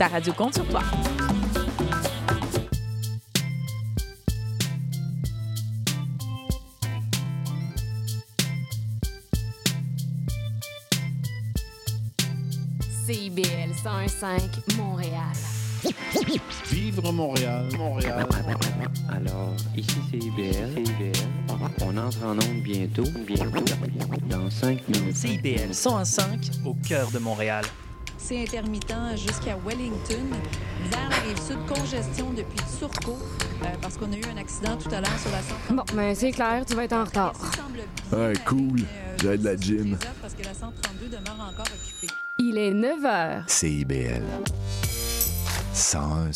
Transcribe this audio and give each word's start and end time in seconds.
Ta 0.00 0.08
radio 0.08 0.32
compte 0.32 0.54
sur 0.54 0.66
toi. 0.66 0.80
CIBL 13.04 13.74
105 13.82 14.40
Montréal. 14.78 15.12
Vivre 16.70 17.12
Montréal, 17.12 17.68
Montréal. 17.76 18.26
Alors, 19.10 19.54
ici 19.76 19.98
c'est 20.10 20.16
IBL. 20.16 20.76
CIBL. 20.76 21.12
On 21.82 21.94
entre 21.98 22.24
en 22.24 22.38
onde 22.38 22.62
bientôt, 22.62 23.04
bientôt, 23.26 23.50
dans 24.30 24.48
5 24.48 24.88
minutes. 24.88 25.14
CIBL 25.14 25.74
105 25.74 26.52
au 26.64 26.72
cœur 26.88 27.10
de 27.10 27.18
Montréal. 27.18 27.66
C'est 28.22 28.42
intermittent 28.42 29.16
jusqu'à 29.16 29.56
Wellington. 29.66 30.28
Vers 30.90 31.08
la 31.08 31.16
rive 31.16 31.40
sud, 31.40 31.58
congestion 31.66 32.30
depuis 32.36 32.58
Turcot, 32.78 33.18
euh, 33.62 33.66
parce 33.80 33.96
qu'on 33.96 34.12
a 34.12 34.16
eu 34.16 34.24
un 34.32 34.36
accident 34.36 34.76
tout 34.76 34.88
à 34.94 35.00
l'heure 35.00 35.18
sur 35.18 35.30
la 35.30 35.42
132. 35.42 35.74
Bon, 35.74 35.84
ben 35.94 36.14
c'est 36.14 36.30
clair, 36.30 36.64
tu 36.66 36.74
vas 36.74 36.84
être 36.84 36.92
en 36.92 37.04
retard. 37.04 37.32
Ouais, 38.12 38.32
cool. 38.46 38.80
J'ai 39.20 39.36
de 39.36 39.44
la 39.44 39.56
gym. 39.56 39.96
Parce 40.20 40.34
que 40.34 40.44
la 40.44 40.54
132 40.54 41.06
demeure 41.06 41.50
encore 41.52 41.66
occupée. 41.66 42.14
Il 42.38 42.56
est 42.56 42.72
9 42.72 43.02
h. 43.02 43.42
CIBL. 43.48 44.22
101 45.72 46.30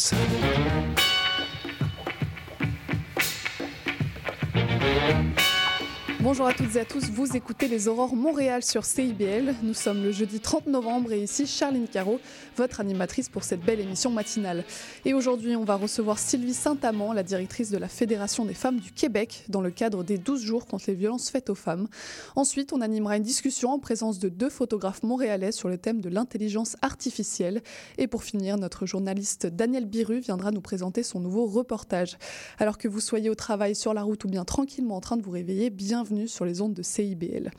Bonjour 6.25 6.47
à 6.47 6.55
toutes 6.55 6.75
et 6.77 6.81
à 6.81 6.87
tous, 6.87 7.11
vous 7.11 7.37
écoutez 7.37 7.69
les 7.69 7.87
Aurores 7.87 8.17
Montréal 8.17 8.63
sur 8.63 8.87
CIBL. 8.87 9.57
Nous 9.63 9.75
sommes 9.75 10.03
le 10.03 10.11
jeudi 10.11 10.41
30 10.41 10.69
novembre 10.69 11.13
et 11.13 11.23
ici 11.23 11.47
Charline 11.47 11.87
Caro, 11.87 12.19
votre 12.57 12.81
animatrice 12.81 13.29
pour 13.29 13.45
cette 13.45 13.61
belle 13.61 13.79
émission 13.79 14.11
matinale. 14.11 14.65
Et 15.05 15.13
aujourd'hui, 15.13 15.55
on 15.55 15.65
va 15.65 15.75
recevoir 15.75 16.19
Sylvie 16.19 16.55
Saint-Amand, 16.55 17.13
la 17.13 17.25
directrice 17.25 17.71
de 17.71 17.77
la 17.77 17.89
Fédération 17.89 18.47
des 18.47 18.55
femmes 18.55 18.81
du 18.81 18.91
Québec, 18.91 19.45
dans 19.51 19.61
le 19.61 19.71
cadre 19.71 20.03
des 20.03 20.17
12 20.17 20.41
jours 20.41 20.65
contre 20.65 20.87
les 20.89 20.95
violences 20.95 21.29
faites 21.29 21.51
aux 21.51 21.55
femmes. 21.55 21.89
Ensuite, 22.37 22.73
on 22.73 22.81
animera 22.81 23.19
une 23.19 23.23
discussion 23.23 23.73
en 23.73 23.79
présence 23.79 24.19
de 24.19 24.31
deux 24.31 24.49
photographes 24.49 25.03
montréalais 25.03 25.53
sur 25.53 25.69
le 25.69 25.77
thème 25.77 26.01
de 26.01 26.09
l'intelligence 26.09 26.79
artificielle. 26.81 27.63
Et 27.99 28.07
pour 28.07 28.25
finir, 28.25 28.57
notre 28.57 28.87
journaliste 28.87 29.45
Daniel 29.45 29.85
Biru 29.85 30.21
viendra 30.21 30.53
nous 30.53 30.63
présenter 30.63 31.03
son 31.03 31.21
nouveau 31.21 31.45
reportage. 31.45 32.17
Alors 32.59 32.79
que 32.79 32.89
vous 32.89 33.01
soyez 33.01 33.29
au 33.29 33.35
travail, 33.35 33.75
sur 33.75 33.93
la 33.93 34.03
route 34.03 34.25
ou 34.25 34.29
bien 34.29 34.47
tranquillement 34.47 34.97
en 34.97 35.03
train 35.03 35.19
de 35.19 35.23
vous 35.23 35.31
réveiller, 35.31 35.69
bienvenue 35.69 36.14
sur 36.27 36.45
les 36.45 36.61
ondes 36.61 36.75
de 36.75 36.83
CIBL. 36.83 37.51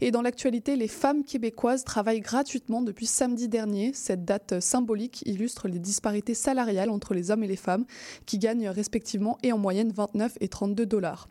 Et 0.00 0.10
dans 0.10 0.22
l'actualité, 0.22 0.76
les 0.76 0.88
femmes 0.88 1.24
québécoises 1.24 1.84
travaillent 1.84 2.20
gratuitement 2.20 2.82
depuis 2.82 3.06
samedi 3.06 3.48
dernier. 3.48 3.92
Cette 3.94 4.24
date 4.24 4.60
symbolique 4.60 5.22
illustre 5.26 5.68
les 5.68 5.78
disparités 5.78 6.34
salariales 6.34 6.90
entre 6.90 7.14
les 7.14 7.30
hommes 7.30 7.44
et 7.44 7.48
les 7.48 7.56
femmes 7.56 7.84
qui 8.26 8.38
gagnent 8.38 8.68
respectivement 8.68 9.38
et 9.42 9.52
en 9.52 9.58
moyenne 9.58 9.92
29 9.92 10.38
et 10.40 10.48
32 10.48 10.86
dollars. 10.86 11.28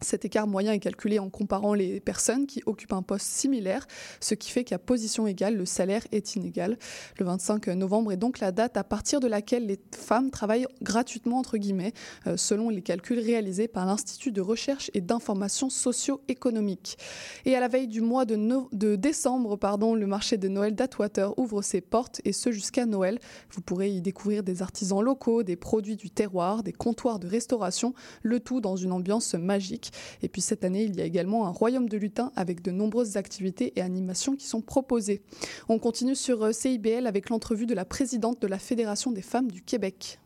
Cet 0.00 0.24
écart 0.24 0.46
moyen 0.46 0.72
est 0.72 0.78
calculé 0.78 1.18
en 1.18 1.28
comparant 1.28 1.74
les 1.74 2.00
personnes 2.00 2.46
qui 2.46 2.62
occupent 2.66 2.92
un 2.92 3.02
poste 3.02 3.26
similaire, 3.26 3.86
ce 4.20 4.34
qui 4.34 4.50
fait 4.50 4.64
qu'à 4.64 4.78
position 4.78 5.26
égale, 5.26 5.56
le 5.56 5.66
salaire 5.66 6.06
est 6.12 6.36
inégal. 6.36 6.78
Le 7.18 7.24
25 7.24 7.66
novembre 7.68 8.12
est 8.12 8.16
donc 8.16 8.38
la 8.38 8.52
date 8.52 8.76
à 8.76 8.84
partir 8.84 9.20
de 9.20 9.26
laquelle 9.26 9.66
les 9.66 9.78
femmes 9.96 10.30
travaillent 10.30 10.66
gratuitement, 10.82 11.38
entre 11.38 11.56
guillemets, 11.56 11.92
euh, 12.26 12.36
selon 12.36 12.68
les 12.68 12.82
calculs 12.82 13.18
réalisés 13.18 13.68
par 13.68 13.86
l'Institut 13.86 14.32
de 14.32 14.40
recherche 14.40 14.90
et 14.94 15.00
d'information 15.00 15.70
socio-économique. 15.70 16.98
Et 17.44 17.56
à 17.56 17.60
la 17.60 17.68
veille 17.68 17.88
du 17.88 18.00
mois 18.00 18.24
de, 18.24 18.96
décembre, 18.96 19.58
le 19.96 20.06
marché 20.06 20.36
de 20.36 20.48
Noël 20.48 20.74
d'Atwater 20.74 21.38
ouvre 21.38 21.62
ses 21.62 21.80
portes, 21.80 22.20
et 22.24 22.32
ce 22.32 22.52
jusqu'à 22.52 22.86
Noël. 22.86 23.18
Vous 23.50 23.60
pourrez 23.60 23.90
y 23.90 24.00
découvrir 24.00 24.42
des 24.42 24.62
artisans 24.62 25.02
locaux, 25.02 25.42
des 25.42 25.56
produits 25.56 25.96
du 25.96 26.10
terroir, 26.10 26.62
des 26.62 26.72
comptoirs 26.72 27.18
de 27.18 27.26
restauration, 27.26 27.94
le 28.22 28.40
tout 28.40 28.60
dans 28.60 28.76
une 28.76 28.92
ambiance 28.92 29.34
magique. 29.34 29.87
Et 30.22 30.28
puis 30.28 30.40
cette 30.40 30.64
année, 30.64 30.84
il 30.84 30.96
y 30.96 31.00
a 31.00 31.04
également 31.04 31.46
un 31.46 31.50
royaume 31.50 31.88
de 31.88 31.96
lutin 31.96 32.32
avec 32.36 32.62
de 32.62 32.70
nombreuses 32.70 33.16
activités 33.16 33.72
et 33.76 33.82
animations 33.82 34.36
qui 34.36 34.46
sont 34.46 34.60
proposées. 34.60 35.22
On 35.68 35.78
continue 35.78 36.14
sur 36.14 36.44
euh, 36.44 36.52
CIBL 36.52 37.06
avec 37.06 37.30
l'entrevue 37.30 37.66
de 37.66 37.74
la 37.74 37.84
présidente 37.84 38.40
de 38.40 38.46
la 38.46 38.58
Fédération 38.58 39.12
des 39.12 39.22
femmes 39.22 39.50
du 39.50 39.62
Québec. 39.62 40.18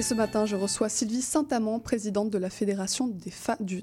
Et 0.00 0.02
ce 0.02 0.14
matin, 0.14 0.46
je 0.46 0.56
reçois 0.56 0.88
Sylvie 0.88 1.20
Saint-Amand, 1.20 1.78
présidente 1.78 2.30
de 2.30 2.38
la 2.38 2.48
Fédération 2.48 3.06
des, 3.06 3.30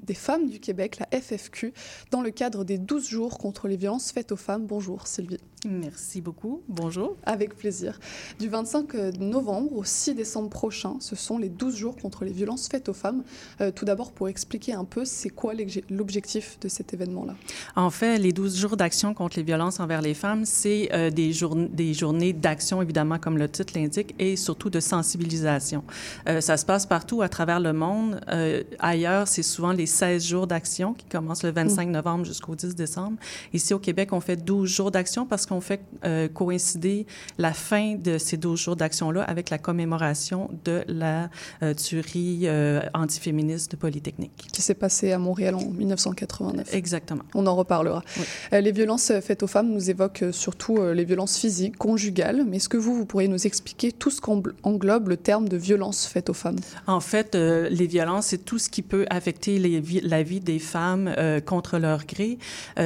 des 0.02 0.14
femmes 0.14 0.48
du 0.48 0.58
Québec, 0.58 0.98
la 0.98 1.20
FFQ, 1.20 1.72
dans 2.10 2.22
le 2.22 2.32
cadre 2.32 2.64
des 2.64 2.76
12 2.76 3.08
jours 3.08 3.38
contre 3.38 3.68
les 3.68 3.76
violences 3.76 4.10
faites 4.10 4.32
aux 4.32 4.36
femmes. 4.36 4.66
Bonjour 4.66 5.06
Sylvie. 5.06 5.38
Merci 5.66 6.20
beaucoup. 6.20 6.62
Bonjour. 6.68 7.16
Avec 7.26 7.56
plaisir. 7.56 7.98
Du 8.38 8.48
25 8.48 8.94
novembre 9.18 9.72
au 9.76 9.82
6 9.82 10.14
décembre 10.14 10.50
prochain, 10.50 10.94
ce 11.00 11.16
sont 11.16 11.36
les 11.36 11.48
12 11.48 11.74
jours 11.74 11.96
contre 11.96 12.24
les 12.24 12.30
violences 12.30 12.68
faites 12.68 12.88
aux 12.88 12.92
femmes. 12.94 13.24
Euh, 13.60 13.72
tout 13.72 13.84
d'abord, 13.84 14.12
pour 14.12 14.28
expliquer 14.28 14.74
un 14.74 14.84
peu, 14.84 15.04
c'est 15.04 15.30
quoi 15.30 15.54
l'obje- 15.54 15.82
l'objectif 15.90 16.58
de 16.60 16.68
cet 16.68 16.94
événement-là? 16.94 17.34
En 17.74 17.90
fait, 17.90 18.18
les 18.18 18.32
12 18.32 18.56
jours 18.56 18.76
d'action 18.76 19.14
contre 19.14 19.36
les 19.36 19.42
violences 19.42 19.80
envers 19.80 20.00
les 20.00 20.14
femmes, 20.14 20.44
c'est 20.44 20.90
euh, 20.92 21.10
des, 21.10 21.32
journ- 21.32 21.68
des 21.72 21.92
journées 21.92 22.32
d'action, 22.32 22.80
évidemment, 22.80 23.18
comme 23.18 23.36
le 23.36 23.48
titre 23.48 23.72
l'indique, 23.76 24.14
et 24.20 24.36
surtout 24.36 24.70
de 24.70 24.78
sensibilisation. 24.78 25.82
Euh, 26.28 26.40
ça 26.40 26.56
se 26.56 26.64
passe 26.64 26.86
partout 26.86 27.20
à 27.20 27.28
travers 27.28 27.58
le 27.58 27.72
monde. 27.72 28.20
Euh, 28.28 28.62
ailleurs, 28.78 29.26
c'est 29.26 29.42
souvent 29.42 29.72
les 29.72 29.86
16 29.86 30.24
jours 30.24 30.46
d'action 30.46 30.94
qui 30.94 31.06
commencent 31.06 31.42
le 31.42 31.50
25 31.50 31.88
novembre 31.88 32.24
jusqu'au 32.24 32.54
10 32.54 32.76
décembre. 32.76 33.16
Ici, 33.52 33.74
au 33.74 33.80
Québec, 33.80 34.12
on 34.12 34.20
fait 34.20 34.36
12 34.36 34.70
jours 34.70 34.92
d'action 34.92 35.26
parce 35.26 35.46
qu'on 35.48 35.60
fait 35.60 35.80
euh, 36.04 36.28
coïncider 36.28 37.06
la 37.38 37.52
fin 37.52 37.94
de 37.96 38.18
ces 38.18 38.36
12 38.36 38.58
jours 38.60 38.76
d'action-là 38.76 39.22
avec 39.22 39.50
la 39.50 39.58
commémoration 39.58 40.50
de 40.64 40.84
la 40.88 41.30
euh, 41.62 41.74
tuerie 41.74 42.42
euh, 42.44 42.80
antiféministe 42.94 43.72
de 43.72 43.76
Polytechnique. 43.76 44.48
qui 44.52 44.62
s'est 44.62 44.74
passé 44.74 45.12
à 45.12 45.18
Montréal 45.18 45.54
en 45.54 45.64
1989 45.70 46.74
Exactement. 46.74 47.22
On 47.34 47.46
en 47.46 47.56
reparlera. 47.56 48.02
Oui. 48.18 48.24
Euh, 48.52 48.60
les 48.60 48.72
violences 48.72 49.12
faites 49.22 49.42
aux 49.42 49.46
femmes 49.46 49.70
nous 49.70 49.90
évoquent 49.90 50.24
surtout 50.32 50.78
les 50.92 51.04
violences 51.04 51.38
physiques, 51.38 51.76
conjugales. 51.76 52.44
Mais 52.46 52.56
est-ce 52.58 52.68
que 52.68 52.76
vous, 52.76 52.94
vous 52.94 53.06
pourriez 53.06 53.28
nous 53.28 53.46
expliquer 53.46 53.92
tout 53.92 54.10
ce 54.10 54.20
qu'englobe 54.20 55.08
le 55.08 55.16
terme 55.16 55.48
de 55.48 55.56
violence 55.56 56.06
faite 56.06 56.28
aux 56.30 56.34
femmes? 56.34 56.58
En 56.86 57.00
fait, 57.00 57.34
les 57.34 57.86
violences, 57.86 58.26
c'est 58.26 58.44
tout 58.44 58.58
ce 58.58 58.68
qui 58.68 58.82
peut 58.82 59.06
affecter 59.10 59.58
les 59.58 59.80
vi- 59.80 60.00
la 60.02 60.22
vie 60.22 60.40
des 60.40 60.58
femmes 60.58 61.14
contre 61.46 61.78
leur 61.78 62.04
gré. 62.06 62.38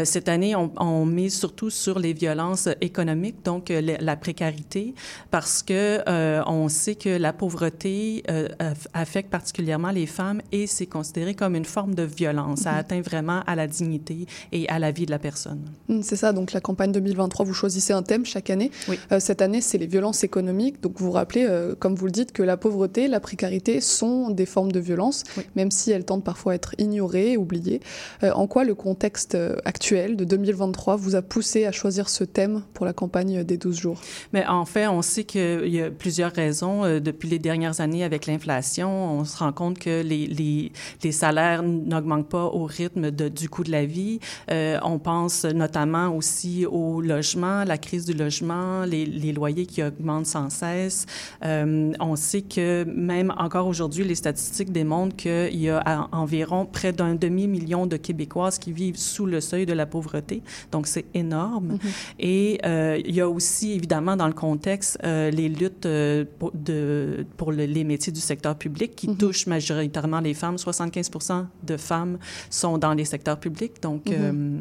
Cette 0.05 0.29
année, 0.29 0.55
on, 0.57 0.71
on 0.79 1.05
mise 1.07 1.37
surtout 1.39 1.71
sur 1.71 1.99
les 1.99 2.13
violences 2.13 2.52
économiques, 2.81 3.45
donc 3.45 3.71
euh, 3.71 3.81
la, 4.01 4.17
précarité, 4.17 4.95
parce 5.31 5.63
que 5.63 6.01
euh, 6.09 6.43
on 6.47 6.69
sait 6.69 6.95
que 6.95 7.09
la 7.09 7.33
pauvreté 7.33 8.23
euh, 8.31 8.49
aff- 8.59 8.87
affecte 8.95 9.31
particulièrement 9.31 9.91
les 9.91 10.07
femmes 10.07 10.41
et 10.53 10.67
c'est 10.67 10.87
considéré 10.87 11.35
comme 11.35 11.55
une 11.55 11.65
forme 11.65 11.95
de 11.95 12.03
violence. 12.03 12.61
Ça 12.61 12.73
atteint 12.75 13.01
vraiment 13.01 13.43
à 13.47 13.55
la 13.55 13.67
dignité 13.67 14.27
et 14.53 14.69
à 14.69 14.79
la 14.79 14.91
vie 14.91 15.07
de 15.07 15.11
la 15.11 15.19
personne. 15.19 15.61
Hmm, 15.89 16.03
C'est 16.03 16.17
ça, 16.17 16.33
donc 16.33 16.53
la 16.53 16.61
campagne 16.61 16.93
2023, 16.93 17.45
vous 17.47 17.55
choisissez 17.55 17.93
un 17.93 18.03
thème 18.03 18.25
chaque 18.25 18.51
année. 18.51 18.71
Oui. 18.89 18.99
Euh, 19.13 19.21
cette 19.21 19.43
année, 19.43 19.61
c'est 19.61 19.79
les 19.79 19.87
violences 19.87 20.25
économiques. 20.25 20.81
Donc 20.83 20.99
vous 20.99 21.07
vous 21.07 21.13
rappelez, 21.13 21.47
comme 21.79 21.95
vous 21.95 22.07
le 22.07 22.13
dites, 22.13 22.33
que 22.33 22.43
la 22.43 22.57
pauvreté, 22.57 23.09
la 23.09 23.21
précarité 23.21 23.81
sont 23.81 24.31
des 24.31 24.47
formes 24.47 24.73
de 24.73 24.81
violence, 24.81 25.25
Oui. 25.37 25.45
même 25.57 25.71
si 25.71 25.91
elles 25.91 26.05
tentent 26.05 26.25
parfois 26.25 26.53
à 26.53 26.55
être 26.57 26.75
ignorées, 26.79 27.37
oubliées. 27.37 27.81
En 28.23 28.47
quoi 28.47 28.65
le 28.65 28.75
contexte 28.75 29.37
actuel 29.65 30.17
de 30.17 30.25
2023 30.25 30.97
vous 30.97 31.15
a 31.15 31.23
poussé 31.23 31.65
à 31.67 31.73
choisir 31.73 32.09
ce 32.09 32.25
thème 32.25 32.42
pour 32.75 32.87
la 32.87 32.93
campagne 32.93 33.45
des 33.45 33.57
12 33.57 33.79
jours 33.79 34.01
Mais 34.33 34.47
en 34.47 34.65
fait, 34.65 34.87
on 34.87 35.03
sait 35.03 35.25
qu'il 35.25 35.69
y 35.69 35.81
a 35.81 35.91
plusieurs 35.91 36.33
raisons. 36.33 36.85
Euh, 36.85 37.01
depuis 37.01 37.29
les 37.29 37.39
dernières 37.39 37.81
années, 37.81 38.05
avec 38.05 38.27
l'inflation, 38.27 39.19
on 39.19 39.25
se 39.25 39.37
rend 39.39 39.53
compte 39.53 39.79
que 39.79 40.03
les, 40.03 40.27
les, 40.27 40.73
les 41.03 41.13
salaires 41.13 41.63
n'augmentent 41.63 42.29
pas 42.29 42.45
au 42.45 42.65
rythme 42.65 43.11
de, 43.11 43.29
du 43.29 43.49
coût 43.49 43.65
de 43.65 43.71
la 43.71 43.85
vie. 43.85 44.21
Euh, 44.51 44.79
on 44.83 44.99
pense 44.99 45.45
notamment 45.45 46.15
aussi 46.17 46.67
au 46.67 47.01
logement, 47.01 47.65
la 47.65 47.79
crise 47.79 48.05
du 48.05 48.15
logement, 48.15 48.85
les, 48.85 49.05
les 49.07 49.33
loyers 49.33 49.67
qui 49.67 49.83
augmentent 49.83 50.27
sans 50.27 50.51
cesse. 50.51 51.07
Euh, 51.45 51.93
on 52.01 52.17
sait 52.17 52.43
que 52.43 52.85
même 52.85 53.33
encore 53.39 53.67
aujourd'hui, 53.67 54.05
les 54.05 54.15
statistiques 54.15 54.73
démontrent 54.73 55.17
qu'il 55.17 55.61
y 55.61 55.69
a 55.69 56.09
environ 56.13 56.67
près 56.67 56.93
d'un 56.93 57.15
demi-million 57.15 57.87
de 57.87 57.97
Québécoises 57.97 58.59
qui 58.59 58.73
vivent 58.73 58.97
sous 58.97 59.27
le 59.27 59.41
seuil 59.41 59.67
de 59.67 59.73
la 59.73 59.87
pauvreté. 59.87 60.43
Donc, 60.71 60.87
c'est 60.87 61.07
énorme. 61.15 61.79
Et 62.19 62.32
euh, 62.65 62.99
il 63.05 63.15
y 63.15 63.21
a 63.21 63.29
aussi, 63.29 63.73
évidemment, 63.73 64.17
dans 64.17 64.27
le 64.27 64.33
contexte, 64.33 64.99
euh, 65.05 65.31
les 65.31 65.49
luttes 65.49 65.87
euh, 65.87 66.25
pour, 66.39 66.51
de, 66.55 67.25
pour 67.37 67.51
le- 67.53 67.65
les 67.67 67.85
métiers 67.85 68.13
du 68.13 68.21
secteur 68.21 68.55
public 68.57 68.95
qui 68.97 69.17
touchent 69.17 69.47
majoritairement 69.47 70.21
les 70.21 70.35
femmes. 70.35 70.57
75% 70.57 71.47
de 71.65 71.77
femmes 71.77 72.19
sont 72.51 72.79
dans 72.79 72.95
les 72.95 73.05
secteurs 73.05 73.39
publics. 73.41 73.83
Donc, 73.83 74.11
euh, 74.11 74.59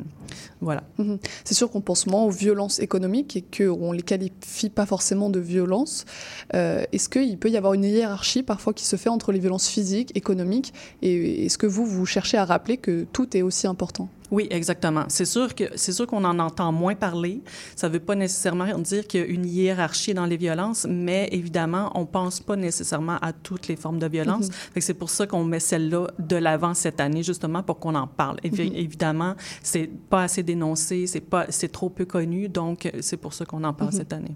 Voilà. 0.61 0.83
Mhm. 0.97 1.17
C'est 1.43 1.55
sûr 1.55 1.69
qu'on 1.71 1.81
pense 1.81 2.05
moins 2.07 2.23
aux 2.23 2.29
violences 2.29 2.79
économiques 2.79 3.35
et 3.35 3.41
qu'on 3.55 3.91
ne 3.91 3.97
les 3.97 4.03
qualifie 4.03 4.69
pas 4.69 4.85
forcément 4.85 5.29
de 5.29 5.39
violences. 5.39 6.05
Est-ce 6.53 7.09
qu'il 7.09 7.37
peut 7.37 7.49
y 7.49 7.57
avoir 7.57 7.73
une 7.73 7.83
hiérarchie 7.83 8.43
parfois 8.43 8.73
qui 8.73 8.85
se 8.85 8.95
fait 8.95 9.09
entre 9.09 9.31
les 9.31 9.39
violences 9.39 9.67
physiques, 9.67 10.11
économiques? 10.15 10.73
Et 11.01 11.45
est-ce 11.45 11.57
que 11.57 11.67
vous, 11.67 11.85
vous 11.85 12.05
cherchez 12.05 12.37
à 12.37 12.45
rappeler 12.45 12.77
que 12.77 13.05
tout 13.11 13.35
est 13.35 13.41
aussi 13.41 13.67
important? 13.67 14.07
Oui, 14.31 14.47
exactement. 14.49 15.03
C'est 15.09 15.25
sûr 15.25 15.53
que 15.53 15.65
c'est 15.75 15.91
sûr 15.91 16.07
qu'on 16.07 16.23
en 16.23 16.39
entend 16.39 16.71
moins 16.71 16.95
parler. 16.95 17.41
Ça 17.75 17.89
ne 17.89 17.93
veut 17.93 17.99
pas 17.99 18.15
nécessairement 18.15 18.77
dire 18.79 19.05
qu'il 19.05 19.19
y 19.19 19.23
a 19.23 19.25
une 19.27 19.45
hiérarchie 19.45 20.13
dans 20.13 20.25
les 20.25 20.37
violences, 20.37 20.87
mais 20.89 21.27
évidemment, 21.33 21.91
on 21.95 22.05
pense 22.05 22.39
pas 22.39 22.55
nécessairement 22.55 23.17
à 23.21 23.33
toutes 23.33 23.67
les 23.67 23.75
formes 23.75 23.99
de 23.99 24.07
violence. 24.07 24.47
Mm 24.47 24.79
C'est 24.79 24.93
pour 24.93 25.09
ça 25.09 25.27
qu'on 25.27 25.43
met 25.43 25.59
celle-là 25.59 26.07
de 26.17 26.37
l'avant 26.37 26.73
cette 26.73 27.01
année, 27.01 27.23
justement 27.23 27.61
pour 27.61 27.79
qu'on 27.79 27.95
en 27.95 28.07
parle. 28.07 28.37
Mm 28.43 28.59
Évidemment, 28.73 29.35
c'est 29.63 29.89
pas 30.09 30.23
assez 30.23 30.43
dénoncé, 30.43 31.07
c'est 31.07 31.19
pas, 31.19 31.47
c'est 31.49 31.71
trop 31.71 31.89
peu 31.89 32.05
connu, 32.05 32.47
donc 32.47 32.89
c'est 33.01 33.17
pour 33.17 33.33
ça 33.33 33.43
qu'on 33.43 33.63
en 33.65 33.73
parle 33.73 33.91
mm-hmm. 33.91 33.97
cette 33.97 34.13
année. 34.13 34.35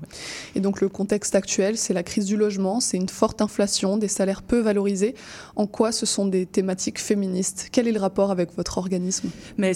Et 0.56 0.59
donc 0.59 0.81
le 0.81 0.89
contexte 0.89 1.36
actuel, 1.36 1.77
c'est 1.77 1.94
la 1.94 2.03
crise 2.03 2.25
du 2.25 2.36
logement, 2.36 2.81
c'est 2.81 2.97
une 2.97 3.09
forte 3.09 3.42
inflation, 3.42 3.97
des 3.97 4.09
salaires 4.09 4.44
peu 4.44 4.59
valorisés. 4.59 5.15
En 5.56 5.68
quoi 5.68 5.94
ce 5.94 6.06
sont 6.06 6.25
des 6.25 6.45
thématiques 6.45 7.00
féministes? 7.00 7.69
Quel 7.71 7.88
est 7.88 7.94
le 7.94 8.00
rapport 8.00 8.30
avec 8.31 8.56
votre 8.57 8.77
organisme? 8.77 9.30
Mais 9.57 9.74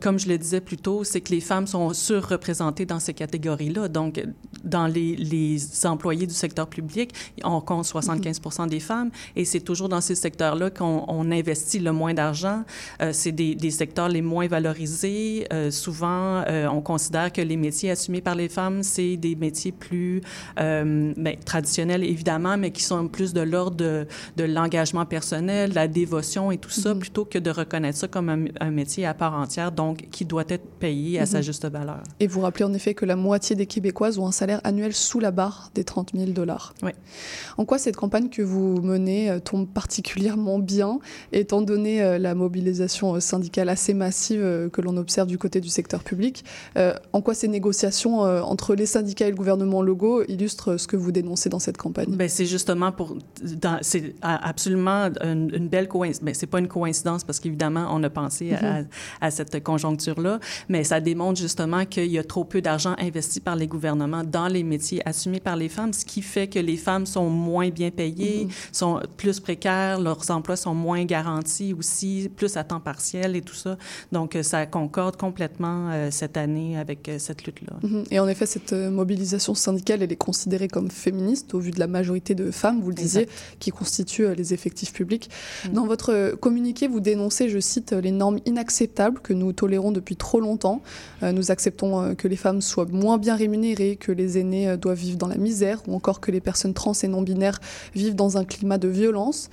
comme 0.00 0.18
je 0.18 0.28
le 0.28 0.38
disais 0.38 0.60
plus 0.60 0.76
tôt, 0.76 1.04
c'est 1.04 1.20
que 1.20 1.32
les 1.32 1.40
femmes 1.40 1.66
sont 1.66 1.92
surreprésentées 1.92 2.86
dans 2.86 3.00
ces 3.00 3.14
catégories-là. 3.14 3.88
Donc, 3.88 4.22
dans 4.64 4.86
les, 4.86 5.16
les, 5.16 5.58
employés 5.86 6.26
du 6.26 6.34
secteur 6.34 6.66
public, 6.66 7.12
on 7.44 7.60
compte 7.60 7.84
75 7.84 8.40
des 8.68 8.80
femmes 8.80 9.10
et 9.36 9.44
c'est 9.44 9.60
toujours 9.60 9.88
dans 9.88 10.00
ces 10.00 10.14
secteurs-là 10.14 10.70
qu'on 10.70 11.04
on 11.08 11.30
investit 11.30 11.78
le 11.78 11.92
moins 11.92 12.14
d'argent. 12.14 12.64
Euh, 13.00 13.10
c'est 13.12 13.32
des, 13.32 13.54
des, 13.54 13.70
secteurs 13.70 14.08
les 14.08 14.22
moins 14.22 14.46
valorisés. 14.46 15.46
Euh, 15.52 15.70
souvent, 15.70 16.42
euh, 16.46 16.66
on 16.68 16.80
considère 16.80 17.32
que 17.32 17.40
les 17.40 17.56
métiers 17.56 17.90
assumés 17.90 18.20
par 18.20 18.34
les 18.34 18.48
femmes, 18.48 18.82
c'est 18.82 19.16
des 19.16 19.34
métiers 19.34 19.72
plus 19.72 20.22
ben, 20.56 21.14
traditionnels, 21.44 22.04
évidemment, 22.04 22.56
mais 22.56 22.70
qui 22.70 22.82
sont 22.82 23.08
plus 23.08 23.32
de 23.32 23.40
l'ordre 23.40 23.76
de, 23.76 24.06
de 24.36 24.44
l'engagement 24.44 25.06
personnel, 25.06 25.72
la 25.74 25.88
dévotion 25.88 26.50
et 26.50 26.58
tout 26.58 26.70
ça, 26.70 26.94
mm-hmm. 26.94 26.98
plutôt 26.98 27.24
que 27.24 27.38
de 27.38 27.50
reconnaître 27.50 27.98
ça 27.98 28.08
comme 28.08 28.28
un, 28.28 28.44
un 28.60 28.70
métier 28.70 29.06
à 29.06 29.14
part 29.14 29.39
entière, 29.40 29.72
donc 29.72 30.08
qui 30.10 30.24
doit 30.24 30.44
être 30.48 30.66
payé 30.78 31.18
à 31.18 31.26
sa 31.26 31.40
mm-hmm. 31.40 31.42
juste 31.42 31.68
valeur. 31.68 32.02
Et 32.20 32.26
vous 32.26 32.40
rappelez 32.40 32.64
en 32.64 32.72
effet 32.72 32.94
que 32.94 33.04
la 33.04 33.16
moitié 33.16 33.56
des 33.56 33.66
Québécoises 33.66 34.18
ont 34.18 34.26
un 34.26 34.32
salaire 34.32 34.60
annuel 34.64 34.92
sous 34.92 35.20
la 35.20 35.30
barre 35.30 35.70
des 35.74 35.84
30 35.84 36.12
000 36.14 36.30
dollars. 36.30 36.74
Oui. 36.82 36.92
En 37.58 37.64
quoi 37.64 37.78
cette 37.78 37.96
campagne 37.96 38.28
que 38.28 38.42
vous 38.42 38.80
menez 38.80 39.30
euh, 39.30 39.38
tombe 39.40 39.68
particulièrement 39.68 40.58
bien, 40.58 40.98
étant 41.32 41.62
donné 41.62 42.02
euh, 42.02 42.18
la 42.18 42.34
mobilisation 42.34 43.14
euh, 43.14 43.20
syndicale 43.20 43.68
assez 43.68 43.94
massive 43.94 44.70
que 44.72 44.80
l'on 44.80 44.96
observe 44.96 45.28
du 45.28 45.38
côté 45.38 45.60
du 45.60 45.68
secteur 45.68 46.02
public 46.02 46.44
En 47.12 47.20
quoi 47.22 47.34
ces 47.34 47.48
négociations 47.48 48.20
entre 48.20 48.74
les 48.74 48.86
syndicats 48.86 49.26
et 49.26 49.30
le 49.30 49.36
gouvernement 49.36 49.82
logo 49.82 50.22
illustrent 50.28 50.76
ce 50.76 50.86
que 50.86 50.96
vous 50.96 51.12
dénoncez 51.12 51.48
dans 51.48 51.58
cette 51.58 51.76
campagne? 51.76 52.08
Ben, 52.10 52.28
C'est 52.28 52.46
justement 52.46 52.92
pour... 52.92 53.16
C'est 53.82 54.14
absolument 54.22 55.10
une, 55.22 55.68
belle 55.68 55.88
coïncidence. 55.88 56.34
C'est 56.34 56.46
pas 56.46 56.58
une 56.58 56.68
coïncidence 56.68 57.24
parce 57.24 57.40
qu'évidemment, 57.40 57.88
on 57.90 58.02
a 58.02 58.10
pensé 58.10 58.52
à, 58.52 58.80
mhm. 58.80 59.29
À, 59.30 59.32
cette 59.32 59.62
conjoncture-là, 59.62 60.40
mais 60.68 60.84
ça 60.84 61.00
démontre 61.00 61.40
justement 61.40 61.84
qu'il 61.86 62.06
y 62.06 62.18
a 62.18 62.24
trop 62.24 62.44
peu 62.44 62.60
d'argent 62.60 62.94
investi 62.98 63.40
par 63.40 63.56
les 63.56 63.66
gouvernements 63.66 64.24
dans 64.24 64.48
les 64.48 64.62
métiers 64.62 65.00
assumés 65.06 65.40
par 65.40 65.56
les 65.56 65.68
femmes, 65.68 65.92
ce 65.92 66.04
qui 66.04 66.22
fait 66.22 66.48
que 66.48 66.58
les 66.58 66.76
femmes 66.76 67.06
sont 67.06 67.30
moins 67.30 67.70
bien 67.70 67.90
payées, 67.90 68.46
mm-hmm. 68.46 68.68
sont 68.72 69.00
plus 69.16 69.40
précaires, 69.40 70.00
leurs 70.00 70.30
emplois 70.30 70.56
sont 70.56 70.74
moins 70.74 71.04
garantis 71.04 71.74
aussi, 71.74 72.30
plus 72.34 72.56
à 72.56 72.64
temps 72.64 72.80
partiel 72.80 73.36
et 73.36 73.42
tout 73.42 73.54
ça. 73.54 73.76
Donc, 74.12 74.36
euh, 74.36 74.42
ça 74.42 74.66
concorde 74.66 75.16
complètement 75.16 75.90
euh, 75.90 76.08
cette 76.10 76.36
année 76.36 76.78
avec 76.78 77.08
euh, 77.08 77.18
cette 77.18 77.44
lutte-là. 77.44 77.76
Mm-hmm. 77.82 78.04
Et 78.10 78.18
en 78.18 78.28
effet, 78.28 78.46
cette 78.46 78.72
mobilisation 78.72 79.54
syndicale, 79.54 80.02
elle 80.02 80.12
est 80.12 80.16
considérée 80.16 80.68
comme 80.68 80.90
féministe 80.90 81.54
au 81.54 81.60
vu 81.60 81.70
de 81.70 81.78
la 81.78 81.86
majorité 81.86 82.34
de 82.34 82.50
femmes, 82.50 82.80
vous 82.80 82.90
le 82.90 82.94
disiez, 82.94 83.28
qui 83.58 83.70
constituent 83.70 84.34
les 84.34 84.54
effectifs 84.54 84.92
publics. 84.92 85.30
Mm. 85.66 85.72
Dans 85.72 85.86
votre 85.86 86.34
communiqué, 86.40 86.88
vous 86.88 87.00
dénoncez, 87.00 87.48
je 87.48 87.58
cite, 87.58 87.92
les 87.92 88.10
normes 88.10 88.38
inacceptables 88.46 89.19
que 89.22 89.32
nous 89.32 89.52
tolérons 89.52 89.92
depuis 89.92 90.16
trop 90.16 90.40
longtemps. 90.40 90.82
nous 91.22 91.50
acceptons 91.50 92.14
que 92.14 92.28
les 92.28 92.36
femmes 92.36 92.60
soient 92.60 92.86
moins 92.90 93.18
bien 93.18 93.36
rémunérées, 93.36 93.96
que 93.96 94.12
les 94.12 94.38
aînés 94.38 94.68
euh, 94.68 94.76
doivent 94.76 94.98
vivre 94.98 95.18
dans 95.18 95.28
la 95.28 95.36
misère 95.36 95.82
ou 95.86 95.94
encore 95.94 96.20
que 96.20 96.30
les 96.30 96.40
personnes 96.40 96.74
trans 96.74 96.92
et 97.02 97.08
non 97.08 97.22
binaires 97.22 97.60
vivent 97.94 98.14
dans 98.14 98.36
un 98.36 98.44
climat 98.44 98.78
de 98.78 98.88
violence. 98.88 99.50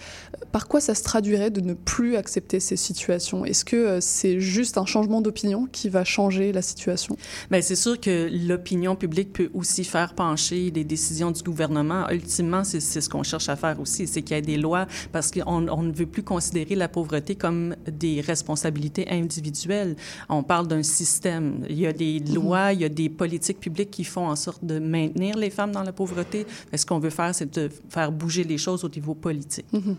Par 0.58 0.68
quoi 0.68 0.82
ça 0.82 0.96
se 0.96 1.04
traduirait 1.04 1.52
de 1.52 1.62
ne 1.62 1.76
plus 1.76 2.16
accepter 2.16 2.60
ces 2.60 2.78
situations? 2.78 3.46
Est-ce 3.46 3.64
que 3.64 3.76
euh, 3.76 4.02
c'est 4.02 4.40
juste 4.40 4.80
un 4.80 4.88
changement 4.88 5.22
d'opinion 5.22 5.68
qui 5.72 5.88
va 5.88 6.04
changer 6.04 6.52
la 6.52 6.64
situation? 6.64 7.16
Bien, 7.52 7.62
c'est 7.62 7.76
sûr 7.76 8.02
que 8.02 8.28
l'opinion 8.48 8.96
publique 8.96 9.34
peut 9.34 9.52
aussi 9.54 9.84
faire 9.84 10.16
pencher 10.16 10.72
les 10.74 10.84
décisions 10.84 11.30
du 11.30 11.44
gouvernement. 11.44 12.10
Ultimement, 12.10 12.64
c'est 12.64 12.80
ce 12.80 13.08
qu'on 13.08 13.22
cherche 13.22 13.50
à 13.50 13.56
faire 13.56 13.80
aussi, 13.80 14.08
c'est 14.08 14.24
qu'il 14.24 14.36
y 14.36 14.40
ait 14.40 14.42
des 14.42 14.58
lois 14.58 14.88
parce 15.12 15.30
qu'on 15.30 15.62
ne 15.62 15.92
veut 15.92 16.08
plus 16.08 16.24
considérer 16.24 16.74
la 16.74 16.88
pauvreté 16.88 17.36
comme 17.36 17.76
des 17.88 18.20
responsabilités 18.22 19.08
individuelles. 19.12 19.96
On 20.28 20.42
parle 20.42 20.68
d'un 20.68 20.82
système. 20.82 21.64
Il 21.70 21.78
y 21.78 21.86
a 21.86 21.94
des 21.94 22.20
mm-hmm. 22.20 22.34
lois, 22.34 22.74
il 22.74 22.82
y 22.82 22.86
a 22.86 22.90
des 22.90 23.10
politiques 23.10 23.60
publiques 23.60 23.92
qui 23.92 24.06
font 24.06 24.28
en 24.28 24.36
sorte 24.36 24.66
de 24.66 24.80
maintenir 24.80 25.38
les 25.38 25.52
femmes 25.52 25.72
dans 25.72 25.84
la 25.84 25.94
pauvreté. 25.94 26.48
ce 26.74 26.84
qu'on 26.84 26.98
veut 26.98 27.12
faire, 27.12 27.36
c'est 27.36 27.54
de 27.54 27.70
faire 27.90 28.12
bouger 28.12 28.44
les 28.44 28.58
choses 28.58 28.84
au 28.84 28.90
niveau 28.90 29.14
politique. 29.14 29.68
Mhm. 29.72 29.98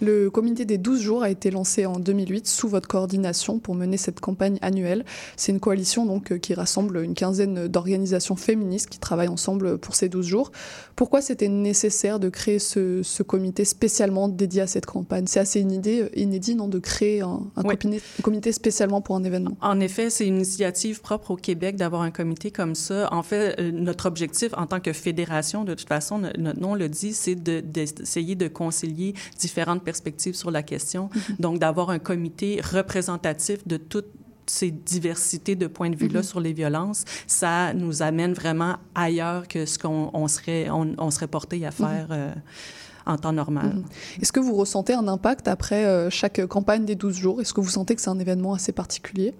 Le 0.00 0.30
comité 0.30 0.64
des 0.64 0.78
12 0.78 1.00
jours 1.00 1.22
a 1.22 1.30
été 1.30 1.50
lancé 1.50 1.86
en 1.86 1.98
2008 1.98 2.46
sous 2.46 2.68
votre 2.68 2.88
coordination 2.88 3.58
pour 3.58 3.74
mener 3.74 3.96
cette 3.96 4.20
campagne 4.20 4.58
annuelle. 4.62 5.04
C'est 5.36 5.52
une 5.52 5.60
coalition 5.60 6.06
donc 6.06 6.32
euh, 6.32 6.38
qui 6.38 6.54
rassemble 6.54 7.02
une 7.02 7.14
quinzaine 7.14 7.68
d'organisations 7.68 8.36
féministes 8.36 8.88
qui 8.88 8.98
travaillent 8.98 9.28
ensemble 9.28 9.78
pour 9.78 9.94
ces 9.94 10.08
12 10.08 10.26
jours. 10.26 10.52
Pourquoi 10.96 11.22
c'était 11.22 11.48
nécessaire 11.48 12.18
de 12.20 12.28
créer 12.28 12.58
ce, 12.58 13.22
comité 13.22 13.64
spécialement 13.64 14.28
dédié 14.28 14.62
à 14.62 14.66
cette 14.66 14.86
campagne? 14.86 15.26
C'est 15.26 15.40
assez 15.40 15.60
inédit, 15.60 16.02
inédit 16.14 16.54
non, 16.54 16.68
de 16.68 16.78
créer 16.78 17.20
un, 17.20 17.40
comité, 18.22 18.52
spécialement 18.52 19.00
pour 19.00 19.16
un 19.16 19.24
événement? 19.24 19.56
En 19.60 19.80
effet, 19.80 20.10
c'est 20.10 20.26
une 20.26 20.36
initiative 20.36 21.00
propre 21.00 21.32
au 21.32 21.36
Québec 21.36 21.76
d'avoir 21.76 22.02
un 22.02 22.10
comité 22.10 22.50
comme 22.50 22.74
ça. 22.74 23.08
En 23.12 23.22
fait, 23.22 23.58
euh, 23.58 23.70
notre 23.72 24.06
objectif 24.06 24.52
en 24.56 24.66
tant 24.66 24.80
que 24.80 24.92
fédération, 24.92 25.64
de 25.64 25.74
toute 25.74 25.88
façon, 25.88 26.18
notre 26.18 26.60
nom 26.60 26.74
le 26.74 26.88
dit, 26.88 27.12
c'est 27.12 27.34
d'essayer 27.34 28.34
de, 28.34 28.48
concilier 28.48 29.14
différentes 29.70 29.84
perspectives 29.84 30.34
sur 30.34 30.50
la 30.50 30.62
question. 30.62 31.08
Mm-hmm. 31.08 31.40
Donc, 31.40 31.58
d'avoir 31.58 31.90
un 31.90 31.98
comité 31.98 32.60
représentatif 32.60 33.66
de 33.66 33.76
toutes 33.76 34.10
ces 34.46 34.70
diversités 34.70 35.54
de 35.54 35.68
points 35.68 35.90
de 35.90 35.96
vue-là 35.96 36.20
mm-hmm. 36.20 36.28
sur 36.28 36.40
les 36.40 36.52
violences, 36.52 37.04
ça 37.26 37.72
nous 37.72 38.02
amène 38.02 38.32
vraiment 38.32 38.76
ailleurs 38.94 39.46
que 39.46 39.64
ce 39.64 39.78
qu'on 39.78 40.28
serait, 40.28 40.68
on, 40.70 41.10
serait 41.10 41.28
porté 41.28 41.64
à 41.64 41.70
mm-hmm. 41.70 41.72
faire. 41.72 42.06
Euh, 42.10 42.32
en 43.06 43.16
temps 43.16 43.32
normal. 43.32 43.74
Mhm. 43.76 43.84
Est-ce 44.20 44.32
que 44.32 44.40
vous 44.40 44.54
ressentez 44.54 44.94
un 44.94 45.08
impact 45.08 45.48
après 45.48 45.84
euh, 45.84 46.10
chaque 46.10 46.44
campagne 46.46 46.84
des 46.84 46.94
12 46.94 47.16
jours? 47.16 47.40
Est-ce 47.40 47.54
que 47.54 47.60
vous 47.60 47.70
sentez 47.70 47.94
que 47.94 48.00
c'est 48.00 48.10
un 48.10 48.18
événement 48.18 48.54
assez 48.54 48.72
particulier? 48.72 49.34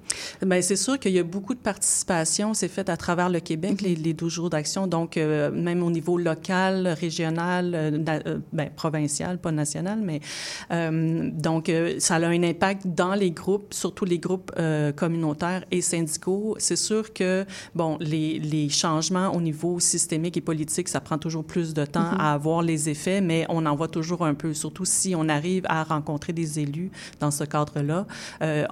Bien, 0.45 0.62
c'est 0.62 0.76
sûr 0.76 0.99
qu'il 0.99 1.12
y 1.12 1.19
a 1.19 1.23
beaucoup 1.23 1.55
de 1.55 1.61
participation. 1.61 2.55
C'est 2.55 2.69
fait 2.69 2.88
à 2.88 2.97
travers 2.97 3.29
le 3.29 3.40
Québec, 3.40 3.83
mhm. 3.83 3.88
les, 3.88 3.95
les, 3.97 4.14
12 4.14 4.33
jours 4.33 4.50
d'action. 4.50 4.87
Donc, 4.87 5.17
euh, 5.17 5.50
même 5.50 5.83
au 5.83 5.90
niveau 5.90 6.19
local, 6.19 6.88
régional, 6.88 7.73
euh, 7.75 8.38
ben, 8.52 8.71
provincial, 8.75 9.38
pas 9.38 9.52
national, 9.52 10.00
mais 10.02 10.21
donc, 10.71 11.71
ça 11.99 12.17
a 12.17 12.26
un 12.26 12.43
impact 12.43 12.87
dans 12.87 13.14
les 13.14 13.31
groupes, 13.31 13.73
surtout 13.75 14.05
les 14.05 14.19
groupes 14.19 14.52
communautaires 14.97 15.64
et 15.71 15.81
syndicaux. 15.81 16.57
C'est 16.59 16.76
sûr 16.76 17.12
que, 17.12 17.45
bon, 17.75 17.97
les, 18.00 18.38
les, 18.38 18.69
changements 18.69 19.35
au 19.35 19.40
niveau 19.40 19.81
systémique 19.81 20.37
et 20.37 20.40
politique, 20.40 20.88
ça 20.88 21.00
prend 21.00 21.19
toujours 21.19 21.45
plus 21.45 21.75
de 21.75 21.85
temps 21.85 22.12
mhm. 22.12 22.21
à 22.21 22.33
avoir 22.33 22.62
les 22.62 22.88
effets, 22.88 23.21
mais 23.21 23.47
on 23.50 23.66
en 23.66 23.75
voit 23.75 23.88
toujours 23.88 24.25
un 24.25 24.35
peu, 24.35 24.54
surtout 24.54 24.85
si 24.85 25.14
on 25.16 25.28
arrive 25.28 25.64
à 25.69 25.85
rencontrer 25.85 26.33
des 26.33 26.61
élus 26.61 26.90
dans 27.21 27.30
ce 27.30 27.45
cadre-là. 27.45 28.07
Euh, 28.42 28.64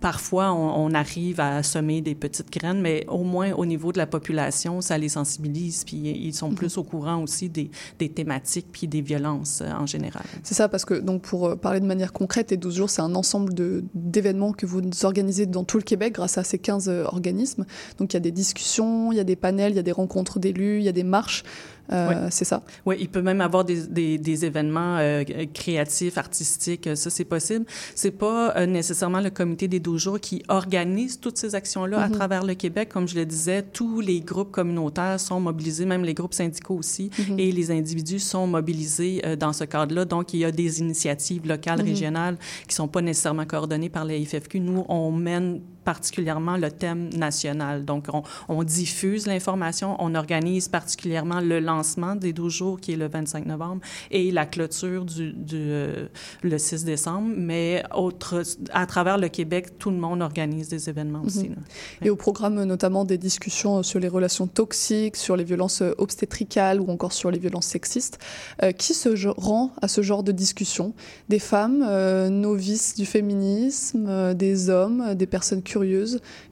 parfois, 0.00 0.52
on, 0.52 0.92
arrive 0.94 1.40
à 1.40 1.62
semer 1.62 2.02
des 2.02 2.14
petites 2.14 2.52
graines, 2.52 2.80
mais 2.80 3.04
au 3.08 3.24
moins 3.24 3.52
au 3.52 3.66
niveau 3.66 3.90
de 3.90 3.98
la 3.98 4.06
population, 4.06 4.80
ça 4.80 4.98
les 4.98 5.08
sensibilise, 5.08 5.84
puis 5.84 5.96
ils 5.96 6.34
sont 6.34 6.50
plus 6.50 6.76
mhm. 6.76 6.80
au 6.80 6.84
courant 6.84 7.22
aussi 7.22 7.48
des, 7.48 7.70
thématiques 7.98 8.66
puis 8.70 8.86
des 8.86 9.00
violences 9.00 9.60
euh, 9.62 9.70
en 9.72 9.86
général. 9.86 10.24
C'est 10.42 10.54
ça, 10.54 10.68
parce 10.68 10.84
que 10.84 10.94
donc 10.94 11.22
pour 11.22 11.46
euh, 11.46 11.56
parler 11.56 11.80
de 11.80 11.86
manière 11.86 12.12
concrète, 12.12 12.50
les 12.50 12.56
12 12.56 12.76
jours, 12.76 12.90
c'est 12.90 13.02
un 13.02 13.14
ensemble 13.14 13.54
d'événements 13.94 14.52
que 14.52 14.66
vous 14.66 14.82
organisez 15.04 15.46
dans 15.46 15.64
tout 15.64 15.78
le 15.78 15.82
Québec 15.82 16.14
grâce 16.14 16.38
à 16.38 16.44
ces 16.44 16.58
15 16.58 16.88
organismes. 17.06 17.64
Donc 17.98 18.12
il 18.12 18.16
y 18.16 18.18
a 18.18 18.20
des 18.20 18.30
discussions, 18.30 19.10
il 19.10 19.16
y 19.16 19.20
a 19.20 19.24
des 19.24 19.36
panels, 19.36 19.72
il 19.72 19.76
y 19.76 19.80
a 19.80 19.82
des 19.82 19.92
rencontres 19.92 20.38
d'élus, 20.38 20.78
il 20.78 20.84
y 20.84 20.88
a 20.88 20.92
des 20.92 21.02
marches. 21.02 21.44
Euh, 21.92 22.28
c'est 22.30 22.44
ça. 22.44 22.62
Oui, 22.86 22.96
il 23.00 23.08
peut 23.08 23.22
même 23.22 23.40
avoir 23.40 23.64
des, 23.64 23.86
des, 23.86 24.18
des 24.18 24.44
événements 24.44 24.96
euh, 24.98 25.24
créatifs, 25.52 26.16
artistiques, 26.18 26.88
ça 26.94 27.10
c'est 27.10 27.24
possible. 27.24 27.66
C'est 27.94 28.10
pas 28.10 28.56
euh, 28.56 28.66
nécessairement 28.66 29.20
le 29.20 29.30
comité 29.30 29.68
des 29.68 29.80
12 29.80 30.00
jours 30.00 30.20
qui 30.20 30.42
organise 30.48 31.20
toutes 31.20 31.36
ces 31.36 31.54
actions-là 31.54 32.00
à 32.00 32.08
mhm. 32.08 32.14
travers 32.14 32.44
le 32.44 32.54
Québec. 32.54 32.88
Comme 32.88 33.06
je 33.06 33.16
le 33.16 33.26
disais, 33.26 33.62
tous 33.62 34.00
les 34.00 34.20
groupes 34.20 34.50
communautaires 34.50 35.20
sont 35.20 35.40
mobilisés, 35.40 35.84
même 35.84 36.04
les 36.04 36.14
groupes 36.14 36.34
syndicaux 36.34 36.76
aussi, 36.76 37.10
mhm. 37.18 37.38
et 37.38 37.52
les 37.52 37.70
individus 37.70 38.20
sont 38.20 38.46
mobilisés 38.46 39.22
dans 39.38 39.52
ce 39.52 39.64
cadre-là. 39.64 40.04
Donc, 40.04 40.32
il 40.32 40.40
y 40.40 40.44
a 40.44 40.52
des 40.52 40.80
initiatives 40.80 41.46
locales, 41.46 41.80
mhm. 41.80 41.88
régionales 41.88 42.36
qui 42.66 42.74
sont 42.74 42.88
pas 42.88 43.02
nécessairement 43.02 43.44
coordonnées 43.44 43.90
par 43.90 44.04
la 44.04 44.14
FFQ. 44.14 44.60
Nous, 44.60 44.84
on 44.88 45.12
mène 45.12 45.60
particulièrement 45.84 46.56
le 46.56 46.70
thème 46.70 47.10
national. 47.14 47.84
Donc, 47.84 48.06
on, 48.12 48.22
on 48.48 48.62
diffuse 48.62 49.26
l'information, 49.26 49.96
on 49.98 50.14
organise 50.14 50.68
particulièrement 50.68 51.40
le 51.40 51.60
lancement 51.60 52.16
des 52.16 52.32
12 52.32 52.52
jours, 52.52 52.80
qui 52.80 52.92
est 52.92 52.96
le 52.96 53.08
25 53.08 53.46
novembre, 53.46 53.80
et 54.10 54.30
la 54.30 54.46
clôture 54.46 55.04
du, 55.04 55.32
du 55.32 55.56
euh, 55.56 56.06
le 56.42 56.58
6 56.58 56.84
décembre. 56.84 57.28
Mais 57.36 57.82
autre, 57.94 58.42
à 58.72 58.86
travers 58.86 59.18
le 59.18 59.28
Québec, 59.28 59.78
tout 59.78 59.90
le 59.90 59.96
monde 59.96 60.22
organise 60.22 60.68
des 60.68 60.88
événements 60.88 61.20
Mhm. 61.20 61.26
aussi. 61.26 61.48
là. 61.48 61.56
Et 62.02 62.10
au 62.10 62.16
programme, 62.16 62.62
notamment 62.64 63.04
des 63.04 63.18
discussions 63.18 63.82
sur 63.82 64.00
les 64.00 64.08
relations 64.08 64.46
toxiques, 64.46 65.16
sur 65.16 65.36
les 65.36 65.44
violences 65.44 65.82
euh, 65.82 65.92
obstétricales 65.98 66.80
ou 66.80 66.90
encore 66.90 67.12
sur 67.12 67.30
les 67.30 67.38
violences 67.38 67.66
sexistes. 67.66 68.18
Euh, 68.62 68.72
qui 68.72 68.94
se 68.94 69.28
rend 69.40 69.72
à 69.82 69.88
ce 69.88 70.02
genre 70.02 70.22
de 70.22 70.32
discussion? 70.32 70.94
Des 71.28 71.38
femmes, 71.38 71.84
euh, 71.86 72.28
novices 72.30 72.94
du 72.94 73.06
féminisme, 73.06 74.34
des 74.34 74.70
hommes, 74.70 75.14
des 75.14 75.26
personnes 75.26 75.62
curieuses 75.62 75.73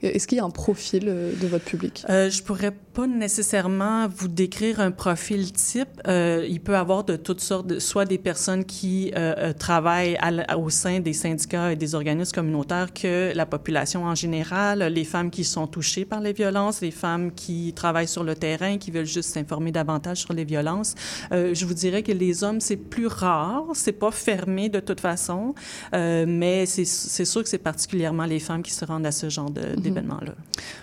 Est-ce 0.01 0.27
qu'il 0.27 0.37
y 0.37 0.41
a 0.41 0.45
un 0.45 0.49
profil 0.49 1.05
euh, 1.07 1.33
de 1.41 1.47
votre 1.47 1.65
public? 1.65 2.05
Euh, 2.09 2.29
je 2.29 2.43
pourrais 2.43 2.71
pas 2.71 3.07
nécessairement 3.07 4.07
vous 4.07 4.27
décrire 4.27 4.79
un 4.79 4.91
profil 4.91 5.51
type. 5.51 5.89
Euh, 6.07 6.45
il 6.47 6.59
peut 6.59 6.75
avoir 6.75 7.03
de 7.03 7.15
toutes 7.15 7.41
sortes, 7.41 7.79
soit 7.79 8.05
des 8.05 8.17
personnes 8.17 8.65
qui 8.65 9.11
euh, 9.15 9.53
travaillent 9.53 10.17
au 10.57 10.69
sein 10.69 10.99
des 10.99 11.13
syndicats 11.13 11.71
et 11.71 11.75
des 11.75 11.95
organismes 11.95 12.33
communautaires 12.33 12.93
que 12.93 13.31
la 13.33 13.45
population 13.45 14.05
en 14.05 14.15
général, 14.15 14.83
les 14.83 15.05
femmes 15.05 15.31
qui 15.31 15.43
sont 15.43 15.67
touchées 15.67 16.05
par 16.05 16.21
les 16.21 16.33
violences, 16.33 16.81
les 16.81 16.91
femmes 16.91 17.31
qui 17.31 17.73
travaillent 17.73 18.07
sur 18.07 18.23
le 18.23 18.35
terrain, 18.35 18.77
qui 18.77 18.91
veulent 18.91 19.05
juste 19.05 19.29
s'informer 19.29 19.71
davantage 19.71 20.17
sur 20.17 20.33
les 20.33 20.45
violences. 20.45 20.95
Je 21.31 21.65
vous 21.65 21.73
dirais 21.73 22.03
que 22.03 22.11
les 22.11 22.43
hommes, 22.43 22.59
c'est 22.59 22.77
plus 22.77 23.07
rare, 23.07 23.63
c'est 23.73 23.91
pas 23.93 24.11
fermé 24.11 24.69
de 24.69 24.79
toute 24.79 24.99
façon, 24.99 25.55
mais 25.93 26.65
c'est 26.65 27.25
sûr 27.25 27.43
que 27.43 27.49
c'est 27.49 27.57
particulièrement 27.57 28.25
les 28.25 28.39
femmes 28.39 28.61
qui 28.61 28.73
se 28.73 28.85
rendent 28.85 29.05
à 29.05 29.11
ce 29.13 29.29
genre 29.29 29.49
de- 29.49 29.75
d'événements-là. 29.79 30.33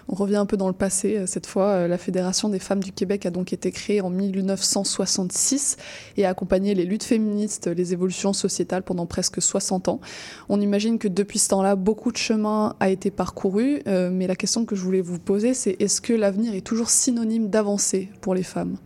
On 0.08 0.14
revient 0.14 0.36
un 0.36 0.46
peu 0.46 0.56
dans 0.56 0.68
le 0.68 0.72
passé. 0.72 1.18
euh, 1.18 1.26
Cette 1.26 1.46
fois, 1.46 1.66
euh, 1.66 1.88
la 1.88 1.98
Fédération 1.98 2.48
des 2.48 2.58
femmes 2.58 2.82
du 2.82 2.92
Québec 2.92 3.26
a 3.26 3.30
donc 3.30 3.52
été 3.52 3.70
créée 3.70 4.00
en 4.00 4.08
1966 4.08 5.76
et 6.16 6.24
a 6.24 6.30
accompagné 6.30 6.74
les 6.74 6.84
luttes 6.84 7.04
féministes, 7.04 7.66
les 7.66 7.92
évolutions 7.92 8.32
sociétales 8.32 8.82
pendant 8.82 9.06
presque 9.06 9.42
60 9.42 9.88
ans. 9.88 10.00
On 10.48 10.60
imagine 10.60 10.98
que 10.98 11.08
depuis 11.08 11.38
ce 11.38 11.48
temps-là, 11.50 11.76
beaucoup 11.76 12.12
de 12.12 12.16
chemin 12.16 12.74
a 12.80 12.88
été 12.90 13.10
parcouru. 13.10 13.82
euh, 13.86 14.10
mais 14.10 14.26
la 14.26 14.36
question 14.36 14.64
que 14.64 14.74
je 14.74 14.82
voulais 14.82 15.00
vous 15.00 15.18
poser, 15.18 15.54
c'est 15.54 15.76
est-ce 15.80 16.00
que 16.00 16.12
l'avenir 16.12 16.54
est 16.54 16.60
toujours 16.60 16.90
synonyme 16.90 17.48
d'avancée 17.50 18.10
pour 18.20 18.34
les 18.34 18.42
femmes? 18.42 18.76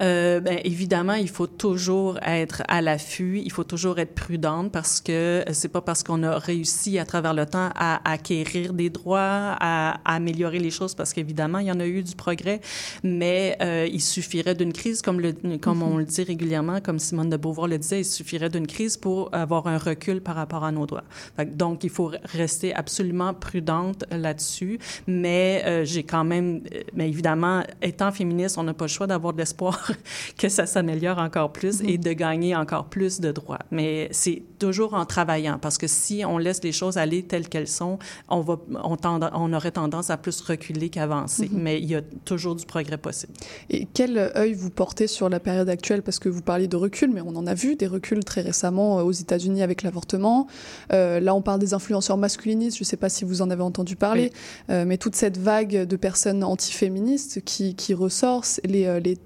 Euh, 0.00 0.40
ben, 0.40 0.60
évidemment, 0.64 1.14
il 1.14 1.28
faut 1.28 1.46
toujours 1.46 2.18
être 2.22 2.62
à 2.68 2.80
l'affût, 2.80 3.40
il 3.44 3.50
faut 3.50 3.64
toujours 3.64 3.98
être 3.98 4.14
prudente 4.14 4.70
parce 4.70 5.00
que 5.00 5.44
c'est 5.52 5.68
pas 5.68 5.80
parce 5.80 6.02
qu'on 6.02 6.22
a 6.22 6.38
réussi 6.38 6.98
à 6.98 7.04
travers 7.04 7.34
le 7.34 7.46
temps 7.46 7.70
à 7.74 8.00
acquérir 8.10 8.72
des 8.72 8.90
droits, 8.90 9.56
à, 9.58 10.00
à 10.04 10.14
améliorer 10.14 10.58
les 10.58 10.70
choses, 10.70 10.94
parce 10.94 11.12
qu'évidemment, 11.12 11.58
il 11.58 11.66
y 11.66 11.72
en 11.72 11.80
a 11.80 11.86
eu 11.86 12.02
du 12.02 12.14
progrès, 12.14 12.60
mais 13.02 13.56
euh, 13.60 13.88
il 13.90 14.00
suffirait 14.00 14.54
d'une 14.54 14.72
crise, 14.72 15.02
comme, 15.02 15.20
le, 15.20 15.32
comme 15.60 15.82
on 15.82 15.96
le 15.96 16.04
dit 16.04 16.22
régulièrement, 16.22 16.80
comme 16.80 16.98
Simone 16.98 17.30
de 17.30 17.36
Beauvoir 17.36 17.66
le 17.68 17.78
disait, 17.78 18.00
il 18.00 18.04
suffirait 18.04 18.50
d'une 18.50 18.66
crise 18.66 18.96
pour 18.96 19.34
avoir 19.34 19.66
un 19.66 19.78
recul 19.78 20.20
par 20.20 20.36
rapport 20.36 20.64
à 20.64 20.72
nos 20.72 20.86
droits. 20.86 21.04
Fait 21.36 21.56
donc, 21.56 21.84
il 21.84 21.90
faut 21.90 22.12
rester 22.24 22.74
absolument 22.74 23.34
prudente 23.34 24.04
là-dessus, 24.10 24.78
mais 25.06 25.62
euh, 25.66 25.84
j'ai 25.84 26.04
quand 26.04 26.24
même, 26.24 26.62
euh, 26.72 26.82
mais 26.94 27.08
évidemment, 27.08 27.62
étant 27.82 28.12
féministe, 28.12 28.58
on 28.58 28.62
n'a 28.62 28.74
pas 28.74 28.84
le 28.84 28.90
choix 28.90 29.06
d'avoir 29.06 29.32
de 29.32 29.38
l'espoir 29.38 29.87
que 30.38 30.48
ça 30.48 30.66
s'améliore 30.66 31.18
encore 31.18 31.52
plus 31.52 31.80
et 31.82 31.98
de 31.98 32.12
gagner 32.12 32.54
encore 32.56 32.86
plus 32.86 33.20
de 33.20 33.32
droits. 33.32 33.58
Mais 33.70 34.08
c'est 34.12 34.42
toujours 34.58 34.94
en 34.94 35.04
travaillant, 35.06 35.58
parce 35.60 35.78
que 35.78 35.86
si 35.86 36.24
on 36.24 36.38
laisse 36.38 36.62
les 36.62 36.72
choses 36.72 36.98
aller 36.98 37.22
telles 37.22 37.48
qu'elles 37.48 37.68
sont, 37.68 37.98
on, 38.28 38.40
va, 38.40 38.58
on, 38.84 38.96
tend- 38.96 39.20
on 39.34 39.52
aurait 39.52 39.70
tendance 39.70 40.10
à 40.10 40.16
plus 40.16 40.40
reculer 40.40 40.88
qu'avancer. 40.88 41.48
Mais 41.52 41.78
il 41.80 41.86
y 41.86 41.94
a 41.94 42.02
toujours 42.24 42.54
du 42.54 42.66
progrès 42.66 42.98
possible. 42.98 43.32
Et 43.70 43.86
quel 43.94 44.18
œil 44.36 44.54
vous 44.54 44.70
portez 44.70 45.06
sur 45.06 45.28
la 45.28 45.40
période 45.40 45.68
actuelle? 45.68 46.02
Parce 46.02 46.18
que 46.18 46.28
vous 46.28 46.42
parliez 46.42 46.68
de 46.68 46.76
recul, 46.76 47.10
mais 47.12 47.20
on 47.20 47.36
en 47.36 47.46
a 47.46 47.54
vu 47.54 47.76
des 47.76 47.86
reculs 47.86 48.24
très 48.24 48.40
récemment 48.40 48.98
euh, 48.98 49.02
aux 49.02 49.12
États-Unis 49.12 49.62
avec 49.62 49.82
l'avortement. 49.82 50.46
Euh, 50.92 51.20
là, 51.20 51.34
on 51.34 51.42
parle 51.42 51.60
des 51.60 51.74
influenceurs 51.74 52.16
masculinistes. 52.16 52.76
Je 52.78 52.82
ne 52.82 52.86
sais 52.86 52.96
pas 52.96 53.08
si 53.08 53.24
vous 53.24 53.42
en 53.42 53.50
avez 53.50 53.62
entendu 53.62 53.96
parler, 53.96 54.32
Euh, 54.70 54.84
mais 54.86 54.98
toute 54.98 55.14
cette 55.16 55.38
vague 55.38 55.86
de 55.86 55.96
personnes 55.96 56.42
antiféministes 56.44 57.40
qui, 57.44 57.74
qui 57.74 57.94
ressort, 57.94 58.44
les, 58.64 59.00
les, 59.00 59.18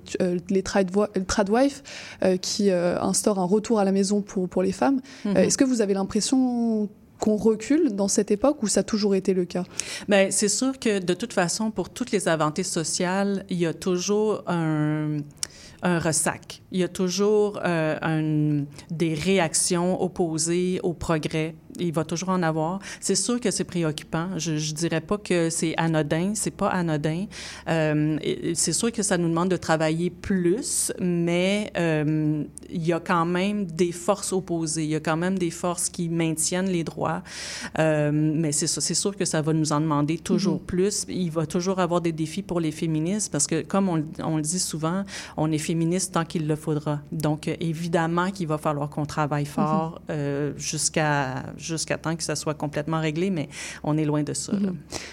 les 0.52 0.62
tradwi- 0.62 1.08
tradwives 1.26 1.82
euh, 2.22 2.36
qui 2.36 2.70
euh, 2.70 3.00
instaurent 3.00 3.38
un 3.40 3.44
retour 3.56 3.78
à 3.80 3.84
la 3.84 3.92
maison 3.92 4.20
pour, 4.22 4.48
pour 4.48 4.62
les 4.62 4.72
femmes. 4.72 5.00
Mhm. 5.24 5.36
Euh, 5.36 5.40
Est-ce 5.40 5.58
que 5.58 5.64
vous 5.64 5.80
avez 5.80 5.94
l'impression 5.94 6.88
qu'on 7.18 7.36
recule 7.36 7.94
dans 7.94 8.08
cette 8.08 8.30
époque 8.32 8.62
ou 8.62 8.68
ça 8.68 8.80
a 8.80 8.82
toujours 8.82 9.14
été 9.14 9.32
le 9.32 9.44
cas? 9.44 9.64
Bien, 10.08 10.28
c'est 10.30 10.48
sûr 10.48 10.78
que 10.78 10.98
de 10.98 11.14
toute 11.14 11.32
façon, 11.32 11.70
pour 11.70 11.88
toutes 11.90 12.10
les 12.10 12.28
avancées 12.28 12.64
sociales, 12.64 13.44
il 13.48 13.58
y 13.58 13.66
a 13.66 13.72
toujours 13.74 14.42
un, 14.48 15.18
un 15.84 15.98
ressac. 16.00 16.62
Il 16.72 16.80
y 16.80 16.82
a 16.84 16.88
toujours 16.88 17.60
euh, 17.64 17.96
un- 18.02 18.64
des 18.90 19.14
réactions 19.14 20.02
opposées 20.02 20.80
au 20.82 20.94
progrès. 20.94 21.54
Il 21.78 21.92
va 21.92 22.04
toujours 22.04 22.28
en 22.30 22.42
avoir. 22.42 22.80
C'est 23.00 23.14
sûr 23.14 23.40
que 23.40 23.50
c'est 23.50 23.64
préoccupant. 23.64 24.28
Je, 24.36 24.56
je 24.58 24.74
dirais 24.74 25.00
pas 25.00 25.18
que 25.18 25.48
c'est 25.50 25.74
anodin. 25.76 26.32
C'est 26.34 26.50
pas 26.50 26.68
anodin. 26.68 27.26
Euh, 27.68 28.18
c'est 28.54 28.72
sûr 28.74 28.92
que 28.92 29.02
ça 29.02 29.16
nous 29.18 29.28
demande 29.28 29.48
de 29.50 29.56
travailler 29.56 30.10
plus, 30.10 30.92
mais 31.00 31.72
euh, 31.76 32.44
il 32.70 32.86
y 32.86 32.92
a 32.92 33.00
quand 33.00 33.24
même 33.24 33.64
des 33.66 33.92
forces 33.92 34.32
opposées. 34.32 34.84
Il 34.84 34.90
y 34.90 34.94
a 34.96 35.00
quand 35.00 35.16
même 35.16 35.38
des 35.38 35.50
forces 35.50 35.88
qui 35.88 36.08
maintiennent 36.08 36.68
les 36.68 36.84
droits. 36.84 37.22
Euh, 37.78 38.10
mais 38.12 38.52
c'est 38.52 38.94
sûr 38.94 39.16
que 39.16 39.24
ça 39.24 39.40
va 39.42 39.52
nous 39.52 39.72
en 39.72 39.80
demander 39.80 40.18
toujours 40.18 40.60
plus. 40.60 41.04
Il 41.08 41.30
va 41.30 41.46
toujours 41.46 41.78
avoir 41.80 42.00
des 42.00 42.12
défis 42.12 42.42
pour 42.42 42.60
les 42.60 42.70
féministes 42.70 43.32
parce 43.32 43.46
que, 43.46 43.62
comme 43.62 43.88
on, 43.88 43.96
le- 43.96 44.04
on 44.22 44.36
le 44.36 44.42
dit 44.42 44.58
souvent, 44.58 45.04
on 45.36 45.50
est 45.50 45.58
féministe 45.58 46.12
tant 46.14 46.24
qu'il 46.24 46.46
le 46.46 46.56
faudra. 46.56 47.00
Donc, 47.12 47.48
évidemment 47.60 48.30
qu'il 48.30 48.46
va 48.46 48.58
falloir 48.58 48.88
qu'on 48.90 49.06
travaille 49.06 49.46
fort 49.46 50.00
euh, 50.10 50.52
jusqu'à 50.56 51.42
jusqu'à 51.62 51.98
temps 51.98 52.16
que 52.16 52.22
ça 52.22 52.36
soit 52.36 52.54
complètement 52.54 53.00
réglé, 53.00 53.30
mais 53.30 53.48
on 53.84 53.96
est 53.96 54.04
loin 54.04 54.22
de 54.22 54.32
ça. 54.34 54.52
là. 54.52 54.70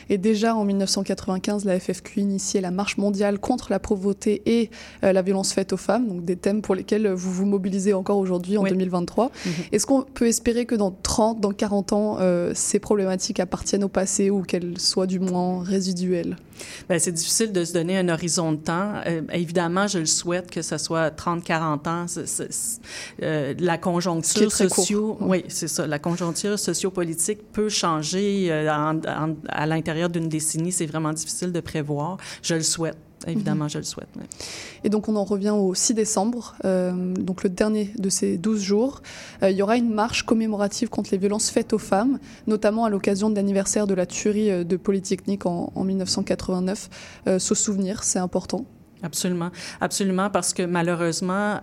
Et 0.10 0.18
déjà 0.18 0.56
en 0.56 0.66
1995, 0.66 1.66
la 1.66 1.80
FFQ 1.80 2.20
initiait 2.22 2.62
la 2.62 2.72
marche 2.72 2.98
mondiale 2.98 3.40
contre 3.40 3.68
la 3.72 3.80
pauvreté 3.80 4.42
et 4.46 4.70
euh, 5.04 5.14
la 5.14 5.22
violence 5.22 5.54
faite 5.54 5.74
aux 5.74 5.78
femmes, 5.78 6.08
donc 6.08 6.26
des 6.26 6.36
thèmes 6.36 6.62
pour 6.62 6.76
lesquels 6.76 7.08
vous 7.12 7.32
vous 7.32 7.46
mobilisez 7.46 7.94
encore 7.94 8.18
aujourd'hui 8.18 8.58
en 8.58 8.64
Oui. 8.64 8.70
2023. 8.70 9.32
Mhm. 9.46 9.52
Est-ce 9.72 9.86
qu'on 9.86 10.02
peut 10.02 10.28
espérer 10.28 10.66
que 10.66 10.76
dans 10.76 10.92
30, 10.92 11.40
dans 11.42 11.52
40 11.52 11.94
ans, 11.94 12.18
euh, 12.20 12.52
ces 12.56 12.80
problématiques 12.80 13.40
appartiennent 13.40 13.84
au 13.84 13.90
passé 13.90 14.30
ou 14.30 14.42
qu'elles 14.42 14.80
soient 14.80 15.08
du 15.08 15.20
moins 15.20 15.64
résiduelles? 15.64 16.38
Ben, 16.90 17.00
c'est 17.00 17.14
difficile 17.14 17.54
de 17.54 17.64
se 17.64 17.72
donner 17.72 17.98
un 17.98 18.10
horizon 18.10 18.52
de 18.52 18.58
temps. 18.58 18.92
Euh, 19.08 19.22
évidemment, 19.32 19.88
je 19.88 20.00
le 20.00 20.06
souhaite 20.06 20.52
que 20.52 20.62
ce 20.62 20.78
soit 20.78 21.10
30, 21.12 21.42
40 21.44 21.88
ans. 21.88 22.06
C'est- 22.08 22.28
c'est- 22.28 22.52
c'est- 22.52 22.80
euh, 23.24 23.54
la 23.60 23.76
est 23.76 23.80
conjoncture 23.80 24.50
court. 24.52 24.70
socio, 24.76 25.18
oui, 25.22 25.46
c'est 25.48 25.70
ça. 25.70 25.88
La 25.88 26.00
conjoncture 26.00 26.30
sociopolitique 26.58 27.52
peut 27.52 27.70
changer 27.70 28.48
euh, 28.52 28.72
en- 28.74 28.98
en- 29.08 29.36
à 29.50 29.66
l'intérieur 29.66 30.10
d'une 30.10 30.30
décennie. 30.30 30.72
C'est 30.72 30.86
vraiment 30.86 31.14
difficile 31.14 31.52
de 31.52 31.60
prévoir. 31.60 32.18
Je 32.42 32.56
le 32.56 32.62
souhaite. 32.64 32.98
Évidemment, 33.28 33.68
je 33.68 33.80
le 33.80 33.84
souhaite. 33.84 34.08
oui. 34.16 34.24
Et 34.86 34.90
donc 34.90 35.10
on 35.10 35.16
en 35.18 35.26
revient 35.26 35.50
au 35.50 35.74
6 35.76 35.94
décembre, 35.94 36.56
euh, 36.64 37.14
donc 37.16 37.44
le 37.44 37.50
dernier 37.50 37.92
de 37.98 38.08
ces 38.10 38.38
12 38.38 38.62
jours. 38.62 39.02
Euh, 39.44 39.52
il 39.52 39.58
y 39.58 39.62
aura 39.62 39.76
une 39.76 39.94
marche 39.94 40.24
commémorative 40.24 40.88
contre 40.88 41.10
les 41.12 41.18
violences 41.18 41.50
faites 41.50 41.74
aux 41.74 41.78
femmes, 41.80 42.18
notamment 42.48 42.86
à 42.86 42.90
l'occasion 42.90 43.30
de 43.30 43.36
l'anniversaire 43.36 43.88
de 43.88 43.94
la 43.94 44.06
tuerie 44.06 44.64
de 44.64 44.78
Polytechnique 44.78 45.46
en, 45.46 45.70
en 45.76 45.84
1989. 45.84 46.90
Euh, 47.28 47.40
ce 47.40 47.54
souvenir, 47.56 48.04
c'est 48.06 48.20
important. 48.20 48.64
Absolument, 49.04 49.50
absolument, 49.82 50.30
parce 50.30 50.54
que 50.54 50.64
malheureusement, 50.64 51.60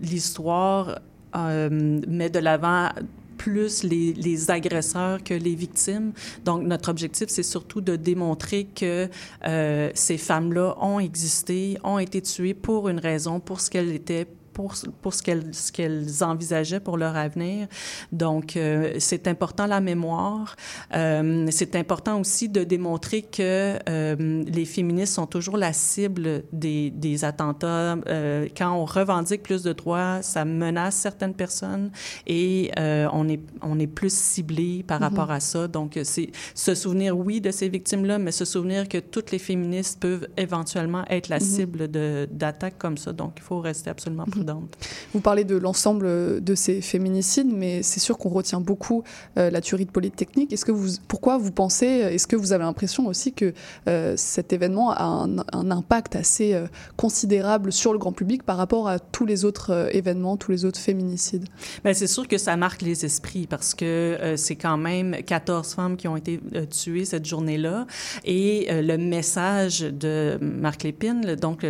l'histoire 0.00 1.00
met 1.34 2.30
de 2.30 2.38
l'avant 2.38 2.88
plus 3.36 3.82
les, 3.82 4.50
agresseurs 4.50 5.22
que 5.22 5.34
les 5.34 5.54
victimes. 5.54 6.12
Donc, 6.44 6.62
notre 6.62 6.88
objectif, 6.88 7.28
c'est 7.28 7.42
surtout 7.42 7.80
de 7.80 7.96
démontrer 7.96 8.64
que 8.64 9.08
euh, 9.46 9.90
ces 9.94 10.18
femmes-là 10.18 10.76
ont 10.80 11.00
existé, 11.00 11.78
ont 11.84 11.98
été 11.98 12.22
tuées 12.22 12.54
pour 12.54 12.88
une 12.88 12.98
raison, 12.98 13.40
pour 13.40 13.60
ce 13.60 13.70
qu'elles 13.70 13.92
étaient, 13.92 14.26
pour, 14.56 14.72
pour 15.02 15.12
ce 15.16 15.22
qu'elles 15.22 15.50
qu'elles 15.74 16.24
envisageaient 16.32 16.80
pour 16.88 16.96
leur 16.96 17.14
avenir. 17.14 17.68
Donc, 18.10 18.56
euh, 18.56 18.94
c'est 18.98 19.24
important 19.28 19.66
la 19.66 19.80
mémoire. 19.80 20.56
Euh, 20.94 21.46
c'est 21.50 21.74
important 21.76 22.18
aussi 22.22 22.48
de 22.48 22.62
démontrer 22.64 23.20
que 23.38 23.78
euh, 23.88 24.44
les 24.58 24.64
féministes 24.64 25.14
sont 25.14 25.26
toujours 25.26 25.58
la 25.66 25.72
cible 25.74 26.26
des, 26.52 26.90
des 27.06 27.16
attentats. 27.30 27.96
Euh, 28.08 28.48
quand 28.56 28.72
on 28.80 28.86
revendique 28.86 29.42
plus 29.42 29.62
de 29.62 29.72
droits, 29.74 30.22
ça 30.22 30.44
menace 30.46 30.94
certaines 31.08 31.34
personnes 31.34 31.90
et 32.26 32.70
euh, 32.78 33.08
on, 33.12 33.28
est, 33.28 33.40
on 33.60 33.78
est 33.78 33.92
plus 34.00 34.14
ciblé 34.32 34.82
par 34.90 35.00
rapport 35.00 35.30
à 35.30 35.40
ça. 35.40 35.68
Donc, 35.68 35.98
c'est 36.04 36.30
se 36.54 36.74
souvenir, 36.74 37.10
oui, 37.26 37.40
de 37.42 37.50
ces 37.50 37.68
victimes-là, 37.68 38.18
mais 38.18 38.32
se 38.32 38.44
souvenir 38.54 38.88
que 38.88 38.98
toutes 39.14 39.30
les 39.32 39.38
féministes 39.38 40.00
peuvent 40.00 40.26
éventuellement 40.38 41.04
être 41.10 41.28
la 41.28 41.40
cible 41.40 41.90
de- 41.90 42.26
d'attaques 42.30 42.78
comme 42.78 42.96
ça. 42.96 43.12
Donc, 43.12 43.32
il 43.36 43.42
faut 43.42 43.60
rester 43.60 43.90
absolument 43.90 44.24
prudent. 44.24 44.45
Prudente. 44.46 44.76
Vous 45.12 45.20
parlez 45.20 45.44
de 45.44 45.56
l'ensemble 45.56 46.42
de 46.42 46.54
ces 46.54 46.80
féminicides, 46.80 47.50
mais 47.52 47.82
c'est 47.82 48.00
sûr 48.00 48.18
qu'on 48.18 48.28
retient 48.28 48.60
beaucoup 48.60 49.02
euh, 49.38 49.50
la 49.50 49.60
tuerie 49.60 49.86
de 49.86 49.90
Polytechnique. 49.90 50.52
Est-ce 50.52 50.64
que 50.64 50.72
vous, 50.72 50.96
pourquoi 51.08 51.38
vous 51.38 51.52
pensez, 51.52 51.86
est-ce 51.86 52.26
que 52.26 52.36
vous 52.36 52.52
avez 52.52 52.64
l'impression 52.64 53.06
aussi 53.06 53.32
que 53.32 53.52
euh, 53.88 54.14
cet 54.16 54.52
événement 54.52 54.90
a 54.90 55.04
un, 55.04 55.38
un 55.52 55.70
impact 55.70 56.16
assez 56.16 56.54
euh, 56.54 56.66
considérable 56.96 57.72
sur 57.72 57.92
le 57.92 57.98
grand 57.98 58.12
public 58.12 58.42
par 58.42 58.56
rapport 58.56 58.88
à 58.88 58.98
tous 58.98 59.26
les 59.26 59.44
autres 59.44 59.88
événements, 59.92 60.36
tous 60.36 60.50
les 60.50 60.64
autres 60.64 60.78
féminicides? 60.78 61.46
Bien, 61.84 61.94
c'est 61.94 62.06
sûr 62.06 62.28
que 62.28 62.38
ça 62.38 62.56
marque 62.56 62.82
les 62.82 63.04
esprits 63.04 63.46
parce 63.46 63.74
que 63.74 64.34
c'est 64.36 64.56
quand 64.56 64.76
même 64.76 65.16
14 65.24 65.74
femmes 65.74 65.96
qui 65.96 66.08
ont 66.08 66.16
été 66.16 66.40
tuées 66.70 67.04
cette 67.04 67.26
journée-là. 67.26 67.86
Et 68.24 68.66
le 68.70 68.96
message 68.96 69.80
de 69.80 70.38
Marc 70.40 70.82
Lépine, 70.82 71.36
donc 71.36 71.64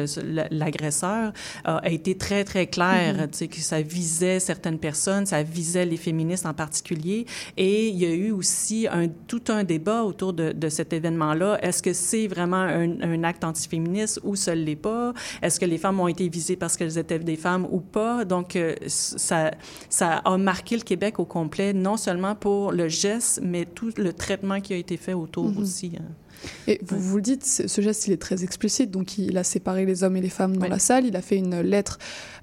l'agresseur, 0.51 1.33
a 1.65 1.91
été 1.91 2.17
très, 2.17 2.45
très 2.45 2.66
clair. 2.67 3.15
Mm 3.15 3.21
-hmm. 3.21 3.31
Tu 3.31 3.39
sais, 3.39 3.49
que 3.49 3.61
ça 3.61 3.81
visait 3.83 4.41
certaines 4.41 4.79
personnes, 4.79 5.27
ça 5.27 5.43
visait 5.43 5.87
les 5.93 5.97
féministes 5.97 6.47
en 6.47 6.55
particulier. 6.55 7.27
Et 7.57 7.89
il 7.89 7.97
y 7.97 8.07
a 8.07 8.15
eu 8.15 8.31
aussi 8.33 8.87
un, 8.91 9.09
tout 9.31 9.45
un 9.49 9.65
débat 9.65 10.03
autour 10.03 10.33
de, 10.33 10.53
de 10.53 10.69
cet 10.69 10.93
événement-là. 10.93 11.59
Est-ce 11.63 11.83
que 11.83 11.93
c'est 11.93 12.27
vraiment 12.35 12.65
un, 12.83 13.01
un 13.01 13.25
acte 13.25 13.45
antiféministe 13.45 14.21
ou 14.25 14.37
ce 14.37 14.51
l'est 14.51 14.77
pas? 14.77 15.13
Est-ce 15.43 15.59
que 15.61 15.67
les 15.67 15.79
femmes 15.79 15.99
ont 16.01 16.09
été 16.09 16.29
visées 16.29 16.57
parce 16.57 16.77
qu'elles 16.77 16.99
étaient 16.99 17.19
des 17.19 17.37
femmes 17.37 17.67
ou 17.71 17.81
pas? 17.81 18.25
Donc, 18.25 18.57
euh, 18.57 18.75
ça, 18.87 19.51
ça 19.89 20.09
a 20.25 20.37
marqué 20.39 20.77
le 20.77 20.83
Québec 20.83 21.19
au 21.19 21.25
complet, 21.25 21.73
non 21.73 21.97
seulement 21.97 22.35
pour 22.35 22.73
le 22.73 22.89
geste, 22.89 23.41
mais 23.43 23.65
tout 23.65 23.93
le 23.97 24.13
traitement 24.13 24.61
qui 24.61 24.73
a 24.75 24.77
été 24.77 24.97
fait 24.97 25.15
autour 25.15 25.49
mm 25.49 25.55
-hmm. 25.55 25.63
aussi. 25.63 25.93
Hein. 25.99 26.26
Et 26.69 26.81
vous, 26.83 26.99
vous 26.99 27.17
le 27.17 27.23
dites, 27.23 27.45
ce 27.45 27.81
geste, 27.81 28.07
il 28.07 28.13
est 28.13 28.21
très 28.21 28.45
explicite. 28.45 28.91
Donc, 28.91 29.19
il 29.19 29.37
a 29.37 29.45
séparé 29.45 29.85
les 29.85 30.05
hommes 30.05 30.17
et 30.17 30.21
les 30.21 30.29
femmes 30.29 30.57
dans 30.57 30.69
la 30.69 30.79
salle. 30.79 31.07
Il 31.07 31.17
a 31.17 31.23
fait 31.23 31.37
une 31.37 31.61
lettre 31.61 31.99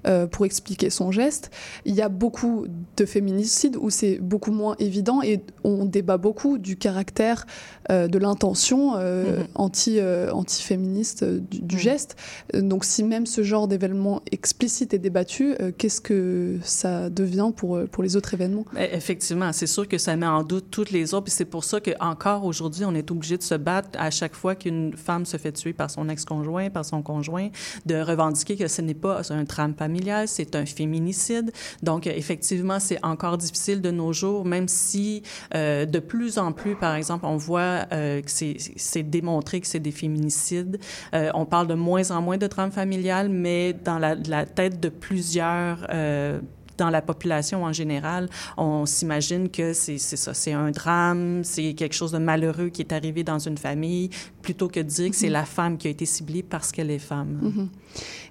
euh, 0.06 0.26
pour 0.26 0.44
expliquer 0.44 0.90
son 0.90 1.10
geste. 1.10 1.50
Il 1.84 1.94
y 1.94 2.02
a 2.02 2.08
beaucoup 2.08 2.66
de 2.96 3.04
féminicides 3.04 3.76
où 3.76 3.90
c'est 3.90 4.18
beaucoup 4.18 4.52
moins 4.52 4.76
évident 4.78 5.22
et 5.22 5.40
on 5.62 5.84
débat 5.84 6.18
beaucoup 6.18 6.58
du 6.58 6.76
caractère 6.76 7.46
euh, 7.90 8.06
de 8.08 8.18
l'intention 8.18 8.96
euh, 8.96 9.22
mm 9.22 9.42
-hmm. 9.42 9.46
anti, 9.54 10.00
anti-féministe 10.32 11.24
du, 11.24 11.60
du 11.60 11.76
mm 11.76 11.78
-hmm. 11.78 11.82
geste. 11.82 12.16
Donc, 12.54 12.84
si 12.84 13.02
même 13.02 13.26
ce 13.26 13.42
genre 13.42 13.66
d'événement 13.68 14.22
explicite 14.30 14.94
est 14.94 15.02
débattu, 15.08 15.54
qu'est-ce 15.78 16.00
que 16.00 16.58
ça 16.62 17.10
devient 17.10 17.50
pour, 17.56 17.72
pour 17.92 18.02
les 18.02 18.16
autres 18.16 18.32
événements? 18.34 18.66
Effectivement, 19.00 19.50
c'est 19.52 19.70
sûr 19.76 19.86
que 19.88 19.98
ça 19.98 20.16
met 20.16 20.26
en 20.26 20.42
doute 20.42 20.66
toutes 20.70 20.92
les 20.98 21.14
autres. 21.14 21.24
Puis 21.24 21.36
c'est 21.40 21.50
pour 21.56 21.64
ça 21.64 21.76
qu'encore 21.80 22.44
aujourd'hui, 22.44 22.84
on 22.84 22.94
est 22.94 23.10
obligé 23.10 23.36
de 23.36 23.42
se 23.42 23.54
battre 23.54 23.88
à 23.98 24.10
chaque 24.10 24.34
fois 24.34 24.54
qu'une 24.54 24.96
femme 24.96 25.24
se 25.24 25.36
fait 25.36 25.52
tuer 25.52 25.72
par 25.72 25.90
son 25.90 26.08
ex-conjoint, 26.08 26.70
par 26.70 26.84
son 26.84 27.02
conjoint, 27.02 27.48
de 27.86 27.96
revendiquer 27.96 28.56
que 28.56 28.68
ce 28.68 28.82
n'est 28.82 28.94
pas 28.94 29.32
un 29.32 29.44
drame 29.44 29.74
familial, 29.74 30.28
c'est 30.28 30.54
un 30.56 30.66
féminicide. 30.66 31.52
Donc, 31.82 32.06
effectivement, 32.06 32.80
c'est 32.80 33.02
encore 33.04 33.38
difficile 33.38 33.80
de 33.80 33.90
nos 33.90 34.12
jours, 34.12 34.44
même 34.44 34.68
si 34.68 35.22
euh, 35.54 35.86
de 35.86 35.98
plus 35.98 36.38
en 36.38 36.52
plus, 36.52 36.76
par 36.76 36.94
exemple, 36.94 37.26
on 37.26 37.36
voit 37.36 37.86
euh, 37.92 38.20
que 38.20 38.30
c'est 38.30 39.02
démontré 39.02 39.60
que 39.60 39.66
c'est 39.66 39.80
des 39.80 39.92
féminicides. 39.92 40.78
Euh, 41.14 41.30
on 41.34 41.46
parle 41.46 41.66
de 41.66 41.74
moins 41.74 42.10
en 42.10 42.22
moins 42.22 42.38
de 42.38 42.46
drame 42.46 42.72
familial, 42.72 43.28
mais 43.28 43.72
dans 43.72 43.98
la, 43.98 44.14
la 44.14 44.46
tête 44.46 44.80
de 44.80 44.88
plusieurs 44.88 45.86
euh, 45.90 46.40
dans 46.78 46.90
la 46.90 47.02
population 47.02 47.64
en 47.64 47.72
général, 47.72 48.28
on 48.56 48.86
s'imagine 48.86 49.48
que 49.48 49.72
c'est 49.72 49.98
ça, 49.98 50.34
c'est 50.34 50.52
un 50.52 50.70
drame, 50.70 51.44
c'est 51.44 51.74
quelque 51.74 51.94
chose 51.94 52.12
de 52.12 52.18
malheureux 52.18 52.68
qui 52.68 52.82
est 52.82 52.92
arrivé 52.92 53.24
dans 53.24 53.38
une 53.38 53.58
famille, 53.58 54.10
plutôt 54.42 54.68
que 54.68 54.80
de 54.80 54.84
dire 54.84 55.10
que 55.10 55.16
c'est 55.16 55.28
la 55.28 55.44
femme 55.44 55.78
qui 55.78 55.86
a 55.88 55.90
été 55.90 56.06
ciblée 56.06 56.42
parce 56.42 56.72
qu'elle 56.72 56.90
est 56.90 56.98
femme. 56.98 57.38
Mm 57.42 57.48
-hmm. 57.50 57.68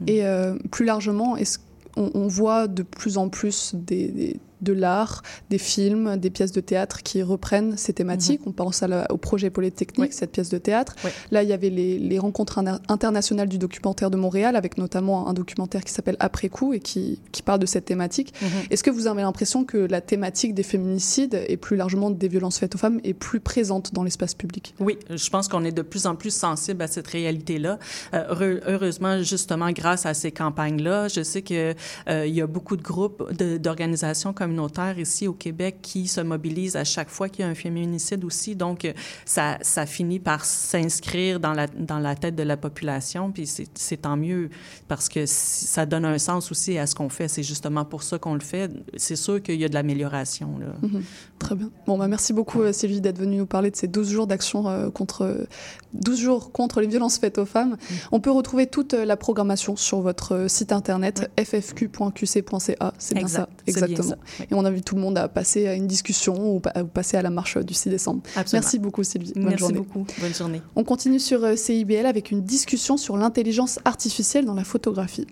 Et 0.07 0.25
euh, 0.25 0.57
plus 0.71 0.85
largement, 0.85 1.37
est-ce 1.37 1.59
on 1.95 2.27
voit 2.27 2.67
de 2.67 2.83
plus 2.83 3.17
en 3.17 3.29
plus 3.29 3.75
des, 3.75 4.07
des 4.07 4.39
de 4.63 4.73
l'art, 4.73 5.21
des 5.49 5.57
films, 5.57 6.17
des 6.17 6.29
pièces 6.29 6.51
de 6.51 6.61
théâtre 6.61 7.03
qui 7.03 7.21
reprennent 7.23 7.77
ces 7.77 7.93
thématiques. 7.93 8.41
-hmm. 8.41 8.49
On 8.49 8.51
pense 8.51 8.83
à 8.83 8.87
la, 8.87 8.99
au 9.11 9.17
projet 9.17 9.49
Polytechnique, 9.49 10.11
oui. 10.11 10.17
cette 10.19 10.31
pièce 10.31 10.49
de 10.49 10.57
théâtre. 10.57 10.93
Oui. 11.03 11.11
Là, 11.31 11.43
il 11.43 11.49
y 11.49 11.53
avait 11.53 11.69
les, 11.69 11.99
les 11.99 12.19
rencontres 12.19 12.57
internationales 12.89 13.49
du 13.55 13.57
documentaire 13.57 14.09
de 14.09 14.17
Montréal, 14.17 14.55
avec 14.55 14.77
notamment 14.77 15.27
un 15.29 15.33
documentaire 15.33 15.83
qui 15.83 15.93
s'appelle 15.95 16.17
Après 16.19 16.49
coup 16.49 16.73
et 16.73 16.79
qui, 16.79 17.19
qui, 17.31 17.41
parle 17.43 17.59
de 17.59 17.65
cette 17.73 17.85
thématique. 17.85 18.29
-hmm. 18.33 18.71
Est-ce 18.71 18.83
que 18.85 18.91
vous 18.97 19.05
avez 19.11 19.21
l'impression 19.27 19.59
que 19.71 19.79
la 19.95 20.01
thématique 20.11 20.53
des 20.59 20.67
féminicides 20.73 21.35
et 21.53 21.57
plus 21.57 21.77
largement 21.83 22.09
des 22.23 22.29
violences 22.35 22.57
faites 22.61 22.75
aux 22.75 22.81
femmes 22.85 22.99
est 23.03 23.17
plus 23.27 23.41
présente 23.51 23.85
dans 23.95 24.03
l'espace 24.07 24.33
public? 24.41 24.63
Oui, 24.87 24.93
je 25.09 25.29
pense 25.33 25.45
qu'on 25.49 25.63
est 25.69 25.77
de 25.81 25.85
plus 25.91 26.05
en 26.11 26.15
plus 26.21 26.33
sensible 26.47 26.81
à 26.87 26.87
cette 26.95 27.07
réalité-là. 27.17 27.73
Euh, 28.13 28.59
heureusement, 28.73 29.15
justement, 29.33 29.69
grâce 29.71 30.03
à 30.05 30.13
ces 30.21 30.31
campagnes-là, 30.31 31.07
je 31.15 31.21
sais 31.31 31.41
qu'il 31.47 31.75
euh, 32.09 32.37
y 32.37 32.41
a 32.41 32.47
beaucoup 32.47 32.77
de 32.81 32.85
groupes 32.91 33.21
d'organisations 33.65 34.31
comme 34.39 34.52
communautaires 34.53 34.99
ici 34.99 35.27
au 35.27 35.33
Québec 35.33 35.77
qui 35.81 36.07
se 36.07 36.21
mobilisent 36.21 36.75
à 36.75 36.83
chaque 36.83 37.09
fois 37.09 37.29
qu'il 37.29 37.43
y 37.43 37.47
a 37.47 37.51
un 37.51 37.55
féminicide 37.55 38.23
aussi. 38.23 38.55
Donc, 38.55 38.91
ça, 39.25 39.57
ça 39.61 39.85
finit 39.85 40.19
par 40.19 40.45
s'inscrire 40.45 41.39
dans 41.39 41.53
la, 41.53 41.67
dans 41.67 41.99
la 41.99 42.15
tête 42.15 42.35
de 42.35 42.43
la 42.43 42.57
population. 42.57 43.31
Puis 43.31 43.47
c'est 43.47 43.97
tant 43.97 44.15
mieux 44.15 44.49
parce 44.87 45.09
que 45.09 45.25
ça 45.25 45.85
donne 45.85 46.05
un 46.05 46.17
sens 46.17 46.51
aussi 46.51 46.77
à 46.77 46.85
ce 46.85 46.95
qu'on 46.95 47.09
fait. 47.09 47.27
C'est 47.27 47.43
justement 47.43 47.85
pour 47.85 48.03
ça 48.03 48.19
qu'on 48.19 48.35
le 48.35 48.41
fait. 48.41 48.71
C'est 48.97 49.15
sûr 49.15 49.41
qu'il 49.41 49.59
y 49.59 49.65
a 49.65 49.69
de 49.69 49.73
l'amélioration. 49.73 50.47
Mm 50.47 50.87
-hmm. 50.87 51.01
Très 51.39 51.55
bien. 51.55 51.69
Bon, 51.87 51.97
bah, 51.97 52.07
merci 52.07 52.33
beaucoup, 52.33 52.61
Sylvie, 52.71 53.01
d'être 53.01 53.19
venue 53.19 53.37
nous 53.37 53.45
parler 53.47 53.71
de 53.71 53.75
ces 53.75 53.87
12 53.87 54.09
jours 54.09 54.27
d'action 54.27 54.67
euh, 54.67 54.89
contre 54.91 55.47
12 55.93 56.19
jours 56.19 56.51
contre 56.51 56.81
les 56.81 56.87
violences 56.87 57.17
faites 57.19 57.37
aux 57.37 57.49
femmes. 57.55 57.71
Mm 57.71 57.75
-hmm. 57.75 58.15
On 58.15 58.19
peut 58.19 58.33
retrouver 58.39 58.67
toute 58.67 58.93
la 58.93 59.17
programmation 59.17 59.75
sur 59.75 59.99
votre 60.01 60.31
site 60.47 60.71
internet 60.71 61.15
oui. 61.19 61.45
ffq.qc.ca. 61.45 62.87
C'est 62.97 63.15
bien 63.15 63.27
ça, 63.27 63.47
exactement. 63.67 64.15
Bien 64.15 64.17
ça. 64.37 64.42
Et 64.49 64.53
on 64.53 64.65
invite 64.65 64.85
tout 64.85 64.95
le 64.95 65.01
monde 65.01 65.17
à 65.17 65.27
passer 65.27 65.67
à 65.67 65.73
une 65.75 65.87
discussion 65.87 66.55
ou 66.55 66.61
à 66.73 66.83
passer 66.83 67.17
à 67.17 67.21
la 67.21 67.29
marche 67.29 67.57
du 67.57 67.73
6 67.73 67.89
décembre. 67.89 68.21
Absolument. 68.35 68.63
Merci 68.63 68.79
beaucoup, 68.79 69.03
Sylvie. 69.03 69.33
Bonne 69.33 69.45
Merci 69.45 69.59
journée. 69.59 69.77
beaucoup. 69.77 70.05
Bonne 70.19 70.33
journée. 70.33 70.61
On 70.75 70.83
continue 70.83 71.19
sur 71.19 71.57
CIBL 71.57 72.05
avec 72.05 72.31
une 72.31 72.43
discussion 72.43 72.97
sur 72.97 73.17
l'intelligence 73.17 73.79
artificielle 73.85 74.45
dans 74.45 74.53
la 74.53 74.63
photographie. 74.63 75.27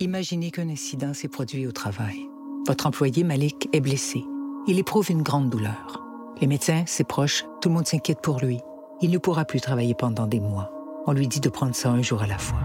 Imaginez 0.00 0.50
qu'un 0.50 0.68
incident 0.68 1.14
s'est 1.14 1.28
produit 1.28 1.66
au 1.66 1.72
travail. 1.72 2.26
Votre 2.66 2.86
employé 2.86 3.24
Malik 3.24 3.68
est 3.72 3.80
blessé. 3.80 4.24
Il 4.66 4.78
éprouve 4.78 5.10
une 5.10 5.22
grande 5.22 5.50
douleur. 5.50 6.02
Les 6.40 6.46
médecins, 6.46 6.84
ses 6.86 7.04
proches, 7.04 7.44
tout 7.60 7.68
le 7.68 7.74
monde 7.74 7.86
s'inquiète 7.86 8.20
pour 8.22 8.40
lui. 8.40 8.58
Il 9.02 9.10
ne 9.10 9.18
pourra 9.18 9.44
plus 9.44 9.60
travailler 9.60 9.94
pendant 9.94 10.26
des 10.26 10.40
mois. 10.40 10.70
On 11.06 11.12
lui 11.12 11.28
dit 11.28 11.40
de 11.40 11.48
prendre 11.48 11.74
ça 11.74 11.90
un 11.90 12.02
jour 12.02 12.22
à 12.22 12.26
la 12.26 12.38
fois. 12.38 12.60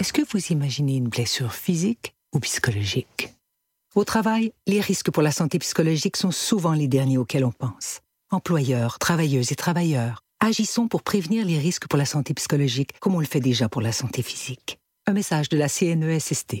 Est-ce 0.00 0.12
que 0.12 0.22
vous 0.30 0.52
imaginez 0.52 0.96
une 0.96 1.08
blessure 1.08 1.52
physique 1.52 2.14
ou 2.34 2.40
psychologique? 2.40 3.34
Au 3.98 4.04
travail, 4.04 4.52
les 4.68 4.80
risques 4.80 5.10
pour 5.10 5.24
la 5.24 5.32
santé 5.32 5.58
psychologique 5.58 6.16
sont 6.16 6.30
souvent 6.30 6.72
les 6.72 6.86
derniers 6.86 7.18
auxquels 7.18 7.44
on 7.44 7.50
pense. 7.50 7.98
Employeurs, 8.30 9.00
travailleuses 9.00 9.50
et 9.50 9.56
travailleurs, 9.56 10.22
agissons 10.38 10.86
pour 10.86 11.02
prévenir 11.02 11.44
les 11.44 11.58
risques 11.58 11.88
pour 11.88 11.98
la 11.98 12.04
santé 12.04 12.32
psychologique 12.32 12.92
comme 13.00 13.16
on 13.16 13.18
le 13.18 13.26
fait 13.26 13.40
déjà 13.40 13.68
pour 13.68 13.82
la 13.82 13.90
santé 13.90 14.22
physique. 14.22 14.78
Un 15.08 15.14
message 15.14 15.48
de 15.48 15.56
la 15.56 15.68
CNESST. 15.68 16.60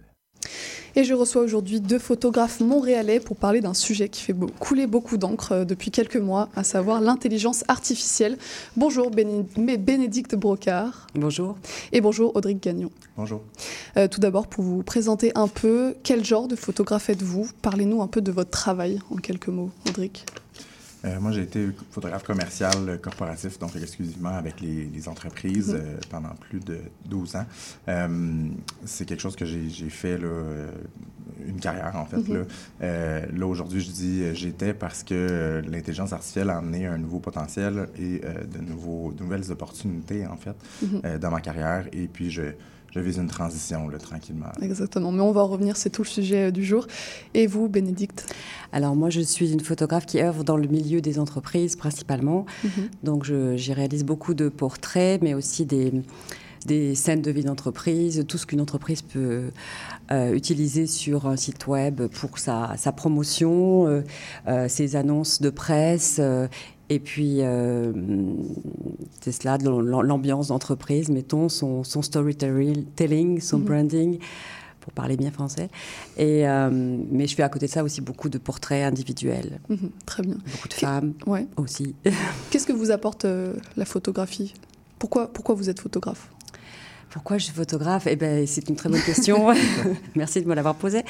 Et 0.95 1.03
je 1.05 1.13
reçois 1.13 1.41
aujourd'hui 1.41 1.79
deux 1.79 1.99
photographes 1.99 2.59
montréalais 2.59 3.19
pour 3.19 3.37
parler 3.37 3.61
d'un 3.61 3.73
sujet 3.73 4.09
qui 4.09 4.21
fait 4.21 4.35
couler 4.59 4.87
beaucoup 4.87 5.17
d'encre 5.17 5.53
euh, 5.53 5.65
depuis 5.65 5.89
quelques 5.89 6.17
mois, 6.17 6.49
à 6.55 6.63
savoir 6.63 6.99
l'intelligence 6.99 7.63
artificielle. 7.67 8.37
Bonjour 8.75 9.09
Bénédicte 9.09 10.35
Brocard. 10.35 11.07
Bonjour. 11.15 11.57
Et 11.93 12.01
bonjour 12.01 12.35
Audric 12.35 12.61
Gagnon. 12.61 12.91
Bonjour. 13.15 13.41
Euh, 13.95 14.07
tout 14.07 14.19
d'abord, 14.19 14.47
pour 14.47 14.63
vous 14.63 14.83
présenter 14.83 15.31
un 15.35 15.47
peu, 15.47 15.95
quel 16.03 16.25
genre 16.25 16.47
de 16.47 16.55
photographe 16.55 17.09
êtes-vous? 17.09 17.49
Parlez-nous 17.61 18.01
un 18.01 18.07
peu 18.07 18.21
de 18.21 18.31
votre 18.31 18.49
travail 18.49 18.99
en 19.11 19.15
quelques 19.15 19.47
mots, 19.47 19.71
Audric. 19.87 20.25
Euh, 21.03 21.19
moi, 21.19 21.31
j'ai 21.31 21.41
été 21.41 21.69
photographe 21.89 22.23
commercial 22.23 22.89
euh, 22.89 22.97
corporatif, 22.97 23.57
donc 23.57 23.75
exclusivement 23.75 24.35
avec 24.35 24.61
les, 24.61 25.07
entreprises 25.07 25.73
mhm. 25.73 25.81
euh, 25.81 25.97
pendant 26.09 26.35
plus 26.35 26.59
de 26.59 26.79
12 27.05 27.35
ans. 27.37 27.45
c'est 28.85 29.05
quelque 29.05 29.19
chose 29.21 29.35
que 29.35 29.45
j'ai 29.45 29.89
fait, 29.89 30.17
là, 30.17 30.27
une 31.47 31.59
carrière 31.59 31.95
en 31.95 32.05
fait. 32.05 32.17
Mhm. 32.17 32.45
Là, 32.79 33.21
là 33.33 33.47
aujourd'hui, 33.47 33.81
je 33.81 33.91
dis 33.91 34.35
j'étais 34.35 34.73
parce 34.73 35.03
que 35.03 35.61
l'intelligence 35.67 36.13
artificielle 36.13 36.49
a 36.49 36.57
amené 36.57 36.85
un 36.85 36.97
nouveau 36.97 37.19
potentiel 37.19 37.87
et 37.97 38.19
de, 38.19 38.59
nouveaux, 38.61 39.11
de 39.11 39.23
nouvelles 39.23 39.51
opportunités 39.51 40.25
en 40.27 40.37
fait 40.37 40.55
mhm. 40.81 41.19
dans 41.19 41.31
ma 41.31 41.41
carrière. 41.41 41.85
Et 41.93 42.07
puis, 42.07 42.29
je 42.29 42.43
je 42.91 42.99
vise 42.99 43.17
une 43.17 43.27
transition, 43.27 43.87
là, 43.87 43.97
tranquillement. 43.97 44.51
Exactement. 44.61 45.11
Mais 45.11 45.21
on 45.21 45.31
va 45.31 45.41
en 45.41 45.47
revenir, 45.47 45.77
c'est 45.77 45.89
tout 45.89 46.03
le 46.03 46.07
sujet 46.07 46.47
euh, 46.47 46.51
du 46.51 46.63
jour. 46.63 46.87
Et 47.33 47.47
vous, 47.47 47.69
Bénédicte? 47.69 48.33
Alors, 48.73 48.95
moi, 48.95 49.09
je 49.09 49.21
suis 49.21 49.51
une 49.53 49.61
photographe 49.61 50.05
qui 50.05 50.21
œuvre 50.21 50.43
dans 50.43 50.57
le 50.57 50.67
milieu 50.67 51.01
des 51.01 51.17
entreprises, 51.17 51.75
principalement. 51.75 52.45
Mhm. 52.63 52.89
Donc, 53.03 53.31
j'y 53.55 53.73
réalise 53.73 54.03
beaucoup 54.03 54.33
de 54.33 54.49
portraits, 54.49 55.21
mais 55.21 55.33
aussi 55.33 55.65
des, 55.65 55.93
des 56.65 56.95
scènes 56.95 57.21
de 57.21 57.31
vie 57.31 57.43
d'entreprise, 57.43 58.25
tout 58.27 58.37
ce 58.37 58.45
qu'une 58.45 58.61
entreprise 58.61 59.01
peut 59.01 59.49
euh, 60.11 60.33
utiliser 60.33 60.87
sur 60.87 61.27
un 61.27 61.37
site 61.37 61.67
web 61.67 62.01
pour 62.07 62.37
sa, 62.37 62.75
sa 62.77 62.91
promotion, 62.91 64.03
euh, 64.47 64.67
ses 64.67 64.95
annonces 64.95 65.41
de 65.41 65.49
presse 65.49 66.21
et 66.91 66.99
puis, 66.99 67.37
euh, 67.39 67.93
c'est 69.21 69.31
cela, 69.31 69.57
l'ambiance 69.57 70.49
d'entreprise, 70.49 71.07
mettons, 71.07 71.47
son, 71.47 71.85
son 71.85 72.01
storytelling, 72.01 73.39
son 73.39 73.59
mhm. 73.59 73.63
branding, 73.63 74.19
pour 74.81 74.91
parler 74.91 75.15
bien 75.15 75.31
français. 75.31 75.69
Et, 76.17 76.45
euh, 76.45 76.69
mais 76.69 77.27
je 77.27 77.35
fais 77.35 77.43
à 77.43 77.47
côté 77.47 77.67
de 77.67 77.71
ça 77.71 77.85
aussi 77.85 78.01
beaucoup 78.01 78.27
de 78.27 78.37
portraits 78.37 78.83
individuels. 78.83 79.61
Mhm, 79.69 79.89
très 80.05 80.21
bien. 80.21 80.35
Beaucoup 80.51 80.67
de 80.67 80.73
femmes 80.73 81.13
ouais. 81.27 81.47
aussi. 81.55 81.95
Qu'est-ce 82.49 82.67
que 82.67 82.73
vous 82.73 82.91
apporte 82.91 83.23
euh, 83.23 83.53
la 83.77 83.85
photographie? 83.85 84.53
Pourquoi, 84.99 85.31
pourquoi 85.31 85.55
vous 85.55 85.69
êtes 85.69 85.79
photographe? 85.79 86.29
Pourquoi 87.11 87.37
je 87.37 87.45
suis 87.45 87.53
photographe? 87.53 88.07
Eh 88.07 88.15
ben, 88.15 88.47
c'est 88.47 88.69
une 88.69 88.75
très 88.75 88.89
bonne 88.89 89.01
question. 89.01 89.53
Merci 90.15 90.41
de 90.41 90.47
me 90.47 90.55
l'avoir 90.55 90.75
posée. 90.75 91.03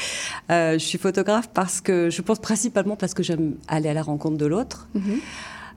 je 0.49 0.77
suis 0.77 0.97
photographe 0.97 1.49
parce 1.53 1.79
que 1.79 2.09
je 2.09 2.21
pense 2.21 2.39
principalement 2.39 2.95
parce 2.95 3.13
que 3.13 3.23
j'aime 3.23 3.55
aller 3.67 3.89
à 3.89 3.93
la 3.93 4.01
rencontre 4.01 4.37
de 4.37 4.45
l'autre. 4.45 4.87
Mhm. 4.93 5.19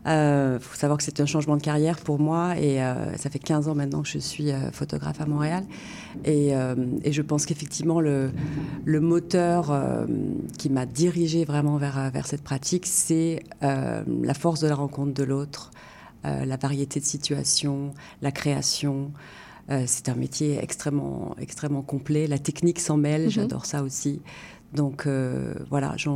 Il 0.04 0.10
euh, 0.10 0.60
faut 0.60 0.76
savoir 0.76 0.98
que 0.98 1.04
c'est 1.04 1.20
un 1.20 1.26
changement 1.26 1.56
de 1.56 1.62
carrière 1.62 1.98
pour 1.98 2.18
moi 2.18 2.58
et 2.58 2.82
euh, 2.82 3.16
ça 3.16 3.30
fait 3.30 3.38
15 3.38 3.68
ans 3.68 3.74
maintenant 3.74 4.02
que 4.02 4.08
je 4.08 4.18
suis 4.18 4.52
euh, 4.52 4.70
photographe 4.70 5.18
à 5.22 5.24
Montréal. 5.24 5.64
Et, 6.26 6.52
et 7.02 7.12
je 7.12 7.22
pense 7.22 7.44
qu'effectivement, 7.44 8.00
le, 8.00 8.30
le, 8.84 9.00
moteur 9.00 9.76
qui 10.58 10.70
m'a 10.70 10.86
dirigé 10.86 11.44
vraiment 11.44 11.76
vers, 11.76 12.10
vers 12.12 12.26
cette 12.26 12.42
pratique, 12.42 12.86
c'est 12.86 13.42
la 13.60 14.34
force 14.34 14.60
de 14.60 14.68
la 14.68 14.76
rencontre 14.76 15.12
de 15.12 15.24
l'autre, 15.24 15.72
la 16.22 16.56
variété 16.56 17.00
de 17.00 17.04
situations, 17.04 17.92
la 18.22 18.30
création. 18.30 19.10
C'est 19.68 20.08
un 20.08 20.14
métier 20.14 20.58
extrêmement, 20.62 21.34
extrêmement 21.40 21.82
complet. 21.82 22.26
La 22.26 22.38
technique 22.38 22.80
s'en 22.80 22.96
mêle, 22.96 23.26
mm-hmm. 23.26 23.30
j'adore 23.30 23.66
ça 23.66 23.82
aussi. 23.82 24.20
Donc 24.74 25.06
euh, 25.06 25.54
voilà, 25.70 25.94
j'ai 25.96 26.08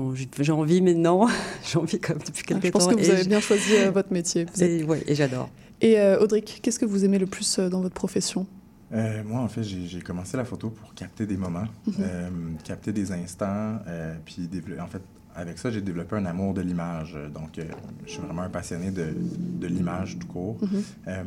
envie 0.52 0.80
maintenant, 0.82 1.28
j'ai 1.64 1.78
envie 1.78 2.00
comme 2.00 2.18
depuis 2.18 2.42
quelques 2.42 2.62
temps. 2.62 2.66
Je 2.66 2.72
pense 2.72 2.86
que 2.88 3.00
vous 3.00 3.10
avez 3.10 3.24
bien 3.24 3.40
choisi 3.40 3.76
euh, 3.76 3.90
votre 3.90 4.12
métier. 4.12 4.46
Et 4.60 5.14
j'adore. 5.14 5.48
Et 5.80 5.98
euh, 6.00 6.18
Audric, 6.18 6.58
qu'est-ce 6.60 6.78
que 6.80 6.84
vous 6.84 7.04
aimez 7.04 7.18
le 7.18 7.26
plus 7.26 7.60
dans 7.60 7.80
votre 7.80 7.94
profession? 7.94 8.46
Moi, 8.90 9.38
en 9.38 9.48
fait, 9.48 9.62
j'ai 9.62 10.00
commencé 10.00 10.36
la 10.36 10.46
photo 10.46 10.70
pour 10.70 10.94
capter 10.94 11.26
des 11.26 11.36
moments, 11.36 11.66
mhm. 11.86 12.56
capter 12.64 12.90
des 12.90 13.12
instants, 13.12 13.78
puis 14.24 14.48
en 14.80 14.86
fait, 14.86 15.02
avec 15.38 15.58
ça, 15.58 15.70
j'ai 15.70 15.80
développé 15.80 16.16
un 16.16 16.26
amour 16.26 16.52
de 16.52 16.60
l'image. 16.60 17.16
Donc, 17.32 17.58
euh, 17.58 17.64
je 18.04 18.10
suis 18.10 18.20
vraiment 18.20 18.42
un 18.42 18.48
passionné 18.48 18.90
de, 18.90 19.14
de 19.14 19.66
l'image 19.68 20.18
tout 20.18 20.26
court. 20.26 20.58
Mm-hmm. 20.60 20.82
Euh, 21.06 21.22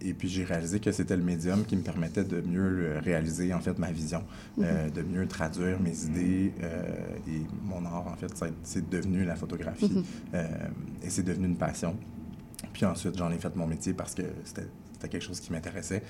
et 0.00 0.14
puis, 0.14 0.28
j'ai 0.28 0.44
réalisé 0.44 0.78
que 0.78 0.92
c'était 0.92 1.16
le 1.16 1.24
médium 1.24 1.64
qui 1.64 1.76
me 1.76 1.82
permettait 1.82 2.22
de 2.22 2.40
mieux 2.40 2.98
réaliser, 3.02 3.52
en 3.52 3.58
fait, 3.58 3.76
ma 3.78 3.90
vision, 3.90 4.22
euh, 4.60 4.86
mm-hmm. 4.86 4.92
de 4.92 5.02
mieux 5.02 5.26
traduire 5.26 5.80
mes 5.80 6.04
idées. 6.04 6.52
et 7.26 7.42
mon 7.64 7.84
art, 7.84 8.06
en 8.06 8.14
fait, 8.14 8.32
c'est 8.62 8.88
devenu 8.88 9.24
la 9.24 9.34
photographie. 9.34 10.04
Mm-hmm. 10.32 10.38
et 11.02 11.10
c'est 11.10 11.24
devenu 11.24 11.46
une 11.46 11.56
passion. 11.56 11.96
Puis 12.72 12.84
ensuite, 12.84 13.18
j'en 13.18 13.30
ai 13.32 13.38
fait 13.38 13.54
mon 13.56 13.66
métier 13.66 13.92
parce 13.92 14.14
que 14.14 14.22
c'était 14.44 14.68
quelque 15.08 15.20
chose 15.20 15.40
qui 15.40 15.52
m'intéressait. 15.52 16.04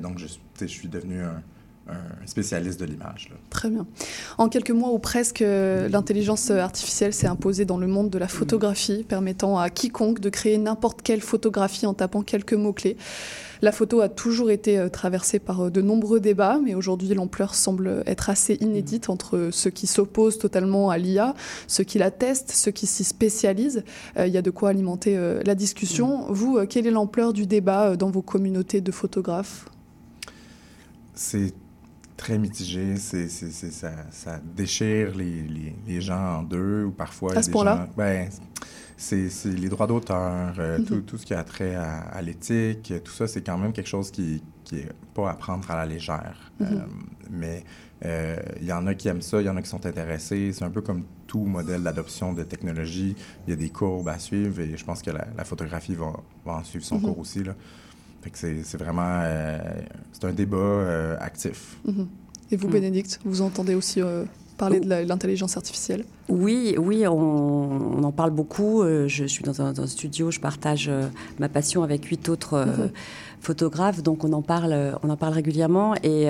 donc, 0.00 0.18
je, 0.18 0.26
je 0.58 0.66
suis 0.66 0.88
devenu 0.88 1.20
un 1.20 1.42
un 1.88 2.26
spécialiste 2.26 2.80
de 2.80 2.86
l'image. 2.86 3.30
Très 3.50 3.68
bien. 3.68 3.86
En 4.38 4.48
quelques 4.48 4.70
mois 4.70 4.90
ou 4.90 4.98
presque, 4.98 5.42
euh, 5.42 5.88
l'intelligence 5.88 6.50
artificielle 6.50 7.12
s'est 7.12 7.26
imposée 7.26 7.64
dans 7.64 7.76
le 7.76 7.86
monde 7.86 8.10
de 8.10 8.18
la 8.18 8.28
photographie, 8.28 9.04
permettant 9.06 9.58
à 9.58 9.68
quiconque 9.68 10.20
de 10.20 10.30
créer 10.30 10.56
n'importe 10.56 11.02
quelle 11.02 11.20
photographie 11.20 11.86
en 11.86 11.92
tapant 11.92 12.22
quelques 12.22 12.54
mots-clés. 12.54 12.96
La 13.60 13.70
photo 13.70 14.00
a 14.00 14.08
toujours 14.08 14.50
été 14.50 14.78
euh, 14.78 14.88
traversée 14.88 15.38
par 15.38 15.66
euh, 15.66 15.70
de 15.70 15.82
nombreux 15.82 16.20
débats, 16.20 16.58
mais 16.62 16.74
aujourd'hui 16.74 17.08
l'ampleur 17.08 17.54
semble 17.54 18.02
être 18.06 18.30
assez 18.30 18.54
inédite 18.60 19.10
entre 19.10 19.50
ceux 19.52 19.70
qui 19.70 19.86
s'opposent 19.86 20.38
totalement 20.38 20.88
à 20.88 20.96
l'IA, 20.96 21.34
ceux 21.66 21.84
qui 21.84 21.98
la 21.98 22.10
testent, 22.10 22.52
ceux 22.52 22.70
qui 22.70 22.86
s'y 22.86 23.04
spécialisent. 23.04 23.84
Il 24.18 24.28
y 24.28 24.38
a 24.38 24.42
de 24.42 24.50
quoi 24.50 24.70
alimenter 24.70 25.18
la 25.44 25.54
discussion. 25.54 26.26
Vous, 26.28 26.64
quelle 26.66 26.86
est 26.86 26.90
l'ampleur 26.90 27.32
du 27.32 27.46
débat 27.46 27.96
dans 27.96 28.10
vos 28.10 28.22
communautés 28.22 28.80
de 28.80 28.92
photographes? 28.92 29.66
C'est 31.14 31.52
très 32.16 32.38
mitigé. 32.38 32.96
C'est, 32.96 33.28
ça, 33.28 33.90
ça, 34.10 34.40
déchire 34.56 35.14
les, 35.16 35.42
les, 35.42 35.76
les, 35.86 36.00
gens 36.00 36.38
en 36.38 36.42
deux, 36.42 36.84
ou 36.84 36.90
parfois... 36.90 37.36
À 37.36 37.42
ce 37.42 37.50
point-là? 37.50 37.88
Ben, 37.96 38.28
c'est, 38.96 39.28
les 39.44 39.68
droits 39.68 39.86
d'auteur, 39.86 40.54
euh, 40.58 40.78
tout, 40.78 40.96
mm-hmm. 40.96 41.02
tout, 41.02 41.18
ce 41.18 41.26
qui 41.26 41.34
a 41.34 41.42
trait 41.44 41.74
à, 41.74 42.22
l'éthique, 42.22 42.92
tout 43.02 43.12
ça, 43.12 43.26
c'est 43.26 43.42
quand 43.42 43.58
même 43.58 43.72
quelque 43.72 43.88
chose 43.88 44.10
qui 44.10 44.42
n'est 44.72 44.88
pas 45.14 45.30
à 45.30 45.34
prendre 45.34 45.68
à 45.70 45.76
la 45.76 45.86
légère. 45.86 46.52
Mm-hmm. 46.60 46.72
Euh, 46.72 46.80
mais 47.30 47.64
euh, 48.04 48.36
il 48.60 48.66
y 48.66 48.72
en 48.72 48.86
a 48.86 48.94
qui 48.94 49.08
aiment 49.08 49.22
ça, 49.22 49.40
il 49.40 49.46
y 49.46 49.48
en 49.48 49.56
a 49.56 49.62
qui 49.62 49.68
sont 49.68 49.84
intéressés. 49.84 50.52
C'est 50.52 50.64
un 50.64 50.70
peu 50.70 50.80
comme 50.80 51.04
tout 51.26 51.44
modèle 51.44 51.82
d'adoption 51.82 52.32
de 52.32 52.44
technologie. 52.44 53.16
Il 53.46 53.50
y 53.50 53.52
a 53.52 53.56
des 53.56 53.70
courbes 53.70 54.08
à 54.08 54.18
suivre 54.18 54.60
et 54.60 54.76
je 54.76 54.84
pense 54.84 55.02
que 55.02 55.10
la, 55.10 55.44
photographie 55.44 55.94
va, 55.94 56.12
va, 56.44 56.52
en 56.52 56.64
suivre 56.64 56.84
son 56.84 56.98
mm-hmm. 56.98 57.02
cours 57.02 57.18
aussi. 57.18 57.42
Là 57.42 57.54
c'est 58.32 58.76
vraiment 58.76 59.20
euh, 59.22 59.58
c'est 60.12 60.24
un 60.24 60.32
débat 60.32 60.56
euh, 60.56 61.16
actif. 61.20 61.76
Mhm. 61.84 62.08
Et 62.50 62.56
vous, 62.56 62.68
mm. 62.68 62.72
Bénédicte, 62.72 63.20
vous 63.24 63.42
entendez 63.42 63.74
aussi 63.74 64.00
euh, 64.00 64.24
parler 64.58 64.80
de 64.80 64.88
l'intelligence 64.88 65.56
artificielle? 65.56 66.04
Oui, 66.28 66.76
oui, 66.78 67.06
on, 67.06 68.02
en 68.02 68.12
parle 68.12 68.30
beaucoup. 68.30 68.84
Je 68.84 69.24
suis 69.24 69.42
dans 69.42 69.60
un, 69.62 69.86
studio, 69.86 70.30
je 70.30 70.40
partage 70.40 70.90
ma 71.38 71.48
passion 71.48 71.82
avec 71.82 72.04
huit 72.04 72.28
autres 72.28 72.64
mhm. 72.64 72.90
photographes, 73.40 74.02
donc 74.02 74.24
on 74.24 74.32
en 74.32 74.42
parle, 74.42 74.96
on 75.02 75.10
en 75.10 75.16
parle 75.16 75.32
régulièrement 75.32 75.94
et 76.02 76.28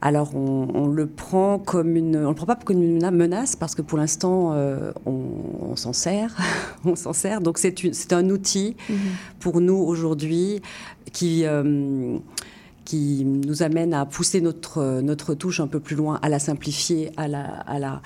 alors 0.00 0.34
on, 0.36 0.86
le 0.86 1.06
prend 1.06 1.58
comme 1.58 1.96
une, 1.96 2.16
on 2.16 2.28
le 2.28 2.34
prend 2.34 2.46
pas 2.46 2.56
comme 2.56 2.82
une 2.82 3.10
menace 3.10 3.56
parce 3.56 3.74
que 3.74 3.82
pour 3.82 3.98
l'instant 3.98 4.52
euh, 4.52 4.92
on, 5.06 5.74
s'en 5.74 5.92
sert, 5.92 6.36
on 6.84 6.94
s'en 6.94 7.12
sert. 7.12 7.40
Donc 7.40 7.58
c'est 7.58 7.74
c'est 7.92 8.12
un 8.12 8.30
outil 8.30 8.76
mhm. 8.88 8.96
pour 9.40 9.60
nous 9.60 9.74
aujourd'hui 9.76 10.62
qui 11.12 11.44
euh, 11.44 12.16
qui 12.84 13.24
nous 13.24 13.62
amène 13.62 13.92
à 13.92 14.06
pousser 14.06 14.40
notre 14.40 15.00
notre 15.00 15.34
touche 15.34 15.58
un 15.58 15.66
peu 15.66 15.80
plus 15.80 15.96
loin, 15.96 16.20
à 16.22 16.28
la 16.28 16.38
simplifier, 16.38 17.10
à 17.16 17.26
la 17.26 17.42
à 17.42 17.78
la 17.78 18.00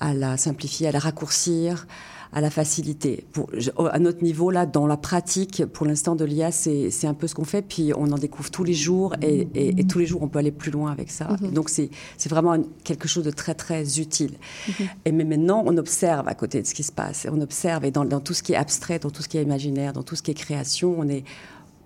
à 0.00 0.14
la 0.14 0.36
simplifier, 0.36 0.88
à 0.88 0.92
la 0.92 0.98
raccourcir, 0.98 1.86
à 2.32 2.40
la 2.40 2.50
facilité. 2.50 3.24
Pour, 3.32 3.50
à 3.90 3.98
notre 3.98 4.22
niveau, 4.22 4.50
là, 4.50 4.66
dans 4.66 4.86
la 4.86 4.96
pratique, 4.96 5.64
pour 5.66 5.86
l'instant 5.86 6.14
de 6.14 6.24
l'IA, 6.24 6.52
c'est 6.52 7.06
un 7.06 7.14
peu 7.14 7.26
ce 7.26 7.34
qu'on 7.34 7.44
fait, 7.44 7.62
puis 7.62 7.92
on 7.96 8.10
en 8.12 8.18
découvre 8.18 8.50
tous 8.50 8.64
les 8.64 8.74
jours, 8.74 9.14
et, 9.22 9.48
et, 9.54 9.86
tous 9.86 9.98
les 9.98 10.06
jours, 10.06 10.22
on 10.22 10.28
peut 10.28 10.38
aller 10.38 10.52
plus 10.52 10.70
loin 10.70 10.90
avec 10.92 11.10
ça. 11.10 11.28
Mhm. 11.40 11.52
Donc, 11.52 11.68
c'est 11.70 11.90
vraiment 12.28 12.56
quelque 12.84 13.08
chose 13.08 13.24
de 13.24 13.30
très, 13.30 13.54
très 13.54 13.98
utile. 13.98 14.32
Mhm. 14.68 14.88
Et 15.04 15.12
mais 15.12 15.24
maintenant, 15.24 15.62
on 15.66 15.76
observe 15.76 16.28
à 16.28 16.34
côté 16.34 16.60
de 16.62 16.66
ce 16.66 16.74
qui 16.74 16.82
se 16.82 16.92
passe, 16.92 17.26
on 17.30 17.40
observe, 17.40 17.84
et 17.84 17.90
dans, 17.90 18.04
dans, 18.04 18.20
tout 18.20 18.34
ce 18.34 18.42
qui 18.42 18.52
est 18.52 18.56
abstrait, 18.56 18.98
dans 18.98 19.10
tout 19.10 19.22
ce 19.22 19.28
qui 19.28 19.38
est 19.38 19.42
imaginaire, 19.42 19.92
dans 19.92 20.02
tout 20.02 20.16
ce 20.16 20.22
qui 20.22 20.30
est 20.30 20.34
création, 20.34 20.94
on 20.98 21.08
est, 21.08 21.24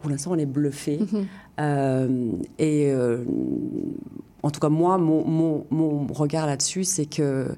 pour 0.01 0.11
l'instant, 0.11 0.33
on 0.33 0.39
est 0.39 0.47
bluffé. 0.47 0.99
Mhm. 0.99 1.27
Euh, 1.61 2.33
et 2.59 2.91
euh, 2.91 3.25
en 4.43 4.51
tout 4.51 4.61
cas, 4.61 4.69
moi, 4.69 4.99
mon, 4.99 5.25
mon, 5.25 5.67
mon 5.71 6.07
regard 6.13 6.47
là-dessus, 6.47 6.85
c'est 6.85 7.07
que 7.07 7.49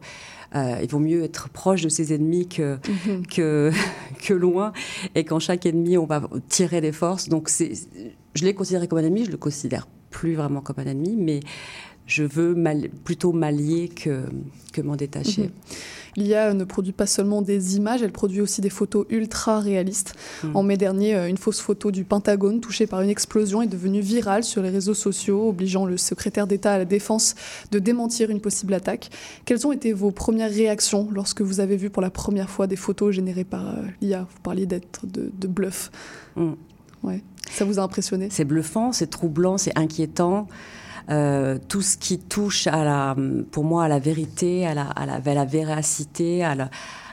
euh, 0.55 0.79
il 0.83 0.89
vaut 0.89 0.99
mieux 0.99 1.23
être 1.23 1.49
proche 1.49 1.83
de 1.83 1.89
ses 1.89 2.13
ennemis 2.15 2.49
que, 2.49 2.79
mhm. 3.07 3.27
que, 3.35 3.71
que 4.23 4.35
loin. 4.35 4.73
Et 5.15 5.25
qu'en 5.25 5.39
chaque 5.39 5.67
ennemi, 5.67 5.97
on 5.99 6.07
va 6.07 6.29
tirer 6.49 6.81
les 6.81 6.93
forces. 6.93 7.29
Donc, 7.29 7.51
je 7.51 8.45
l'ai 8.45 8.55
considéré 8.55 8.89
comme 8.89 8.99
un 8.99 9.05
ennemi, 9.05 9.25
je 9.25 9.31
le 9.31 9.37
considère 9.37 9.87
plus 10.11 10.35
vraiment 10.35 10.61
comme 10.61 10.77
un 10.79 10.87
ennemi, 10.87 11.17
mais 11.17 11.41
je 12.07 12.23
veux 12.23 12.57
plutôt 13.05 13.33
m'allier 13.33 13.89
que, 13.89 14.25
que 14.73 14.81
m'en 14.81 14.97
détacher. 14.97 15.45
Mhm. 15.45 15.51
L'IA 16.17 16.55
ne 16.55 16.65
produit 16.65 16.93
pas 16.93 17.07
seulement 17.07 17.43
des 17.43 17.77
images, 17.77 18.03
elle 18.03 18.13
produit 18.13 18.41
aussi 18.41 18.61
des 18.61 18.71
photos 18.71 19.07
ultra 19.11 19.61
réalistes. 19.61 20.15
Mhm. 20.43 20.57
En 20.57 20.63
mai 20.63 20.77
dernier, 20.77 21.15
euh, 21.15 21.29
une 21.29 21.37
fausse 21.37 21.61
photo 21.61 21.91
du 21.91 22.05
Pentagone 22.05 22.61
touchée 22.61 22.87
par 22.87 23.01
une 23.01 23.11
explosion 23.11 23.63
est 23.63 23.67
devenue 23.67 24.01
virale 24.01 24.45
sur 24.45 24.63
les 24.63 24.71
réseaux 24.71 24.95
sociaux, 24.95 25.49
obligeant 25.49 25.87
le 25.87 25.97
secrétaire 25.97 26.47
d'État 26.47 26.75
à 26.75 26.79
la 26.79 26.85
Défense 26.85 27.35
de 27.71 27.79
démentir 27.79 28.31
une 28.31 28.41
possible 28.41 28.75
attaque. 28.75 29.11
Quelles 29.45 29.67
ont 29.67 29.73
été 29.73 29.93
vos 29.93 30.11
premières 30.11 30.51
réactions 30.51 31.09
lorsque 31.13 31.41
vous 31.41 31.61
avez 31.61 31.77
vu 31.77 31.91
pour 31.91 32.03
la 32.03 32.11
première 32.11 32.51
fois 32.51 32.67
des 32.67 32.77
photos 32.77 33.15
générées 33.15 33.45
par 33.45 33.69
euh, 33.69 33.83
l'IA 34.01 34.27
Vous 34.31 34.41
parliez 34.43 34.67
d'être 34.67 35.07
de, 35.07 35.49
bluff. 35.49 35.91
Mm. 36.37 36.53
Ouais. 37.03 37.23
Ça 37.51 37.65
vous 37.65 37.79
a 37.79 37.83
impressionné? 37.83 38.29
C'est 38.31 38.45
bluffant, 38.45 38.93
c'est 38.93 39.09
troublant, 39.09 39.59
c'est 39.59 39.79
inquiétant. 39.79 40.49
Euh, 41.11 41.59
tout 41.69 41.83
ce 41.83 41.99
qui 41.99 42.19
touche 42.19 42.67
à 42.67 42.83
la, 42.83 43.17
pour 43.51 43.65
moi 43.65 43.85
à 43.85 43.89
la 43.89 43.99
vérité, 43.99 44.67
à 44.67 44.75
la, 44.75 44.87
à 44.87 45.05
la, 45.05 45.21
la 45.21 45.45
véracité, 45.45 46.43
à 46.43 46.55
la, 46.55 46.71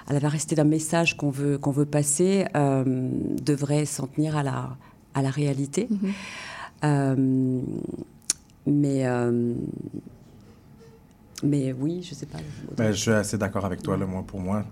à 0.08 0.14
la 0.14 0.20
véracité 0.20 0.56
d'un 0.56 0.64
message 0.64 1.18
qu'on 1.18 1.30
veut, 1.30 1.58
qu'on 1.58 1.72
veut 1.72 1.86
passer, 1.86 2.46
euh, 2.56 2.84
devrait 3.42 3.86
s'en 3.86 4.08
tenir 4.08 4.38
à 4.38 4.44
la, 4.44 4.78
à 5.14 5.22
la 5.22 5.30
réalité. 5.30 5.88
Mhm. 5.90 6.12
Euh, 6.84 7.62
mais, 8.66 9.06
mais 11.44 11.74
oui, 11.74 12.04
je 12.04 12.12
ne 12.12 12.16
sais 12.16 12.26
pas. 12.28 12.38
Ben, 12.78 12.92
je 12.92 13.00
suis 13.00 13.12
assez 13.12 13.38
d'accord 13.38 13.66
avec 13.66 13.82
toi. 13.82 13.98
Là, 13.98 14.06
moi, 14.06 14.24
pour 14.26 14.40
moi, 14.40 14.64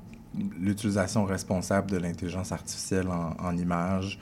l'utilisation 0.60 1.26
responsable 1.26 1.92
de 1.92 1.98
l'intelligence 1.98 2.52
artificielle 2.52 3.08
en, 3.08 3.36
en 3.44 3.58
images 3.58 4.20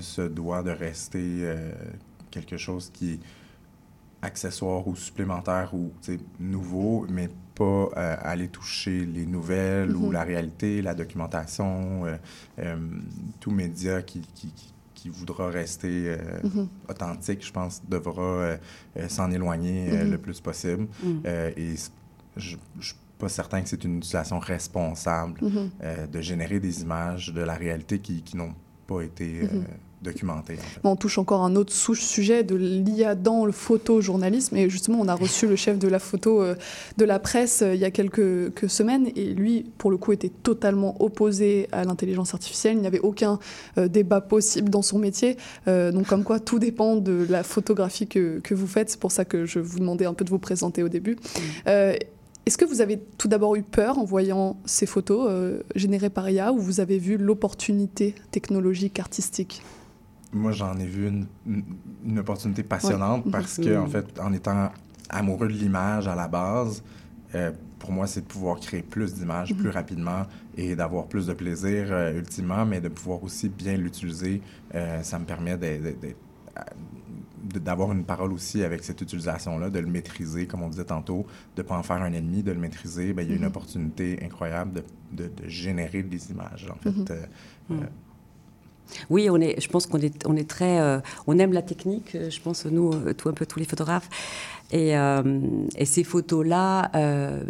se 0.00 0.22
doit 0.22 0.62
de 0.62 0.70
rester 0.70 1.54
quelque 2.30 2.56
chose 2.56 2.90
qui 2.92 3.20
accessoires 4.24 4.86
ou 4.88 4.96
supplémentaires 4.96 5.74
ou 5.74 5.92
nouveaux, 6.40 7.06
mais 7.08 7.28
pas 7.54 7.64
euh, 7.96 8.16
aller 8.20 8.48
toucher 8.48 9.04
les 9.04 9.26
nouvelles 9.26 9.94
ou 9.94 10.06
mhm. 10.06 10.12
la 10.12 10.24
réalité, 10.24 10.82
la 10.82 10.94
documentation, 10.94 12.04
euh, 12.04 12.16
euh, 12.58 12.76
tout 13.40 13.50
média 13.50 14.02
qui, 14.02 14.22
qui, 14.34 14.52
qui, 14.94 15.08
voudra 15.08 15.48
rester 15.50 16.16
mhm. 16.42 16.66
authentique, 16.88 17.44
je 17.44 17.52
pense, 17.52 17.82
devra 17.86 18.56
s'en 19.08 19.30
éloigner 19.30 19.92
mhm. 19.92 20.10
le 20.12 20.18
plus 20.18 20.40
possible. 20.40 20.88
et 21.26 21.74
je 22.36 22.56
ne 22.76 22.82
suis 22.82 22.96
pas 23.18 23.28
certain 23.28 23.60
que 23.60 23.68
c'est 23.68 23.84
une 23.84 23.98
utilisation 23.98 24.38
responsable 24.38 25.40
de 26.10 26.20
générer 26.22 26.58
des 26.58 26.80
images 26.80 27.34
de 27.34 27.42
la 27.42 27.52
réalité 27.54 27.98
qui, 27.98 28.22
qui 28.22 28.38
n'ont 28.38 28.54
pas 28.86 29.02
été 29.02 29.48
documenté. 30.04 30.56
On 30.84 30.94
touche 30.94 31.18
encore 31.18 31.42
un 31.42 31.56
autre 31.56 31.72
sujet 31.72 32.44
de 32.44 32.54
l'IA 32.54 33.16
dans 33.16 33.44
le 33.44 33.52
photojournalisme. 33.52 34.56
Et 34.56 34.70
justement, 34.70 35.00
on 35.00 35.08
a 35.08 35.14
reçu 35.14 35.48
le 35.48 35.56
chef 35.56 35.78
de 35.78 35.88
la 35.88 35.98
photo 35.98 36.42
euh, 36.42 36.54
de 36.98 37.04
la 37.04 37.18
presse 37.18 37.62
euh, 37.62 37.74
il 37.74 37.80
y 37.80 37.84
a 37.84 37.90
quelques, 37.90 38.52
semaines. 38.68 39.08
Et 39.16 39.26
lui, 39.34 39.64
pour 39.78 39.90
le 39.90 39.96
coup, 39.96 40.12
était 40.12 40.28
totalement 40.28 41.02
opposé 41.02 41.68
à 41.72 41.84
l'intelligence 41.84 42.34
artificielle. 42.34 42.76
Il 42.76 42.80
n'y 42.80 42.86
avait 42.86 43.00
aucun 43.00 43.38
débat 43.76 44.20
possible 44.20 44.68
dans 44.68 44.82
son 44.82 44.98
métier. 44.98 45.36
donc, 45.66 46.06
comme 46.06 46.24
quoi, 46.24 46.38
tout 46.38 46.58
dépend 46.58 46.96
de 46.96 47.26
la 47.30 47.42
photographie 47.42 48.06
que, 48.06 48.54
vous 48.54 48.66
faites. 48.66 48.90
C'est 48.90 49.00
pour 49.00 49.12
ça 49.12 49.24
que 49.24 49.46
je 49.46 49.58
vous 49.58 49.78
demandais 49.78 50.04
un 50.04 50.12
peu 50.12 50.24
de 50.24 50.30
vous 50.30 50.38
présenter 50.38 50.82
au 50.82 50.88
début. 50.88 51.16
Est-ce 52.46 52.58
que 52.58 52.64
vous 52.64 52.80
avez 52.80 52.98
tout 53.18 53.28
d'abord 53.28 53.56
eu 53.56 53.62
peur 53.62 53.98
en 53.98 54.04
voyant 54.04 54.58
ces 54.66 54.86
photos 54.86 55.62
générées 55.74 56.10
par 56.10 56.28
IA 56.28 56.52
ou 56.52 56.58
vous 56.58 56.80
avez 56.80 56.98
vu 56.98 57.16
l'opportunité 57.16 58.14
technologique, 58.30 59.00
artistique? 59.00 59.62
Moi, 60.34 60.52
j'en 60.52 60.76
ai 60.78 60.84
vu 60.84 61.08
une, 61.08 61.26
une 62.04 62.18
opportunité 62.18 62.62
passionnante 62.62 63.30
parce 63.30 63.56
que, 63.56 63.76
en 63.78 63.86
fait, 63.86 64.20
en 64.20 64.32
étant 64.32 64.70
amoureux 65.08 65.48
de 65.48 65.52
l'image 65.52 66.08
à 66.08 66.14
la 66.14 66.28
base, 66.28 66.82
euh, 67.34 67.52
pour 67.78 67.92
moi, 67.92 68.06
c'est 68.06 68.22
de 68.22 68.26
pouvoir 68.26 68.60
créer 68.60 68.82
plus 68.82 69.14
d'images 69.14 69.52
mm-hmm. 69.52 69.56
plus 69.56 69.70
rapidement 69.70 70.22
et 70.56 70.74
d'avoir 70.76 71.06
plus 71.06 71.26
de 71.26 71.34
plaisir 71.34 71.88
euh, 71.90 72.18
ultimement, 72.18 72.64
mais 72.64 72.80
de 72.80 72.88
pouvoir 72.88 73.22
aussi 73.22 73.48
bien 73.48 73.76
l'utiliser. 73.76 74.40
Euh, 74.74 75.02
ça 75.02 75.18
me 75.18 75.24
permet 75.24 75.58
d'avoir 77.44 77.92
une 77.92 78.04
parole 78.04 78.32
aussi 78.32 78.62
avec 78.62 78.84
cette 78.84 79.00
utilisation-là, 79.00 79.70
de 79.70 79.78
le 79.78 79.86
maîtriser, 79.86 80.46
comme 80.46 80.62
on 80.62 80.68
disait 80.68 80.84
tantôt, 80.84 81.26
de 81.56 81.62
ne 81.62 81.66
pas 81.66 81.76
en 81.76 81.82
faire 81.82 82.02
un 82.02 82.12
ennemi, 82.12 82.42
de 82.42 82.52
le 82.52 82.58
maîtriser. 82.58 83.12
Bien, 83.12 83.24
il 83.24 83.30
y 83.30 83.32
a 83.32 83.36
une 83.36 83.42
mm-hmm. 83.42 83.46
opportunité 83.48 84.18
incroyable 84.22 84.82
de, 85.12 85.24
de, 85.24 85.48
générer 85.48 86.02
des 86.02 86.30
images, 86.30 86.66
en 86.70 86.76
fait. 86.76 86.90
Mm-hmm. 86.90 87.26
Mm. 87.70 87.86
Oui, 89.10 89.28
on 89.30 89.40
est, 89.40 89.60
je 89.60 89.68
pense 89.68 89.86
qu'on 89.86 89.98
est, 89.98 90.26
on 90.26 90.36
est 90.36 90.48
très, 90.48 90.80
euh, 90.80 91.00
on 91.26 91.38
aime 91.38 91.52
la 91.52 91.62
technique. 91.62 92.14
Euh, 92.14 92.30
je 92.30 92.40
pense 92.40 92.66
nous, 92.66 92.92
euh, 92.92 93.14
tout 93.14 93.28
un 93.28 93.32
peu 93.32 93.46
tous 93.46 93.58
les 93.58 93.64
photographes, 93.64 94.08
et, 94.72 94.94
ces 95.84 96.04
photos-là 96.04 96.90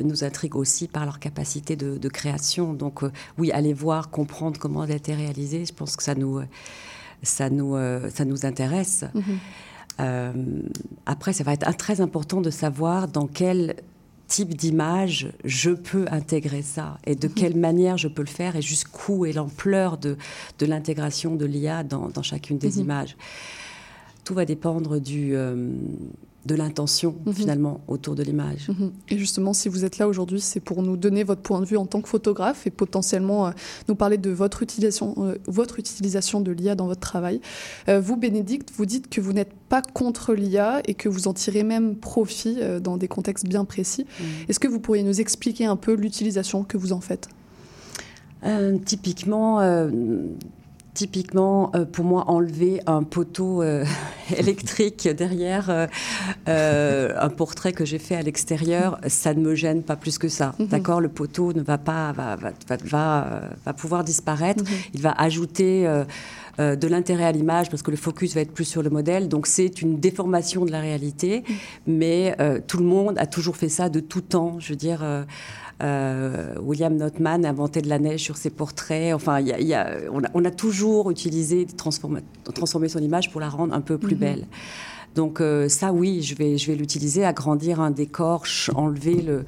nous 0.03 0.25
intriguent 0.25 0.57
aussi 0.57 0.89
par 0.89 1.05
leur 1.07 1.19
capacité 1.19 1.75
de, 1.77 2.09
création. 2.09 2.75
Donc 2.75 3.01
oui, 3.39 3.51
aller 3.53 3.73
voir, 3.73 4.11
comprendre 4.11 4.59
comment 4.61 4.85
elles 4.85 4.93
ont 4.93 4.97
été 4.97 5.15
réalisées, 5.15 5.65
je 5.65 5.73
pense 5.73 5.97
que 5.97 6.03
ça 6.03 6.15
nous, 6.15 6.41
ça 7.23 7.49
nous, 7.49 7.77
ça 8.11 8.25
nous 8.27 8.45
intéresse. 8.45 9.05
Mm-hmm. 9.99 10.35
après, 11.07 11.33
ça 11.33 11.45
va 11.45 11.53
être 11.53 11.77
très 11.77 12.01
important 12.01 12.41
de 12.41 12.51
savoir 12.51 13.09
dans 13.09 13.27
quel 13.27 13.77
type 14.27 14.57
d'image 14.57 15.33
je 15.45 15.71
peux 15.71 16.07
intégrer 16.11 16.63
ça 16.63 16.99
et 17.05 17.15
de 17.15 17.29
mhm. 17.29 17.35
quelle 17.35 17.57
manière 17.57 17.97
je 17.97 18.09
peux 18.09 18.23
le 18.23 18.29
faire 18.29 18.57
et 18.57 18.63
jusqu'où 18.63 19.27
est 19.27 19.33
l'ampleur 19.33 19.99
de, 19.99 20.17
de 20.59 20.67
l'intégration 20.67 21.37
de 21.37 21.45
l'IA 21.45 21.85
dans, 21.85 22.09
dans, 22.09 22.23
chacune 22.23 22.59
des 22.59 22.73
mhm. 22.73 22.81
images. 22.81 23.17
Tout 24.25 24.35
va 24.35 24.45
dépendre 24.45 24.99
du, 24.99 25.37
euh, 25.37 25.71
de 26.47 26.55
l'intention 26.55 27.15
mhm. 27.25 27.33
finalement 27.33 27.81
autour 27.89 28.15
de 28.15 28.23
l'image. 28.23 28.69
Mhm. 28.69 28.93
Et 29.09 29.19
justement, 29.19 29.53
si 29.53 29.69
vous 29.69 29.85
êtes 29.85 29.99
là 29.99 30.09
aujourd'hui, 30.09 30.41
c'est 30.41 30.61
pour 30.61 30.83
nous 30.83 30.97
donner 30.97 31.25
votre 31.25 31.41
point 31.41 31.61
de 31.61 31.67
vue 31.67 31.77
en 31.77 31.87
tant 31.87 32.01
que 32.01 32.09
photographe 32.09 32.67
et 32.67 32.71
potentiellement 32.71 33.47
euh, 33.47 33.51
nous 33.89 33.95
parler 33.95 34.19
de 34.19 34.31
votre 34.31 34.63
utilisation, 34.63 35.15
euh, 35.19 35.37
votre 35.47 35.79
utilisation 35.79 36.41
de 36.41 36.53
l'IA 36.53 36.75
dans 36.75 36.87
votre 36.87 37.01
travail. 37.01 37.41
Euh, 37.89 38.01
vous, 38.01 38.17
Bénédicte, 38.17 38.73
vous 38.77 38.87
dites 38.87 39.09
que 39.09 39.21
vous 39.21 39.33
n'êtes 39.33 39.55
pas 39.69 39.83
contre 39.83 40.35
l'IA 40.35 40.83
et 40.87 40.95
que 40.95 41.09
vous 41.09 41.29
en 41.29 41.35
tirez 41.35 41.63
même 41.63 41.97
profit 41.97 42.59
dans 42.83 42.97
des 42.97 43.09
contextes 43.09 43.47
bien 43.47 43.65
précis. 43.65 44.07
Mhm. 44.21 44.27
Est-ce 44.49 44.61
que 44.61 44.69
vous 44.69 44.81
pourriez 44.81 45.03
nous 45.03 45.21
expliquer 45.21 45.65
un 45.65 45.77
peu 45.77 45.95
l'utilisation 45.95 46.65
que 46.65 46.77
vous 46.77 46.93
en 46.93 47.01
faites? 47.01 47.29
Typiquement, 48.85 49.61
typiquement, 50.95 51.73
euh, 51.75 51.85
pour 51.85 52.05
moi, 52.05 52.25
enlever 52.29 52.81
un 52.87 53.03
poteau 53.03 53.63
euh, 53.63 53.85
électrique 54.37 55.09
derrière 55.09 55.89
euh, 56.49 57.15
un 57.19 57.29
portrait 57.29 57.73
que 57.73 57.85
j'ai 57.85 57.99
fait 57.99 58.15
à 58.15 58.23
l'extérieur, 58.23 58.99
ça 59.09 59.35
ne 59.35 59.41
me 59.41 59.55
gêne 59.55 59.83
pas 59.83 59.97
plus 59.97 60.17
que 60.19 60.29
ça. 60.29 60.55
Mhm. 60.59 60.67
D'accord? 60.69 61.01
Le 61.01 61.09
poteau 61.09 61.53
ne 61.53 61.63
va 61.63 61.79
pas, 61.79 62.13
va, 62.13 62.37
va, 62.37 62.53
va, 62.85 63.41
va 63.67 63.73
pouvoir 63.73 64.05
disparaître. 64.05 64.63
Mhm. 64.63 64.71
Il 64.95 65.03
va 65.03 65.13
ajouter 65.13 66.05
de 66.59 66.87
l'intérêt 66.87 67.25
à 67.25 67.33
l'image 67.33 67.69
parce 67.69 67.83
que 67.83 67.91
le 67.91 67.97
focus 67.97 68.35
va 68.35 68.41
être 68.41 68.53
plus 68.53 68.65
sur 68.65 68.83
le 68.83 68.91
modèle. 68.91 69.29
Donc, 69.29 69.49
c'est 69.49 69.83
une 69.83 69.99
déformation 69.99 70.65
de 70.65 70.71
la 70.71 70.81
réalité. 70.81 71.43
Mhm. 71.47 71.55
Mais 71.89 72.37
tout 72.69 72.79
le 72.79 72.85
monde 72.85 73.19
a 73.19 73.27
toujours 73.27 73.57
fait 73.57 73.69
ça 73.69 73.89
de 73.89 74.01
tout 74.01 74.21
temps. 74.21 74.57
Je 74.61 74.71
veux 74.71 74.77
dire. 74.77 75.01
Euh, 75.03 75.25
William 75.81 76.97
Notman 76.97 77.45
inventé 77.45 77.83
de 77.83 77.89
la 77.89 77.99
neige 77.99 78.21
sur 78.21 78.37
ses 78.37 78.51
portraits. 78.51 79.15
Enfin, 79.15 79.41
y 79.41 79.75
a, 79.75 79.97
on, 80.35 80.45
a, 80.45 80.51
toujours 80.51 81.11
utilisé, 81.11 81.67
transformer 81.67 82.89
son 82.89 83.01
image 83.01 83.31
pour 83.31 83.41
la 83.41 83.49
rendre 83.49 83.75
un 83.75 83.81
peu 83.81 83.99
plus 83.99 84.15
mhm. 84.15 84.21
belle. 84.21 84.47
Donc 85.15 85.41
euh, 85.41 85.69
ça, 85.69 85.93
oui, 85.93 86.23
je 86.23 86.35
vais, 86.35 86.59
je 86.59 86.71
vais 86.71 86.77
l'utiliser, 86.77 87.25
agrandir 87.25 87.81
un 87.81 87.91
décor, 87.91 88.45
enlever 88.75 89.23
le, 89.23 89.45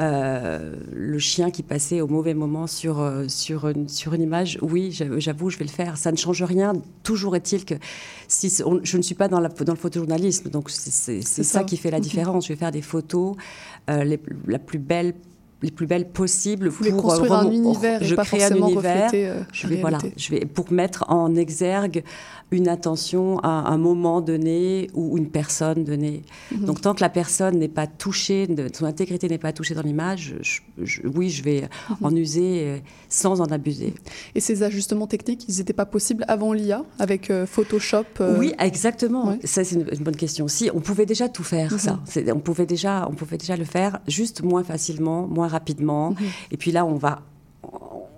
euh, 0.00 0.76
le 0.92 1.18
chien 1.18 1.50
qui 1.50 1.62
passait 1.62 2.00
au 2.00 2.08
mauvais 2.08 2.34
moment 2.34 2.66
sur, 2.66 3.06
sur, 3.28 3.68
une, 3.68 3.88
sur 3.88 4.14
une 4.14 4.22
image, 4.22 4.58
oui, 4.62 4.90
j'avoue, 5.18 5.50
je 5.50 5.58
vais 5.58 5.66
le 5.66 5.70
faire. 5.70 5.98
Ça 5.98 6.10
ne 6.10 6.16
change 6.16 6.42
rien. 6.42 6.72
Toujours 7.02 7.36
est-il 7.36 7.64
que 7.64 7.74
si 8.28 8.48
je 8.82 8.96
ne 8.96 9.02
suis 9.02 9.14
pas 9.14 9.28
dans, 9.28 9.40
la, 9.40 9.48
dans 9.48 9.72
le 9.72 9.78
photojournalisme, 9.78 10.48
donc 10.48 10.70
c'est 10.70 11.22
ça. 11.22 11.64
qui 11.64 11.76
fait 11.76 11.90
la 11.90 12.00
différence. 12.00 12.46
Je 12.46 12.54
vais 12.54 12.58
faire 12.58 12.72
des 12.72 12.82
photos 12.82 13.36
la 13.88 14.58
plus 14.58 14.78
belle 14.78 15.14
les 15.64 15.70
plus 15.70 15.86
belles 15.86 16.08
possibles 16.08 16.68
Vous 16.68 16.84
pour 16.90 17.02
construire 17.02 17.32
un 17.32 17.50
univers 17.50 18.02
je 18.02 18.12
et 18.12 18.16
pas 18.16 18.24
crée 18.24 18.44
un 18.44 18.54
univers. 18.54 19.10
je 19.52 19.66
vais, 19.66 19.80
voilà, 19.80 19.98
je 20.16 20.30
vais 20.30 20.40
pour 20.40 20.72
mettre 20.72 21.04
en 21.08 21.34
exergue 21.34 22.04
une 22.50 22.68
attention 22.68 23.38
à 23.40 23.48
un 23.48 23.78
moment 23.78 24.20
donné 24.20 24.88
ou 24.94 25.18
une 25.18 25.28
personne 25.28 25.84
donnée. 25.84 26.22
Mhm. 26.52 26.66
Donc 26.66 26.80
tant 26.80 26.94
que 26.94 27.00
la 27.00 27.08
personne 27.08 27.58
n'est 27.58 27.68
pas 27.68 27.86
touchée, 27.86 28.48
son 28.72 28.84
intégrité 28.84 29.28
n'est 29.28 29.38
pas 29.38 29.52
touchée 29.52 29.74
dans 29.74 29.82
l'image, 29.82 30.36
oui, 31.14 31.30
je 31.30 31.42
vais 31.42 31.62
mhm. 31.62 31.96
en 32.02 32.14
user 32.14 32.62
euh, 32.64 32.78
sans 33.08 33.40
en 33.40 33.46
abuser. 33.46 33.94
Et 34.34 34.40
ces 34.40 34.62
ajustements 34.62 35.06
techniques, 35.06 35.44
ils 35.48 35.56
n'étaient 35.56 35.72
pas 35.72 35.86
possibles 35.86 36.24
avant 36.28 36.52
l'IA, 36.52 36.84
avec 36.98 37.30
euh, 37.30 37.46
Photoshop 37.46 38.04
euh 38.20 38.38
Oui, 38.38 38.52
exactement. 38.58 39.36
Ça, 39.44 39.64
c'est 39.64 39.74
une, 39.76 39.84
bonne 39.84 40.16
question. 40.16 40.48
Si, 40.48 40.70
on 40.74 40.80
pouvait 40.80 41.06
déjà 41.06 41.28
tout 41.28 41.44
faire, 41.44 41.72
mhm. 41.72 41.78
ça. 41.78 42.00
On 42.34 42.40
pouvait, 42.40 42.66
déjà, 42.66 43.08
on 43.10 43.14
pouvait 43.14 43.38
déjà 43.38 43.56
le 43.56 43.64
faire, 43.64 44.00
juste 44.06 44.42
moins 44.42 44.64
facilement, 44.64 45.26
moins 45.26 45.48
rapidement. 45.54 46.14
Et 46.50 46.56
puis 46.56 46.72
là, 46.72 46.84
on 46.84 46.96
va 46.96 47.22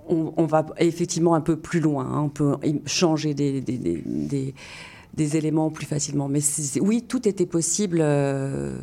on, 0.09 0.47
va 0.47 0.67
effectivement 0.79 1.35
un 1.35 1.41
peu 1.41 1.57
plus 1.57 1.81
loin. 1.81 2.07
Hein. 2.07 2.23
On 2.23 2.29
peut 2.29 2.57
changer 2.87 3.35
des, 3.35 3.61
des, 3.61 5.37
éléments 5.37 5.71
plus 5.71 5.87
facilement. 5.87 6.29
Mais 6.29 6.41
oui, 6.81 7.03
tout 7.03 7.27
était 7.29 7.47
possible. 7.47 7.99
Euh, 8.01 8.79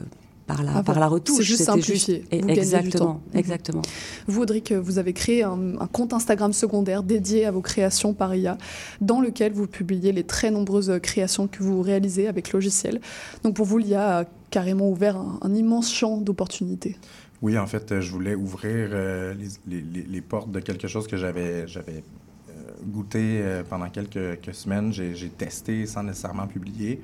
par 0.45 0.61
la, 0.61 0.77
ah 0.77 0.83
par 0.83 0.99
la 0.99 1.07
retouche. 1.07 1.37
C'est 1.37 1.43
juste 1.43 1.63
simplifié. 1.63 2.25
Juste... 2.29 2.49
exactement, 2.49 3.21
mhm. 3.31 3.39
exactement. 3.39 3.81
Vous, 4.27 4.41
Audric, 4.41 4.73
vous 4.73 4.97
avez 4.97 5.13
créé 5.13 5.43
un, 5.43 5.87
compte 5.91 6.11
Instagram 6.11 6.51
secondaire 6.51 7.01
dédié 7.01 7.45
à 7.45 7.51
vos 7.51 7.61
créations 7.61 8.13
par 8.13 8.35
IA, 8.35 8.57
dans 8.99 9.21
lequel 9.21 9.53
vous 9.53 9.67
publiez 9.67 10.11
les 10.11 10.25
très 10.25 10.51
nombreuses 10.51 10.99
créations 11.01 11.47
que 11.47 11.63
vous 11.63 11.81
réalisez 11.81 12.27
avec 12.27 12.51
logiciel. 12.51 12.99
Donc 13.43 13.55
pour 13.55 13.65
vous, 13.65 13.77
l'IA 13.77 14.19
a 14.19 14.25
carrément 14.49 14.89
ouvert 14.89 15.17
un 15.41 15.55
immense 15.55 15.91
champ 15.93 16.17
d'opportunités. 16.17 16.97
Oui, 17.43 17.57
en 17.57 17.67
fait, 17.67 17.99
je 17.99 18.09
voulais 18.09 18.35
ouvrir 18.35 18.87
euh, 18.93 19.33
les, 19.67 20.21
portes 20.21 20.49
de 20.49 20.61
quelque 20.61 20.87
chose 20.87 21.07
que 21.07 21.17
j'avais 21.17 21.67
j'avais 21.67 22.01
euh, 22.49 22.53
goûté 22.85 23.41
euh, 23.41 23.63
pendant 23.69 23.89
quelques, 23.89 24.55
semaines. 24.55 24.93
J'ai 24.93 25.29
testé 25.29 25.85
sans 25.85 26.03
nécessairement 26.03 26.47
publier 26.47 27.01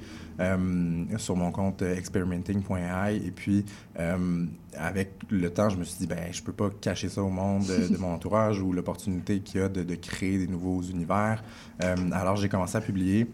sur 1.17 1.35
mon 1.35 1.51
compte 1.51 1.81
experimenting.ai. 1.81 3.17
Et 3.17 3.31
puis, 3.31 3.65
avec 4.77 5.11
le 5.29 5.49
temps, 5.49 5.67
je 5.67 5.75
me 5.75 5.83
suis 5.83 5.97
dit, 5.99 6.07
ben, 6.07 6.31
je 6.31 6.41
peux 6.41 6.53
pas 6.53 6.69
cacher 6.69 7.09
ça 7.09 7.21
au 7.21 7.29
monde 7.29 7.65
de, 7.65 7.97
mon 7.97 8.13
entourage 8.13 8.61
ou 8.61 8.71
l'opportunité 8.71 9.41
qu'il 9.41 9.59
y 9.59 9.63
a 9.65 9.67
de, 9.67 9.83
de, 9.83 9.95
créer 9.95 10.37
des 10.37 10.47
nouveaux 10.47 10.81
univers. 10.81 11.43
alors, 11.81 12.37
j'ai 12.37 12.47
commencé 12.47 12.77
à 12.77 12.81
publier. 12.81 13.27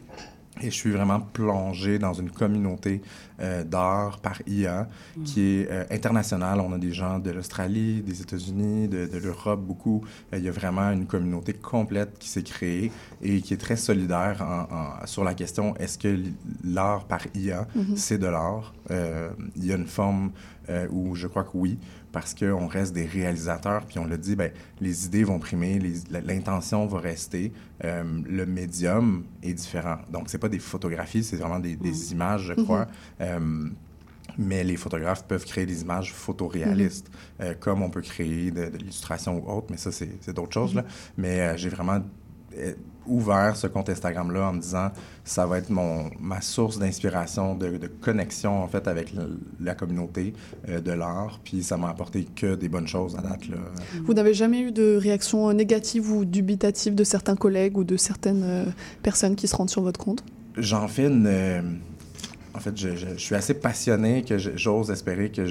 Et 0.61 0.71
je 0.71 0.75
suis 0.75 0.91
vraiment 0.91 1.19
plongé 1.19 1.99
dans 1.99 2.13
une 2.13 2.31
communauté 2.31 3.01
euh, 3.41 3.65
d'art 3.65 4.19
par 4.19 4.41
IA 4.47 4.87
qui 5.25 5.41
est 5.41 5.69
euh, 5.69 5.83
internationale. 5.91 6.61
On 6.61 6.71
a 6.71 6.77
des 6.77 6.93
gens 6.93 7.19
de 7.19 7.29
l'Australie, 7.31 8.01
des 8.01 8.21
États-Unis, 8.21 8.87
de, 8.87 9.17
l'Europe, 9.17 9.59
beaucoup. 9.61 10.05
Euh, 10.33 10.37
il 10.37 10.45
y 10.45 10.47
a 10.47 10.51
vraiment 10.51 10.91
une 10.91 11.05
communauté 11.05 11.51
complète 11.51 12.17
qui 12.17 12.29
s'est 12.29 12.43
créée 12.43 12.91
et 13.21 13.41
qui 13.41 13.53
est 13.53 13.57
très 13.57 13.75
solidaire 13.75 14.41
en, 14.41 15.05
sur 15.05 15.25
la 15.25 15.33
question 15.33 15.75
est-ce 15.75 15.97
que 15.97 16.17
l'art 16.63 17.05
par 17.05 17.21
IA, 17.35 17.67
mm-hmm. 17.75 17.97
c'est 17.97 18.17
de 18.17 18.27
l'art? 18.27 18.73
il 18.89 19.65
y 19.65 19.71
a 19.71 19.75
une 19.75 19.87
forme 19.87 20.31
où 20.91 21.15
je 21.15 21.25
crois 21.25 21.43
que 21.43 21.55
oui 21.55 21.79
parce 22.15 22.33
qu'on 22.33 22.67
reste 22.67 22.93
des 22.93 23.05
réalisateurs, 23.05 23.85
puis 23.85 23.99
on 23.99 24.05
le 24.05 24.17
dit, 24.17 24.37
ben, 24.37 24.49
les 24.79 25.05
idées 25.05 25.25
vont 25.25 25.37
primer, 25.37 25.81
l'intention 26.09 26.85
va 26.85 26.99
rester, 26.99 27.51
euh, 27.83 28.21
le 28.25 28.45
médium 28.45 29.25
est 29.43 29.51
différent. 29.51 29.97
Donc, 30.09 30.29
c'est 30.29 30.37
pas 30.37 30.47
des 30.47 30.59
photographies, 30.59 31.25
c'est 31.25 31.35
vraiment 31.35 31.59
des, 31.59 31.75
mm. 31.75 32.13
images, 32.13 32.43
je 32.43 32.53
crois. 32.53 32.85
Mm-hmm. 32.85 32.87
Euh, 33.19 33.69
mais 34.37 34.63
les 34.63 34.77
photographes 34.77 35.25
peuvent 35.25 35.43
créer 35.43 35.65
des 35.65 35.81
images 35.81 36.13
photoréalistes, 36.13 37.09
mm-hmm. 37.09 37.43
euh, 37.43 37.53
comme 37.59 37.81
on 37.81 37.89
peut 37.89 38.01
créer 38.01 38.49
de, 38.49 38.63
l'illustration 38.77 39.37
ou 39.37 39.51
autre, 39.51 39.67
mais 39.69 39.77
ça, 39.77 39.91
c'est 39.91 40.33
d'autres 40.33 40.53
choses. 40.53 40.73
Là. 40.73 40.83
Mm-hmm. 40.83 41.17
Mais 41.17 41.57
j'ai 41.57 41.69
vraiment 41.69 41.99
ouvert 43.07 43.55
ce 43.55 43.67
compte 43.67 43.89
Instagram-là 43.89 44.49
en 44.49 44.53
me 44.53 44.61
disant 44.61 44.89
ça 45.23 45.45
va 45.45 45.57
être 45.57 45.69
mon, 45.69 46.09
ma 46.19 46.41
source 46.41 46.79
d'inspiration, 46.79 47.55
de, 47.55 47.87
connexion 48.01 48.63
en 48.63 48.67
fait 48.67 48.87
avec 48.87 49.13
la, 49.59 49.75
communauté 49.75 50.33
euh, 50.69 50.81
de 50.81 50.91
l'art. 50.91 51.39
Puis 51.43 51.63
ça 51.63 51.77
m'a 51.77 51.89
apporté 51.89 52.25
que 52.35 52.55
des 52.55 52.69
bonnes 52.69 52.87
choses 52.87 53.15
à 53.15 53.21
date. 53.21 53.47
Là. 53.49 53.57
Vous 54.03 54.13
n'avez 54.13 54.33
jamais 54.33 54.61
eu 54.61 54.71
de 54.71 54.97
réaction 54.97 55.51
négative 55.53 56.11
ou 56.11 56.25
dubitative 56.25 56.95
de 56.95 57.03
certains 57.03 57.35
collègues 57.35 57.77
ou 57.77 57.83
de 57.83 57.97
certaines 57.97 58.43
euh, 58.43 58.65
personnes 59.03 59.35
qui 59.35 59.47
se 59.47 59.55
rendent 59.55 59.69
sur 59.69 59.81
votre 59.81 59.99
compte? 59.99 60.23
J'en 60.57 60.87
fais 60.87 61.07
une. 61.07 61.81
En 62.55 62.59
fait, 62.59 62.77
je, 62.77 63.15
suis 63.17 63.35
assez 63.35 63.53
passionné 63.53 64.23
que 64.23 64.37
j'ose 64.37 64.89
espérer 64.89 65.29
que 65.29 65.45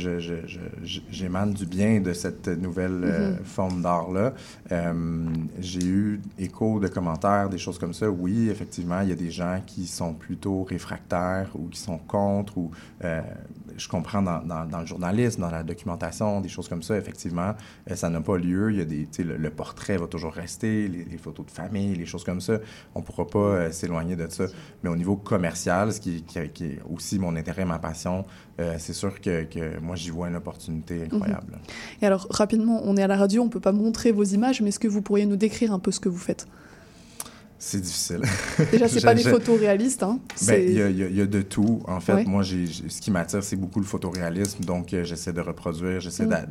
j'émane 1.11 1.53
du 1.53 1.67
bien 1.67 2.01
de 2.01 2.15
cette 2.15 2.49
nouvelle 2.49 3.01
euh, 3.05 3.33
mm-hmm. 3.33 3.45
forme 3.45 3.83
d'art-là. 3.83 4.33
Euh, 4.73 5.27
j'ai 5.61 5.85
eu 5.85 6.21
écho 6.39 6.81
de 6.81 6.89
commentaires, 6.89 7.51
des 7.51 7.59
choses 7.59 7.79
comme 7.79 7.93
ça. 7.93 8.09
Oui, 8.09 8.49
effectivement, 8.49 9.01
il 9.01 9.11
y 9.11 9.13
a 9.13 9.17
des 9.17 9.31
gens 9.31 9.61
qui 9.67 9.87
sont 9.87 10.15
plutôt 10.15 10.63
réfractaires 10.65 11.51
ou 11.55 11.69
qui 11.69 11.79
sont 11.79 11.99
contre 11.99 12.57
ou 12.57 12.71
euh, 13.05 13.21
je 13.77 13.89
comprends 13.89 14.23
dans, 14.23 14.41
dans, 14.41 14.81
le 14.81 14.87
journalisme, 14.87 15.41
dans 15.41 15.51
la 15.51 15.63
documentation, 15.63 16.41
des 16.41 16.49
choses 16.49 16.69
comme 16.69 16.83
ça, 16.83 16.97
effectivement, 16.97 17.55
euh, 17.91 17.95
ça 17.95 18.09
n'a 18.09 18.21
pas 18.21 18.37
lieu. 18.37 18.71
Il 18.73 18.79
y 18.79 18.81
a 18.81 18.85
des, 18.85 19.09
le, 19.23 19.37
le, 19.37 19.51
portrait 19.51 19.97
va 19.97 20.07
toujours 20.07 20.33
rester, 20.33 20.89
les, 20.89 21.19
photos 21.19 21.47
de 21.47 21.51
famille, 21.51 21.95
les 21.95 22.07
choses 22.07 22.25
comme 22.25 22.41
ça. 22.41 22.59
On 22.95 23.01
ne 23.01 23.05
pourra 23.05 23.27
pas 23.27 23.39
euh, 23.39 23.73
s'éloigner 23.73 24.17
de 24.17 24.27
ça. 24.29 24.45
Mais 24.83 24.91
au 24.91 24.97
niveau 24.97 25.17
commercial, 25.17 25.93
ce 25.93 26.01
qui, 26.01 26.23
qui, 26.23 26.39
est 26.39 26.81
aussi 26.91 27.19
mon 27.19 27.37
intérêt, 27.37 27.65
ma 27.65 27.79
passion, 27.79 28.25
euh, 28.61 28.77
c'est 28.79 28.93
sûr 28.93 29.21
que, 29.21 29.45
que 29.45 29.79
moi, 29.81 29.97
j'y 29.97 30.11
vois 30.11 30.29
une 30.29 30.37
opportunité 30.37 31.05
incroyable. 31.05 31.53
Mhm. 31.53 32.03
Et 32.03 32.07
alors, 32.07 32.27
rapidement, 32.31 32.83
on 32.85 32.97
est 32.97 33.03
à 33.03 33.09
la 33.09 33.17
radio, 33.17 33.43
on 33.43 33.47
ne 33.47 33.51
peut 33.51 33.61
pas 33.61 33.73
montrer 33.73 34.13
vos 34.13 34.25
images, 34.25 34.61
mais 34.61 34.69
est-ce 34.69 34.79
que 34.79 34.89
vous 34.89 35.03
pourriez 35.03 35.27
nous 35.27 35.37
décrire 35.37 35.73
un 35.73 35.79
peu 35.79 35.91
ce 35.91 36.01
que 36.01 36.09
vous 36.09 36.19
faites? 36.19 36.47
C'est 37.65 37.81
difficile. 37.81 38.21
Déjà, 38.71 38.89
c'est 38.89 39.03
pas 39.03 39.15
des 39.15 39.23
photos 39.23 39.59
réalistes. 39.59 40.03
Hein? 40.03 40.19
Ben, 40.47 40.63
il 40.63 40.75
y, 40.75 41.17
y, 41.17 41.21
a 41.21 41.27
de 41.27 41.41
tout. 41.41 41.83
En 41.89 41.99
fait, 41.99 42.25
moi, 42.25 42.43
j'ai, 42.43 42.67
ce 42.67 43.01
qui 43.01 43.11
m'attire, 43.11 43.43
c'est 43.43 43.57
beaucoup 43.57 43.81
le 43.81 43.87
photoréalisme. 43.87 44.65
Donc, 44.65 44.93
euh, 44.93 45.03
j'essaie 45.03 45.33
de 45.33 45.41
reproduire, 45.41 46.01
j'essaie 46.01 46.27
mm. 46.27 46.47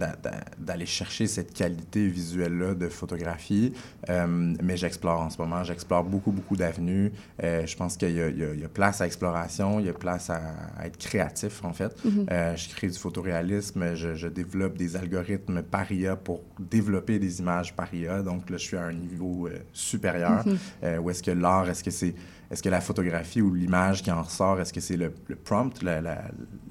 d'aller 0.58 0.88
chercher 0.88 1.28
cette 1.28 1.54
qualité 1.54 2.08
visuelle-là 2.08 2.74
de 2.74 2.90
photographie. 2.90 3.74
Euh, 4.10 4.56
mais 4.62 4.76
j'explore 4.76 5.22
en 5.22 5.30
ce 5.30 5.38
moment. 5.38 5.64
J'explore 5.64 6.04
beaucoup, 6.04 6.32
beaucoup 6.32 6.58
d'avenues. 6.58 7.12
Euh, 7.44 7.66
je 7.68 7.76
pense 7.78 7.96
qu'il 7.96 8.10
y, 8.10 8.14
y, 8.16 8.66
a 8.66 8.70
place 8.74 9.02
à 9.02 9.06
exploration, 9.06 9.80
il 9.80 9.86
y 9.86 9.90
a 9.90 9.94
place 9.94 10.32
à, 10.32 10.42
être 10.84 10.98
créatif, 10.98 11.64
en 11.64 11.74
fait. 11.74 11.96
Mm-hmm. 12.06 12.58
je 12.58 12.70
crée 12.70 12.88
du 12.88 12.98
photoréalisme. 12.98 13.96
Je, 13.96 14.16
je, 14.16 14.28
développe 14.28 14.78
des 14.78 14.96
algorithmes 14.96 15.62
par 15.62 15.92
IA 15.92 16.16
pour 16.16 16.42
développer 16.60 17.20
des 17.20 17.40
images 17.40 17.76
par 17.76 17.94
IA. 17.94 18.24
Donc, 18.24 18.50
là, 18.50 18.58
je 18.58 18.64
suis 18.64 18.78
à 18.78 18.86
un 18.86 18.94
niveau 18.94 19.48
supérieur. 19.74 20.44
Mm-hmm 20.48 21.03
ou 21.04 21.10
est-ce 21.10 21.22
que 21.22 21.32
l'art, 21.32 21.70
est-ce 21.70 21.84
que 21.84 21.92
c'est 21.92 22.16
est-ce 22.52 22.62
que 22.62 22.70
la 22.70 22.82
photographie 22.82 23.42
ou 23.42 23.52
l'image 23.52 24.04
qui 24.04 24.12
en 24.12 24.22
ressort, 24.22 24.60
est-ce 24.60 24.72
que 24.72 24.80
c'est 24.80 24.96
le, 24.96 25.12
prompt, 25.44 25.72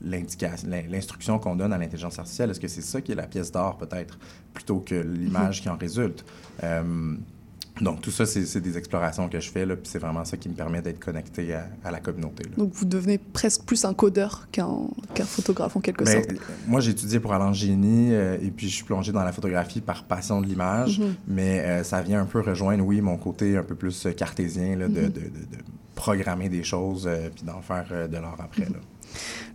l'indication, 0.01 0.69
l'instruction 0.89 1.41
qu'on 1.41 1.57
donne 1.57 1.73
à 1.73 1.79
l'intelligence 1.79 2.21
artificielle, 2.21 2.51
est-ce 2.51 2.61
que 2.61 2.69
c'est 2.69 2.83
ça 2.83 3.01
qui 3.01 3.11
est 3.11 3.17
la 3.17 3.27
pièce 3.27 3.51
d'art 3.51 3.79
peut-être, 3.79 4.17
plutôt 4.55 4.79
que 4.79 4.95
l'image 4.95 5.61
qui 5.61 5.69
en 5.69 5.77
résulte? 5.77 6.25
Euh, 6.63 7.17
donc, 7.83 8.01
tout 8.01 8.13
ça, 8.13 8.27
c'est 8.27 8.61
des 8.61 8.79
explorations 8.79 9.29
que 9.29 9.41
je 9.41 9.51
fais, 9.51 9.67
là, 9.67 9.75
puis 9.75 9.89
c'est 9.91 9.99
vraiment 9.99 10.25
ça 10.25 10.37
qui 10.37 10.49
me 10.49 10.55
permet 10.55 10.81
d'être 10.81 11.01
connecté 11.01 11.53
à, 11.53 11.91
la 11.91 11.99
communauté. 11.99 12.45
Donc, 12.57 12.73
vous 12.75 12.85
devenez 12.85 13.19
presque 13.19 13.65
plus 13.65 13.85
un 13.85 13.93
codeur 13.93 14.47
qu'un 14.53 14.87
photographe, 15.25 15.77
en 15.77 15.81
quelque 15.81 16.05
sorte. 16.05 16.29
Moi, 16.69 16.81
j'ai 16.81 16.93
étudié 16.93 17.19
pour 17.19 17.33
aller 17.35 17.45
en 17.45 17.53
génie, 17.53 18.15
euh, 18.15 18.39
et 18.41 18.53
puis 18.53 18.69
je 18.69 18.77
suis 18.77 18.85
plongé 18.85 19.11
dans 19.11 19.25
la 19.25 19.33
photographie 19.33 19.81
par 19.81 20.05
passion 20.05 20.41
de 20.41 20.47
l'image, 20.47 21.01
mm-hmm. 21.01 21.15
mais 21.27 21.61
euh, 21.61 21.83
ça 21.83 22.03
vient 22.03 22.21
un 22.21 22.27
peu 22.27 22.41
rejoindre, 22.41 22.85
oui, 22.85 23.01
mon 23.01 23.17
côté 23.17 23.57
un 23.57 23.65
peu 23.65 23.75
plus 23.75 24.07
cartésien, 24.17 24.77
là, 24.77 24.87
de, 24.87 25.01
mm-hmm. 25.01 25.13
de, 25.13 25.21
de, 25.21 25.59
programmer 25.97 26.49
des 26.49 26.63
choses, 26.63 27.07
euh, 27.07 27.29
puis 27.35 27.45
d'en 27.45 27.61
faire 27.63 28.09
de 28.09 28.17
l'art 28.17 28.39
après. 28.39 28.63
Mm-hmm. 28.63 28.75
Là. 28.75 28.79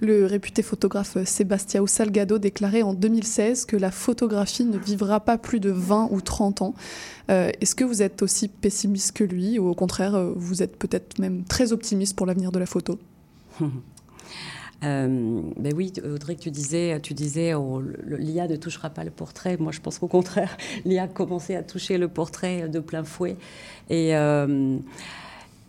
Le 0.02 0.26
réputé 0.26 0.62
photographe 0.62 1.18
Sébastien 1.26 1.86
Salgado 1.88 2.38
déclarait 2.38 2.82
en 2.82 2.94
2016 2.94 3.66
que 3.66 3.76
la 3.76 3.92
photographie 3.92 4.66
ne 4.66 4.78
vivra 4.78 5.20
pas 5.20 5.38
plus 5.38 5.60
de 5.60 5.72
20 5.72 6.10
ou 6.12 6.22
30 6.22 6.62
ans. 6.62 6.76
Euh, 7.30 7.52
est-ce 7.60 7.76
que 7.76 7.84
vous 7.84 8.02
êtes 8.02 8.22
aussi 8.22 8.48
pessimiste 8.48 9.14
que 9.14 9.24
lui 9.24 9.60
ou 9.60 9.68
au 9.68 9.74
contraire, 9.74 10.16
euh, 10.16 10.34
vous 10.36 10.64
êtes 10.64 10.78
peut-être 10.78 11.20
même 11.20 11.44
très 11.44 11.74
optimiste 11.74 12.16
pour 12.16 12.26
l'avenir 12.26 12.52
de 12.52 12.60
la 12.60 12.66
photo? 12.66 13.00
Euh, 14.84 15.42
ben 15.58 15.74
oui, 15.76 15.92
Audrey, 16.06 16.36
tu 16.36 16.52
disais, 16.52 17.00
tu 17.02 17.16
disais 17.16 17.56
oh, 17.56 17.82
l'IA 18.06 18.48
ne 18.48 18.58
touchera 18.58 18.92
pas 18.92 19.04
le 19.04 19.10
portrait. 19.10 19.58
Moi, 19.58 19.72
je 19.72 19.82
pense 19.82 19.98
qu'au 19.98 20.08
contraire, 20.08 20.56
l'IA 20.86 21.02
a 21.02 21.08
commencé 21.08 21.56
à 21.56 21.64
toucher 21.64 21.98
le 21.98 22.08
portrait 22.08 22.70
de 22.70 22.80
plein 22.80 23.04
fouet. 23.04 23.38
Et, 23.90 24.14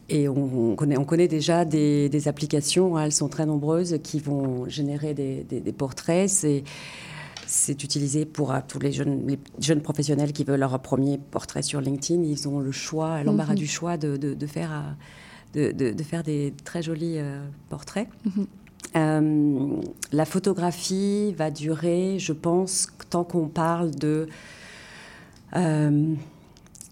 et 0.08 0.28
on, 0.28 0.74
connaît, 0.74 0.96
on 0.96 1.04
connaît 1.04 1.28
déjà 1.28 1.64
des, 1.64 2.28
applications, 2.28 2.96
hein, 2.96 3.04
elles 3.04 3.12
sont 3.12 3.28
très 3.28 3.44
nombreuses, 3.44 3.98
qui 4.02 4.20
vont 4.20 4.68
générer 4.68 5.12
des, 5.12 5.72
portraits. 5.72 6.28
C'est, 6.30 6.64
c'est 7.46 7.82
utilisé 7.84 8.24
pour 8.24 8.52
euh, 8.52 8.60
tous 8.66 8.78
les 8.78 8.92
jeunes, 8.92 9.26
les 9.26 9.38
jeunes 9.60 9.82
professionnels 9.82 10.32
qui 10.32 10.44
veulent 10.44 10.60
leur 10.60 10.78
premier 10.80 11.18
portrait 11.18 11.62
sur 11.62 11.80
LinkedIn. 11.80 12.22
Ils 12.22 12.48
ont 12.48 12.60
le 12.60 12.72
choix, 12.72 13.22
l'embarras 13.22 13.52
mhm. 13.52 13.58
du 13.58 13.66
choix 13.66 13.96
de, 13.96 14.16
de, 14.16 14.46
faire, 14.46 14.94
euh, 15.56 15.72
de, 15.72 15.92
de, 15.92 16.02
faire 16.02 16.22
des 16.22 16.54
très 16.64 16.82
jolis 16.82 17.18
euh, 17.18 17.44
portraits. 17.68 18.08
Mhm. 18.94 19.82
la 20.12 20.24
photographie 20.24 21.34
va 21.34 21.50
durer, 21.50 22.18
je 22.18 22.32
pense, 22.32 22.88
tant 23.10 23.24
qu'on 23.24 23.48
parle 23.48 23.90
de 23.90 24.26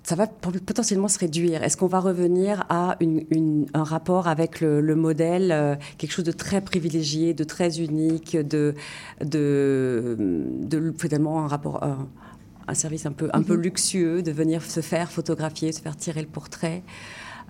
ça 0.07 0.15
va 0.15 0.29
potentiellement 0.29 1.09
se 1.09 1.19
réduire. 1.19 1.65
Est-ce 1.65 1.77
qu'on 1.77 1.89
va 1.89 1.99
revenir 1.99 2.65
à 2.69 2.97
un 3.03 3.83
rapport 3.83 4.29
avec 4.29 4.61
le, 4.61 4.95
modèle, 4.95 5.51
euh, 5.51 5.75
quelque 5.99 6.13
chose 6.13 6.25
de 6.25 6.31
très 6.31 6.61
privilégié, 6.61 7.35
de 7.35 7.43
très 7.43 7.81
unique, 7.81 8.37
de, 8.37 8.77
de, 9.21 10.15
de 10.17 10.95
finalement 10.97 11.45
un 11.45 11.49
rapport, 11.49 11.83
un, 11.83 12.75
service 12.75 13.05
un 13.05 13.11
peu, 13.11 13.31
un 13.33 13.43
peu 13.43 13.57
mhm. 13.57 13.63
luxueux, 13.63 14.23
de 14.23 14.31
venir 14.31 14.63
se 14.63 14.81
faire 14.81 15.11
photographier, 15.11 15.73
se 15.73 15.81
faire 15.81 15.97
tirer 15.97 16.21
le 16.21 16.29
portrait? 16.29 16.85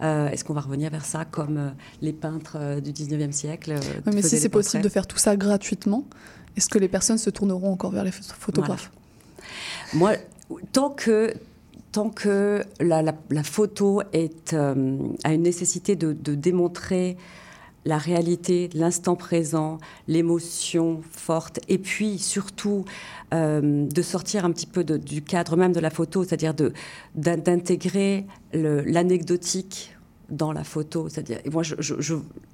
Euh, 0.02 0.30
Est-ce 0.30 0.42
qu'on 0.42 0.54
va 0.54 0.62
revenir 0.62 0.90
vers 0.90 1.04
ça 1.04 1.26
comme 1.26 1.59
euh, 1.59 1.70
les 2.00 2.14
peintres 2.14 2.80
du 2.80 2.92
19e 2.92 3.32
siècle 3.32 3.74
Mais 4.07 4.22
si 4.22 4.38
c'est 4.38 4.48
possible 4.48 4.82
de 4.82 4.88
faire 4.88 5.07
tout 5.07 5.18
ça 5.18 5.36
gratuitement, 5.36 6.07
est-ce 6.57 6.70
que 6.70 6.78
les 6.78 6.88
personnes 6.88 7.18
se 7.18 7.28
tourneront 7.28 7.70
encore 7.70 7.92
vers 7.92 8.04
les 8.04 8.12
photographes? 8.12 8.90
Moi, 9.92 10.12
tant 10.72 10.88
que 10.88 11.34
tant 11.97 12.11
que 12.11 12.62
la, 12.78 13.14
photo 13.42 14.03
est, 14.12 14.53
euh, 14.53 14.99
a 15.24 15.32
une 15.32 15.40
nécessité 15.40 15.97
de, 15.97 16.12
démontrer 16.12 17.16
la 17.86 17.97
réalité, 17.97 18.68
l'instant 18.74 19.16
présent, 19.16 19.78
l'émotion 20.07 21.01
forte, 21.11 21.59
et 21.68 21.78
puis 21.78 22.18
surtout 22.18 22.84
euh, 23.32 23.86
de 23.86 24.03
sortir 24.03 24.44
un 24.44 24.53
petit 24.53 24.66
peu 24.66 24.84
du 24.84 25.22
cadre 25.22 25.57
même 25.57 25.72
de 25.72 25.80
la 25.80 25.88
photo, 25.88 26.22
c'est-à-dire 26.22 26.53
d'intégrer 27.14 28.26
l'anecdotique 28.53 29.95
dans 30.29 30.53
la 30.53 30.64
photo. 30.64 31.09
C'est-à-dire, 31.09 31.39
moi, 31.51 31.62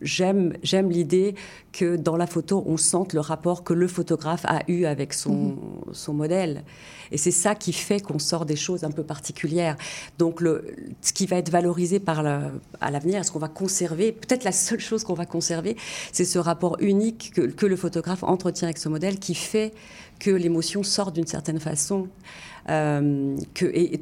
j'aime, 0.01 0.55
j'aime 0.63 0.91
l'idée 0.91 1.35
que 1.73 1.97
dans 1.97 2.17
la 2.17 2.27
photo, 2.27 2.63
on 2.67 2.77
sente 2.77 3.13
le 3.13 3.21
rapport 3.21 3.65
que 3.65 3.73
le 3.73 3.89
photographe 3.89 4.45
a 4.45 4.63
eu 4.69 4.85
avec 4.85 5.13
son, 5.15 5.33
mhm. 5.33 5.57
son 5.93 6.15
modèle. 6.15 6.65
Et 7.11 7.19
c'est 7.19 7.31
ça 7.31 7.55
qui 7.55 7.73
fait 7.73 8.01
qu'on 8.01 8.19
sort 8.19 8.47
des 8.47 8.57
choses 8.57 8.85
un 8.85 8.91
peu 8.91 9.03
particulières. 9.03 9.77
Donc, 10.19 10.41
le, 10.41 10.75
ce 11.01 11.13
qui 11.13 11.27
va 11.27 11.37
être 11.37 11.51
valorisé 11.51 12.01
par 12.01 12.23
à 12.81 12.91
l'avenir, 12.91 13.25
ce 13.25 13.31
qu'on 13.31 13.39
va 13.39 13.49
conserver, 13.49 14.13
peut-être 14.13 14.45
la 14.45 14.53
seule 14.53 14.81
chose 14.81 15.05
qu'on 15.05 15.15
va 15.15 15.27
conserver, 15.27 15.77
c'est 16.13 16.25
ce 16.25 16.39
rapport 16.39 16.77
unique 16.81 17.33
que, 17.35 17.43
que, 17.43 17.67
le 17.67 17.77
photographe 17.77 18.23
entretient 18.23 18.67
avec 18.67 18.79
ce 18.79 18.89
modèle 18.89 19.19
qui 19.19 19.35
fait 19.35 19.73
que 20.19 20.31
l'émotion 20.31 20.83
sort 20.83 21.13
d'une 21.13 21.27
certaine 21.27 21.61
façon. 21.61 22.09
Euh, 22.69 23.37
que, 23.55 23.67
et, 23.67 24.01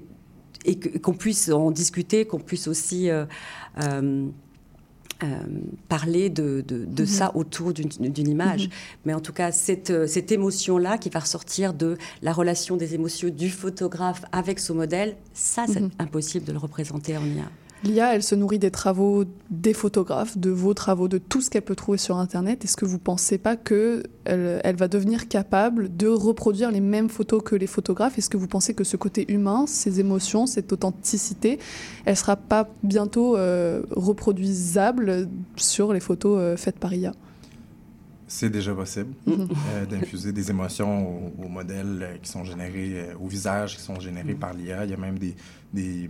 et 0.65 0.79
qu'on 0.79 1.15
puisse 1.15 1.49
en 1.49 1.71
discuter, 1.71 2.27
qu'on 2.27 2.39
puisse 2.39 2.69
aussi 2.69 3.11
euh, 3.11 3.25
parler 5.89 6.31
de, 6.31 6.65
de, 6.67 7.03
mhm. 7.03 7.07
ça 7.07 7.33
autour 7.35 7.73
d'une 7.75 8.29
image. 8.29 8.67
Mhm. 8.67 8.73
Mais 9.05 9.15
en 9.15 9.21
tout 9.21 9.33
cas, 9.33 9.53
cette, 9.53 10.07
cette 10.07 10.33
émotion-là 10.33 10.97
qui 10.99 11.11
va 11.11 11.21
ressortir 11.21 11.75
de 11.75 11.99
la 12.23 12.33
relation 12.33 12.77
des 12.77 12.95
émotions 12.95 13.29
du 13.29 13.51
photographe 13.51 14.25
avec 14.33 14.59
son 14.59 14.75
modèle, 14.75 15.17
ça, 15.35 15.67
c'est 15.67 15.81
mhm. 15.81 15.91
impossible 15.99 16.47
de 16.47 16.53
le 16.53 16.59
représenter 16.59 17.17
en 17.17 17.25
IA. 17.25 17.51
L'IA, 17.83 18.15
elle 18.15 18.23
se 18.23 18.35
nourrit 18.35 18.59
des 18.59 18.71
travaux 18.71 19.25
des 19.49 19.73
photographes, 19.73 20.37
de 20.37 20.51
vos 20.51 20.75
travaux, 20.75 21.09
de 21.09 21.17
tout 21.17 21.41
ce 21.41 21.49
qu'elle 21.49 21.63
peut 21.63 21.75
trouver 21.75 21.97
sur 21.97 22.19
Internet. 22.19 22.63
Est-ce 22.65 22.77
que 22.77 22.85
vous 22.85 22.95
ne 22.95 22.99
pensez 22.99 23.39
pas 23.39 23.57
qu'elle 23.57 24.03
elle 24.25 24.77
va 24.77 24.87
devenir 24.87 25.29
capable 25.29 25.97
de 25.97 26.07
reproduire 26.07 26.71
les 26.71 26.81
mêmes 26.81 27.09
photos 27.09 27.43
que 27.43 27.57
les 27.57 27.67
photographes? 27.67 28.19
Est-ce 28.19 28.29
que 28.29 28.37
vous 28.37 28.49
pensez 28.49 28.75
que 28.75 28.85
ce 28.85 28.99
côté 28.99 29.33
humain, 29.33 29.65
ces 29.67 29.99
émotions, 29.99 30.47
cette 30.47 30.73
authenticité, 30.75 31.59
elle 32.05 32.13
ne 32.13 32.19
sera 32.19 32.37
pas 32.37 32.69
bientôt 32.83 33.37
euh, 33.39 33.83
reproduisable 33.93 35.29
sur 35.57 35.95
les 35.95 36.01
photos 36.01 36.39
euh, 36.39 36.57
faites 36.57 36.79
par 36.79 36.93
IA 36.95 37.13
c'est 38.33 38.49
déjà 38.49 38.73
possible 38.73 39.13
mhm. 39.27 39.49
euh, 39.75 39.87
d'infuser 39.87 40.31
des 40.33 40.51
émotions 40.51 41.33
aux, 41.37 41.49
modèles 41.49 42.21
qui 42.23 42.31
sont 42.31 42.45
générés, 42.45 43.09
aux 43.21 43.27
visages 43.27 43.77
qui 43.77 43.83
sont 43.83 43.99
générés 43.99 44.35
mhm. 44.35 44.39
par 44.39 44.55
l'IA. 44.55 44.85
Il 44.85 44.91
y 44.93 44.95
a 44.95 44.97
même 44.97 45.19
des, 45.19 45.35
des, 45.75 46.09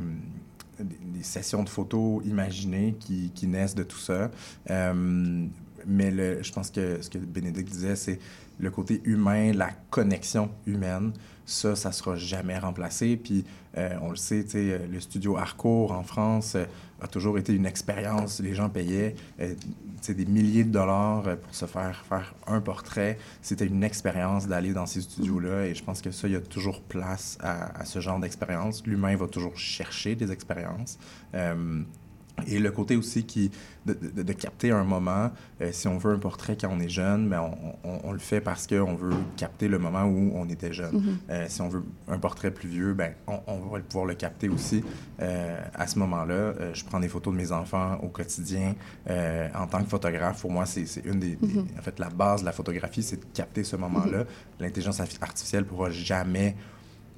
des, 0.85 1.23
sessions 1.23 1.63
de 1.63 1.69
photos 1.69 2.25
imaginées 2.25 2.97
qui, 2.99 3.47
naissent 3.47 3.75
de 3.75 3.83
tout 3.83 3.99
ça. 3.99 4.31
Euh, 4.71 5.47
mais 5.87 6.43
je 6.43 6.53
pense 6.53 6.71
que 6.71 7.01
ce 7.03 7.09
que 7.09 7.19
Bénédicte 7.19 7.71
disait, 7.71 7.97
c'est 7.97 8.19
le 8.59 8.71
côté 8.71 9.01
humain, 9.05 9.53
la 9.53 9.71
connexion 9.91 10.51
humaine. 10.67 11.13
Ça, 11.47 11.75
ça 11.75 11.91
sera 11.93 12.17
jamais 12.17 12.59
remplacé. 12.59 13.17
Puis, 13.17 13.45
euh, 13.77 13.97
on 14.03 14.11
le 14.11 14.17
sait, 14.17 14.45
le 14.55 15.01
studio 15.01 15.37
Harcourt 15.37 15.93
en 15.93 16.03
France 16.03 16.55
euh, 16.55 16.65
a 17.01 17.07
toujours 17.07 17.39
été 17.39 17.55
une 17.55 17.67
expérience. 17.67 18.41
Les 18.41 18.55
gens 18.55 18.69
payaient 18.69 19.15
c'est 20.01 20.15
des 20.15 20.27
milliers 20.27 20.65
de 20.65 20.71
dollars 20.71 21.27
euh, 21.27 21.37
pour 21.37 21.55
se 21.55 21.67
faire 21.67 22.05
faire 22.09 22.35
un 22.47 22.61
portrait. 22.61 23.19
C'était 23.43 23.67
une 23.67 23.85
expérience 23.85 24.49
d'aller 24.49 24.73
dans 24.73 24.87
ces 24.87 25.03
studios-là 25.03 25.67
et 25.67 25.75
je 25.75 25.85
pense 25.85 26.01
que 26.01 26.11
ça, 26.11 26.27
il 26.29 26.33
y 26.33 26.37
a 26.37 26.41
toujours 26.41 26.81
place 26.83 27.39
à, 27.41 27.85
ce 27.85 28.01
genre 28.01 28.19
d'expérience. 28.19 28.87
L'humain 28.87 29.17
va 29.17 29.27
toujours 29.27 29.57
chercher 29.57 30.15
des 30.15 30.33
expériences. 30.33 30.99
Euh, 31.35 31.83
et 32.47 32.59
le 32.59 32.71
côté 32.71 32.97
aussi 32.97 33.25
qui, 33.25 33.51
de, 33.87 34.23
de, 34.23 34.33
capter 34.33 34.71
un 34.71 34.85
moment, 34.85 35.31
euh, 35.61 35.71
si 35.73 35.89
on 35.89 35.99
veut 35.99 36.15
un 36.15 36.19
portrait 36.19 36.57
quand 36.61 36.69
on 36.71 36.81
est 36.81 36.89
jeune, 36.89 37.27
mais 37.27 37.37
on, 37.37 37.77
on, 38.05 38.13
le 38.13 38.19
fait 38.19 38.41
parce 38.41 38.67
qu'on 38.67 38.95
veut 38.95 39.15
capter 39.37 39.69
le 39.69 39.79
moment 39.79 40.05
où 40.05 40.33
on 40.35 40.49
était 40.49 40.73
jeune. 40.73 40.97
Mm-hmm. 40.97 41.31
Euh, 41.31 41.47
si 41.49 41.61
on 41.63 41.69
veut 41.69 41.83
un 42.09 42.19
portrait 42.19 42.51
plus 42.51 42.69
vieux, 42.69 42.95
ben, 42.95 43.15
on, 43.27 43.59
va 43.71 43.81
pouvoir 43.81 44.07
le 44.07 44.15
capter 44.15 44.49
aussi 44.49 44.85
euh, 45.21 45.59
à 45.75 45.87
ce 45.87 45.99
moment-là. 45.99 46.55
je 46.75 46.85
prends 46.85 47.01
des 47.01 47.09
photos 47.09 47.33
de 47.33 47.39
mes 47.39 47.53
enfants 47.53 47.99
au 48.03 48.09
quotidien. 48.09 48.75
en 49.09 49.67
tant 49.67 49.83
que 49.83 49.89
photographe, 49.89 50.41
pour 50.41 50.51
moi, 50.51 50.67
c'est 50.67 50.85
une 51.05 51.21
des, 51.21 51.37
mm-hmm. 51.37 51.79
En 51.79 51.83
fait, 51.83 51.99
la 51.99 52.11
base 52.11 52.41
de 52.41 52.47
la 52.47 52.53
photographie, 52.53 53.03
c'est 53.03 53.17
de 53.17 53.27
capter 53.33 53.65
ce 53.65 53.77
moment-là. 53.77 54.23
Mm-hmm. 54.23 54.61
L'intelligence 54.61 55.01
artificielle 55.01 55.65
pourra 55.65 55.91
jamais 55.91 56.57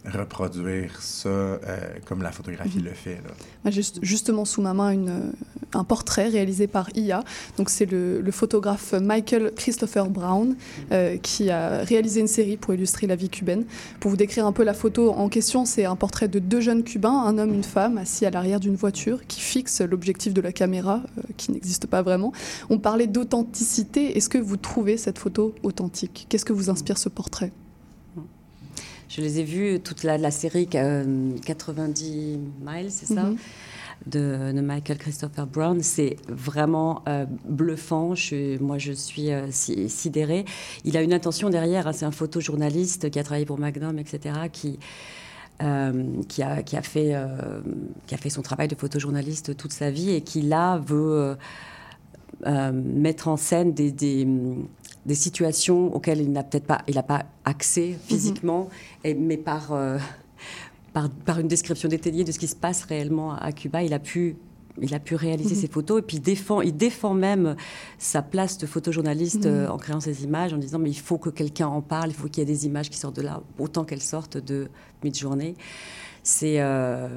reproduire 0.04 1.00
ça 1.00 1.28
euh, 1.28 1.58
comme 2.06 2.22
la 2.22 2.32
photographie 2.32 2.78
mhm. 2.78 2.84
le 2.84 2.90
fait. 2.90 3.20
Là. 3.64 3.70
Juste, 3.70 4.00
justement, 4.02 4.44
sous 4.44 4.60
ma 4.60 4.74
main, 4.74 4.90
une, 4.90 5.08
euh, 5.08 5.32
un 5.74 5.84
portrait 5.84 6.28
réalisé 6.28 6.66
par 6.66 6.88
IA. 6.96 7.22
Donc, 7.56 7.70
c'est 7.70 7.86
le, 7.86 8.22
photographe 8.32 8.94
Michael 8.94 9.52
Christopher 9.54 10.08
Brown 10.08 10.56
euh, 10.90 11.18
qui 11.18 11.50
a 11.50 11.84
réalisé 11.84 12.20
une 12.20 12.26
série 12.26 12.56
pour 12.56 12.72
illustrer 12.72 13.06
la 13.06 13.14
vie 13.14 13.28
cubaine. 13.28 13.64
Pour 14.00 14.10
vous 14.10 14.16
décrire 14.16 14.46
un 14.46 14.52
peu 14.52 14.64
la 14.64 14.74
photo 14.74 15.12
en 15.12 15.28
question, 15.28 15.66
c'est 15.66 15.84
un 15.84 15.96
portrait 15.96 16.28
de 16.28 16.38
deux 16.38 16.60
jeunes 16.60 16.82
Cubains, 16.82 17.22
un 17.24 17.38
homme, 17.38 17.52
une 17.52 17.62
femme, 17.62 17.98
assis 17.98 18.24
à 18.24 18.30
l'arrière 18.30 18.58
d'une 18.58 18.74
voiture 18.74 19.26
qui 19.28 19.40
fixe 19.40 19.82
l'objectif 19.82 20.32
de 20.32 20.40
la 20.40 20.50
caméra, 20.50 21.02
qui 21.36 21.52
n'existe 21.52 21.86
pas 21.86 22.02
vraiment. 22.02 22.32
On 22.70 22.78
parlait 22.78 23.06
d'authenticité. 23.06 24.16
Est-ce 24.16 24.30
que 24.30 24.38
vous 24.38 24.56
trouvez 24.56 24.96
cette 24.96 25.18
photo 25.18 25.54
authentique? 25.62 26.26
Qu'est-ce 26.28 26.46
que 26.46 26.54
vous 26.54 26.70
inspire 26.70 26.96
ce 26.96 27.10
portrait? 27.10 27.52
Je 29.08 29.20
les 29.20 29.40
ai 29.40 29.44
vus 29.44 29.80
toute 29.80 30.04
la, 30.04 30.30
série 30.30 30.66
90 30.66 30.74
euh, 30.76 32.36
Miles, 32.64 32.90
c'est 32.90 33.06
ça 33.06 33.24
mhm. 33.24 33.36
de, 34.06 34.60
Michael 34.60 34.98
Christopher 34.98 35.46
Brown. 35.46 35.80
C'est 35.82 36.16
vraiment 36.28 37.02
euh, 37.08 37.26
bluffant. 37.44 38.14
Je, 38.14 38.58
moi, 38.62 38.78
je 38.78 38.92
suis 38.92 39.30
euh, 39.30 39.50
sidérée. 39.50 40.44
Il 40.84 40.96
a 40.96 41.02
une 41.02 41.12
intention 41.12 41.50
derrière. 41.50 41.86
Hein. 41.86 41.92
c'est 41.92 42.06
un 42.06 42.10
photojournaliste 42.10 43.10
qui 43.10 43.18
a 43.18 43.24
travaillé 43.24 43.46
pour 43.46 43.58
Magnum, 43.58 43.98
etc., 43.98 44.34
qui. 44.52 44.78
qui, 46.28 46.42
a, 46.42 46.62
qui, 46.64 46.76
a 46.76 46.82
fait, 46.82 47.14
qui 48.08 48.14
a 48.16 48.18
fait 48.18 48.30
son 48.30 48.42
travail 48.42 48.66
de 48.66 48.74
photojournaliste 48.74 49.56
toute 49.56 49.72
sa 49.72 49.92
vie 49.92 50.10
et 50.10 50.20
qui 50.20 50.42
là 50.42 50.78
veut 50.78 51.36
mettre 52.44 53.28
en 53.28 53.36
scène 53.36 53.72
des, 53.72 53.92
des 53.92 54.26
situations 55.14 55.94
auxquelles 55.94 56.20
il 56.20 56.32
n'a 56.32 56.42
peut-être 56.42 56.66
pas, 56.66 56.82
il 56.88 56.94
n'a 56.94 57.02
pas 57.02 57.24
accès 57.44 57.90
mhm. 57.90 57.98
physiquement, 58.06 58.68
et, 59.04 59.14
mais 59.14 59.36
par, 59.36 59.72
euh, 59.72 59.98
par, 60.92 61.10
par, 61.10 61.40
une 61.40 61.48
description 61.48 61.88
détaillée 61.88 62.24
de 62.24 62.32
ce 62.32 62.38
qui 62.38 62.48
se 62.48 62.56
passe 62.56 62.84
réellement 62.84 63.34
à 63.34 63.52
Cuba, 63.52 63.82
il 63.82 63.92
a 63.94 63.98
pu 63.98 64.36
il 64.80 64.94
a 64.94 64.98
pu 64.98 65.16
réaliser 65.16 65.54
mhm. 65.54 65.60
ses 65.60 65.68
photos 65.68 65.98
et 65.98 66.02
puis 66.02 66.16
il 66.16 66.22
défend, 66.22 66.62
il 66.62 66.74
défend 66.74 67.12
même 67.12 67.56
sa 67.98 68.22
place 68.22 68.56
de 68.56 68.66
photojournaliste 68.66 69.44
mhm. 69.44 69.52
euh, 69.52 69.70
en 69.70 69.76
créant 69.76 70.00
ces 70.00 70.24
images 70.24 70.54
en 70.54 70.56
disant 70.56 70.78
mais 70.78 70.90
il 70.90 70.98
faut 70.98 71.18
que 71.18 71.28
quelqu'un 71.28 71.66
en 71.66 71.82
parle, 71.82 72.08
il 72.08 72.14
faut 72.14 72.28
qu'il 72.28 72.38
y 72.38 72.42
ait 72.42 72.52
des 72.52 72.64
images 72.66 72.88
qui 72.88 72.96
sortent 72.96 73.16
de 73.16 73.22
là 73.22 73.42
autant 73.58 73.84
qu'elles 73.84 74.00
sortent 74.00 74.38
de 74.38 74.68
mid-journée. 75.04 75.56
C'est 76.22 76.60
euh, 76.60 77.08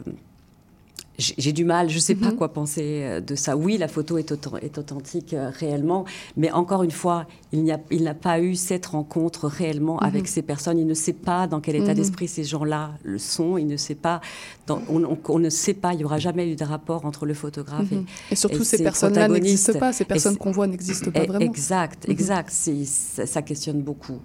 j'ai 1.17 1.53
du 1.53 1.63
mal, 1.63 1.89
je 1.89 1.95
ne 1.95 1.99
sais 2.01 2.15
pas 2.15 2.31
mhm. 2.31 2.35
quoi 2.35 2.51
penser 2.51 3.01
euh, 3.03 3.21
de 3.21 3.35
ça. 3.35 3.55
Oui, 3.55 3.77
la 3.77 3.87
photo 3.87 4.17
est, 4.17 4.31
est 4.61 4.77
authentique 4.77 5.33
euh, 5.33 5.49
réellement, 5.49 6.05
mais 6.35 6.51
encore 6.51 6.83
une 6.83 6.91
fois, 6.91 7.25
il 7.51 7.63
n'a 7.63 8.13
pas 8.13 8.41
eu 8.41 8.55
cette 8.55 8.87
rencontre 8.87 9.47
réellement 9.47 9.97
avec 9.99 10.23
mhm. 10.23 10.27
ces 10.27 10.41
personnes. 10.41 10.77
Il 10.77 10.87
ne 10.87 10.93
sait 10.93 11.13
pas 11.13 11.47
dans 11.47 11.61
quel 11.61 11.75
état 11.75 11.91
mhm. 11.91 11.95
d'esprit 11.95 12.27
ces 12.27 12.43
gens-là 12.43 12.91
le 13.03 13.17
sont. 13.17 13.57
Il 13.57 13.67
ne 13.67 13.77
sait 13.77 13.95
pas, 13.95 14.19
on, 14.67 15.39
ne 15.39 15.49
sait 15.49 15.73
pas, 15.73 15.93
il 15.93 15.97
n'y 15.97 16.03
aura 16.03 16.19
jamais 16.19 16.51
eu 16.51 16.55
de 16.55 16.65
rapport 16.65 17.05
entre 17.05 17.25
le 17.25 17.33
photographe 17.33 17.91
et, 17.91 18.03
et 18.31 18.35
surtout 18.35 18.63
ces 18.63 18.83
personnes-là 18.83 19.27
n'existent 19.27 19.79
pas. 19.79 19.93
Ces 19.93 20.05
personnes 20.05 20.37
qu'on 20.37 20.51
voit 20.51 20.67
n'existent 20.67 21.11
pas 21.11 21.25
vraiment. 21.25 21.45
Exact, 21.45 22.09
exact. 22.09 22.49
Ça, 22.51 23.41
questionne 23.41 23.81
beaucoup. 23.81 24.19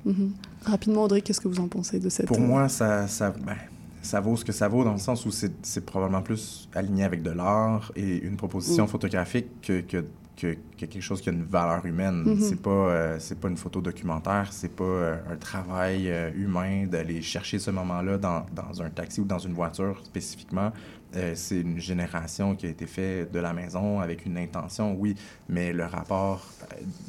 Rapidement, 0.64 1.05
Audrey, 1.05 1.20
qu'est-ce 1.22 1.41
que 1.41 1.49
vous 1.49 1.61
en 1.61 1.68
pensez 1.68 1.99
de 1.99 2.09
cette 2.09 2.26
Pour 2.26 2.41
moi, 2.41 2.68
ça, 2.68 3.07
ça 3.07 3.30
ben, 3.30 3.57
ça 4.03 4.21
vaut 4.21 4.37
ce 4.37 4.45
que 4.45 4.53
ça 4.53 4.69
vaut 4.69 4.85
dans 4.85 4.93
le 4.93 4.99
sens 4.99 5.27
où 5.27 5.31
c'est 5.31 5.85
probablement 5.85 6.23
plus 6.23 6.69
aligné 6.75 7.05
avec 7.05 7.23
de 7.23 7.31
l'art 7.31 7.93
et 7.97 8.19
une 8.19 8.37
proposition 8.37 8.85
mm. 8.85 8.89
photographique 8.89 9.47
que, 9.63 9.81
que, 9.81 10.05
que, 10.37 10.57
quelque 10.77 11.01
chose 11.01 11.21
qui 11.21 11.29
a 11.29 11.33
une 11.33 11.45
valeur 11.45 11.85
humaine. 11.85 12.23
Mhm. 12.25 12.41
C'est 12.41 12.63
pas 12.63 13.19
c'est 13.19 13.39
pas 13.39 13.49
une 13.49 13.59
photo 13.59 13.83
documentaire, 13.83 14.49
c'est 14.53 14.75
pas 14.75 15.19
un 15.31 15.37
travail 15.37 16.11
humain 16.35 16.87
d'aller 16.87 17.21
chercher 17.21 17.59
ce 17.59 17.71
moment-là 17.71 18.17
dans, 18.17 18.47
dans, 18.55 18.83
un 18.83 18.89
taxi 18.89 19.21
ou 19.21 19.25
dans 19.25 19.39
une 19.39 19.53
voiture 19.53 20.01
spécifiquement. 20.05 20.73
c'est 21.35 21.61
une 21.61 21.79
génération 21.79 22.57
qui 22.57 22.67
a 22.67 22.71
été 22.71 22.87
faite 22.87 23.31
de 23.33 23.39
la 23.39 23.53
maison 23.53 24.01
avec 24.01 24.25
une 24.25 24.39
intention, 24.39 24.97
oui, 24.99 25.15
mais 25.49 25.75
le 25.75 25.85
rapport, 25.85 26.47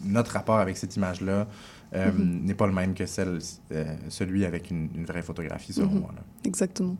notre 0.03 0.31
rapport 0.31 0.59
avec 0.59 0.75
cette 0.75 0.97
image-là, 0.97 1.47
euh, 1.93 2.09
mhm. 2.09 2.45
n'est 2.45 2.53
pas 2.53 2.67
le 2.67 2.73
même 2.73 2.93
que 2.93 3.05
celle, 3.05 3.39
euh, 3.73 3.95
celui 4.07 4.45
avec 4.45 4.71
une, 4.71 5.03
vraie 5.05 5.21
photographie, 5.21 5.73
selon 5.73 5.89
mhm. 5.89 5.99
moi. 5.99 6.13
Exactement. 6.45 6.95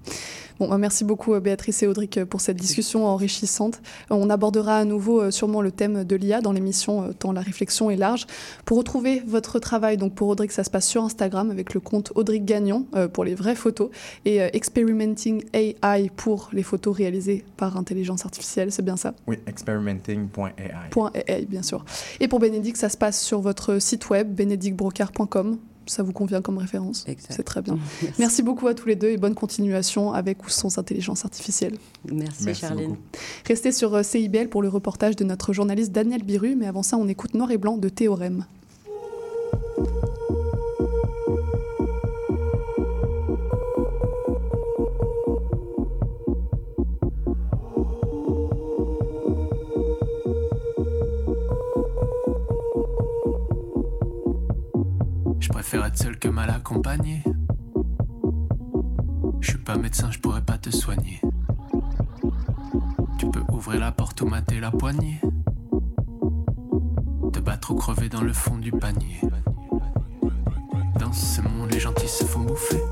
Bon, 0.60 0.70
bah, 0.70 0.78
merci 0.78 1.04
beaucoup, 1.04 1.34
euh, 1.34 1.40
Béatrice 1.40 1.82
et 1.82 1.88
Audric, 1.88 2.24
pour 2.26 2.42
cette 2.42 2.58
discussion 2.58 3.06
enrichissante. 3.06 3.82
On 4.10 4.30
abordera 4.30 4.78
à 4.78 4.86
nouveau 4.86 5.32
sûrement 5.32 5.62
le 5.62 5.72
thème 5.72 6.04
de 6.04 6.16
l'IA 6.16 6.42
dans 6.42 6.52
l'émission, 6.52 7.14
tant 7.14 7.32
la 7.32 7.42
réflexion 7.42 7.90
est 7.90 7.96
large. 7.96 8.28
Pour 8.66 8.78
retrouver 8.78 9.24
votre 9.26 9.60
travail, 9.60 9.98
donc 9.98 10.14
pour 10.14 10.28
Audric, 10.28 10.52
ça 10.52 10.64
se 10.64 10.70
passe 10.70 10.88
sur 10.88 11.04
Instagram 11.04 11.50
avec 11.50 11.74
le 11.74 11.80
compte 11.80 12.12
Audric 12.16 12.46
Gagnon 12.46 12.86
pour 13.14 13.24
les 13.24 13.36
vraies 13.36 13.56
photos 13.56 13.90
et 14.26 14.38
Experimenting 14.38 15.44
AI 15.54 16.12
pour 16.16 16.50
les 16.54 16.64
photos 16.64 16.96
réalisées 16.96 17.44
par 17.58 17.78
intelligence 17.78 18.26
artificielle, 18.26 18.72
c'est 18.72 18.84
bien 18.84 18.98
ça? 18.98 19.14
Oui, 19.28 19.38
experimenting.ai. 19.48 21.22
.ai, 21.28 21.46
bien 21.46 21.64
sûr. 21.64 21.86
Et 22.20 22.28
pour 22.28 22.40
Bénédicte, 22.40 22.78
ça 22.78 22.90
se 22.90 22.98
passe 22.98 23.22
sur 23.22 23.42
votre 23.42 23.80
site 23.80 24.10
web, 24.10 24.34
bénédicte 24.34 24.78
brocard.com. 24.78 25.58
Ça 25.86 26.04
vous 26.04 26.14
convient 26.14 26.42
comme 26.42 26.58
référence 26.58 27.06
C'est 27.30 27.44
très 27.44 27.62
bien. 27.62 27.78
Merci. 28.20 28.44
beaucoup 28.44 28.68
à 28.68 28.74
tous 28.74 28.88
les 28.88 28.96
deux 28.96 29.10
et 29.10 29.18
bonne 29.18 29.36
continuation 29.36 30.14
avec 30.14 30.46
ou 30.46 30.50
sans 30.50 30.78
intelligence 30.78 31.26
artificielle. 31.26 31.78
Merci, 32.12 32.54
Charline. 32.54 32.98
Restez 33.46 33.72
sur 33.72 33.94
euh, 33.96 34.04
CIBL 34.04 34.48
pour 34.50 34.62
le 34.62 34.70
reportage 34.70 35.16
de 35.16 35.24
notre 35.24 35.54
journaliste 35.54 35.92
Daniel 35.92 36.24
Biru, 36.24 36.56
mais 36.56 36.68
avant 36.68 36.84
ça, 36.84 36.98
on 36.98 37.08
écoute 37.08 37.34
Noir 37.34 37.52
et 37.52 37.58
Blanc 37.58 37.78
de 37.78 37.90
Théorème. 37.90 38.46
Préfère 55.72 55.88
être 55.88 55.98
seul 55.98 56.20
que 56.20 56.28
mal 56.28 56.50
accompagné. 56.50 57.24
Je 59.40 59.52
suis 59.52 59.58
pas 59.58 59.78
médecin, 59.78 60.12
je 60.12 60.20
pourrais 60.20 60.42
pas 60.42 60.58
te 60.58 60.70
soigner. 60.70 61.22
Tu 63.18 63.32
peux 63.32 63.40
ouvrir 63.48 63.80
la 63.80 63.94
porte 63.94 64.20
ou 64.20 64.26
mater 64.26 64.60
la 64.60 64.70
poignée. 64.70 65.22
Te 67.32 67.40
battre 67.40 67.72
ou 67.72 67.76
crever 67.76 68.10
dans 68.10 68.22
le 68.22 68.34
fond 68.34 68.58
du 68.58 68.74
panier. 68.74 69.22
Dans 71.00 71.14
ce 71.14 71.40
monde, 71.40 71.72
les 71.72 71.80
gentils 71.80 72.10
se 72.10 72.26
font 72.26 72.42
bouffer. 72.42 72.84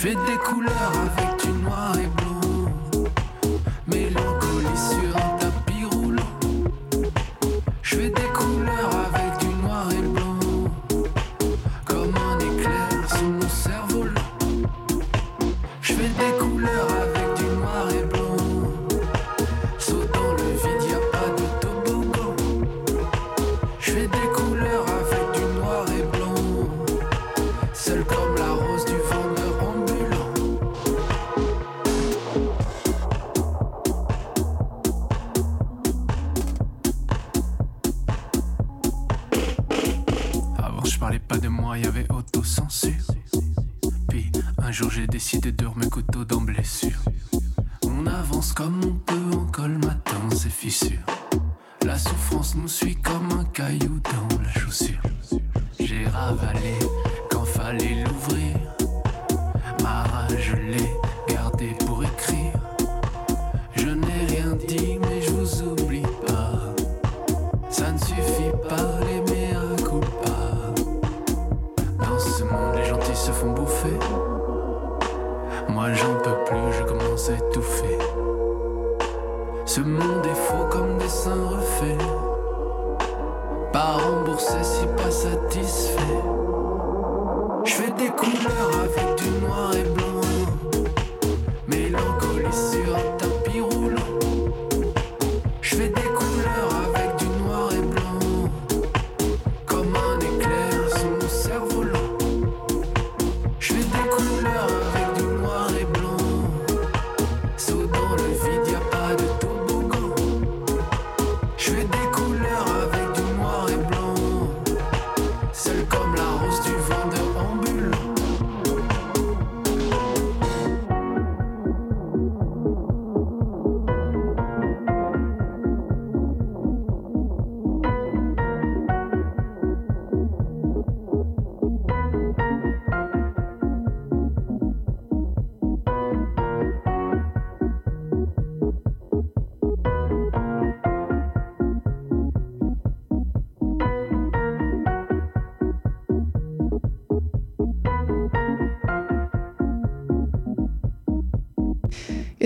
Fais 0.00 0.14
des 0.14 0.38
couleurs 0.38 0.92
avec 0.96 1.44
du 1.44 1.52
noir 1.62 1.92
et 1.98 2.06
blanc. 2.06 2.29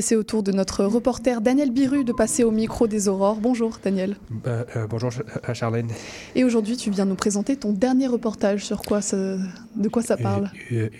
C'est 0.04 0.16
au 0.16 0.22
tour 0.22 0.42
de 0.42 0.52
notre 0.52 0.84
reporter 0.84 1.40
Daniel 1.40 1.70
Biru 1.70 2.04
de 2.04 2.12
passer 2.12 2.44
au 2.44 2.50
micro 2.50 2.86
des 2.86 3.08
Aurores. 3.08 3.36
Bonjour 3.36 3.78
Daniel. 3.82 4.16
Euh, 4.46 4.62
euh, 4.76 4.86
bonjour 4.86 5.10
Charlène. 5.54 5.88
Et 6.34 6.44
aujourd'hui, 6.44 6.76
tu 6.76 6.90
viens 6.90 7.06
nous 7.06 7.14
présenter 7.14 7.56
ton 7.56 7.72
dernier 7.72 8.06
reportage. 8.06 8.66
Sur 8.66 8.82
quoi 8.82 9.00
ça, 9.00 9.16
de 9.16 9.88
quoi 9.88 10.02
ça 10.02 10.18
parle 10.18 10.50
euh, 10.72 10.90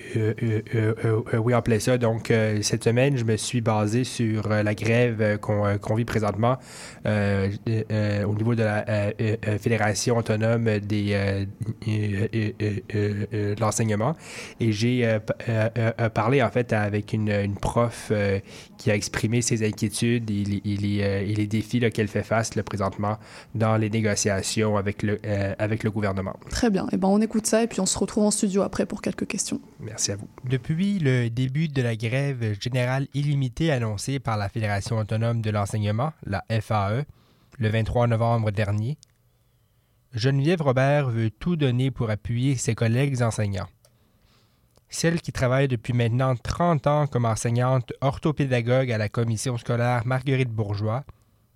Oui, 1.34 1.54
en 1.54 1.60
plein 1.60 1.78
ça. 1.78 1.98
Donc, 1.98 2.32
cette 2.62 2.84
semaine, 2.84 3.18
je 3.18 3.24
me 3.24 3.36
suis 3.36 3.60
basé 3.60 4.04
sur 4.04 4.48
la 4.48 4.74
grève 4.74 5.38
qu'on 5.38 5.94
vit 5.94 6.06
présentement 6.06 6.56
au 7.04 8.34
niveau 8.34 8.54
de 8.54 8.62
la 8.62 9.12
Fédération 9.58 10.16
autonome 10.16 10.78
des, 10.78 11.46
de 11.86 13.60
l'enseignement. 13.60 14.16
Et 14.60 14.72
j'ai 14.72 15.18
parlé 16.14 16.42
en 16.42 16.50
fait 16.50 16.72
avec 16.72 17.12
une, 17.12 17.28
une 17.28 17.56
prof 17.56 18.10
qui 18.78 18.90
a 18.90 18.93
exprimé 18.94 19.42
ses 19.42 19.66
inquiétudes 19.66 20.30
et 20.30 20.44
les, 20.44 21.00
euh, 21.02 21.46
défis 21.46 21.80
qu'elle 21.90 22.08
fait 22.08 22.22
face 22.22 22.50
présentement 22.64 23.18
dans 23.54 23.76
les 23.76 23.90
négociations 23.90 24.76
avec 24.76 25.02
le, 25.02 25.20
euh, 25.24 25.54
avec 25.58 25.82
le 25.82 25.90
gouvernement. 25.90 26.36
Très 26.50 26.70
bien. 26.70 26.84
Et 26.86 26.94
eh 26.94 26.96
ben, 26.96 27.08
on 27.08 27.20
écoute 27.20 27.46
ça 27.46 27.62
et 27.62 27.66
puis 27.66 27.80
on 27.80 27.86
se 27.86 27.98
retrouve 27.98 28.24
en 28.24 28.30
studio 28.30 28.62
après 28.62 28.86
pour 28.86 29.02
quelques 29.02 29.26
questions. 29.26 29.60
Merci 29.80 30.12
à 30.12 30.16
vous. 30.16 30.28
Depuis 30.44 30.98
le 30.98 31.28
début 31.28 31.68
de 31.68 31.82
la 31.82 31.96
grève 31.96 32.56
générale 32.60 33.06
illimitée 33.14 33.70
annoncée 33.70 34.18
par 34.18 34.36
la 34.36 34.48
Fédération 34.48 34.98
autonome 34.98 35.40
de 35.42 35.50
l'enseignement, 35.50 36.12
la 36.26 36.44
FAE, 36.60 37.04
le 37.58 37.68
23 37.68 38.06
novembre 38.06 38.50
dernier, 38.50 38.98
Geneviève 40.12 40.62
Robert 40.62 41.08
veut 41.08 41.30
tout 41.30 41.56
donner 41.56 41.90
pour 41.90 42.08
appuyer 42.08 42.56
ses 42.56 42.74
collègues 42.74 43.22
enseignants. 43.22 43.66
Celle 44.96 45.20
qui 45.20 45.32
travaille 45.32 45.66
depuis 45.66 45.92
maintenant 45.92 46.36
30 46.36 46.86
ans 46.86 47.06
comme 47.08 47.24
enseignante 47.24 47.92
orthopédagogue 48.00 48.92
à 48.92 48.96
la 48.96 49.08
commission 49.08 49.58
scolaire 49.58 50.06
Marguerite 50.06 50.52
Bourgeois, 50.52 51.04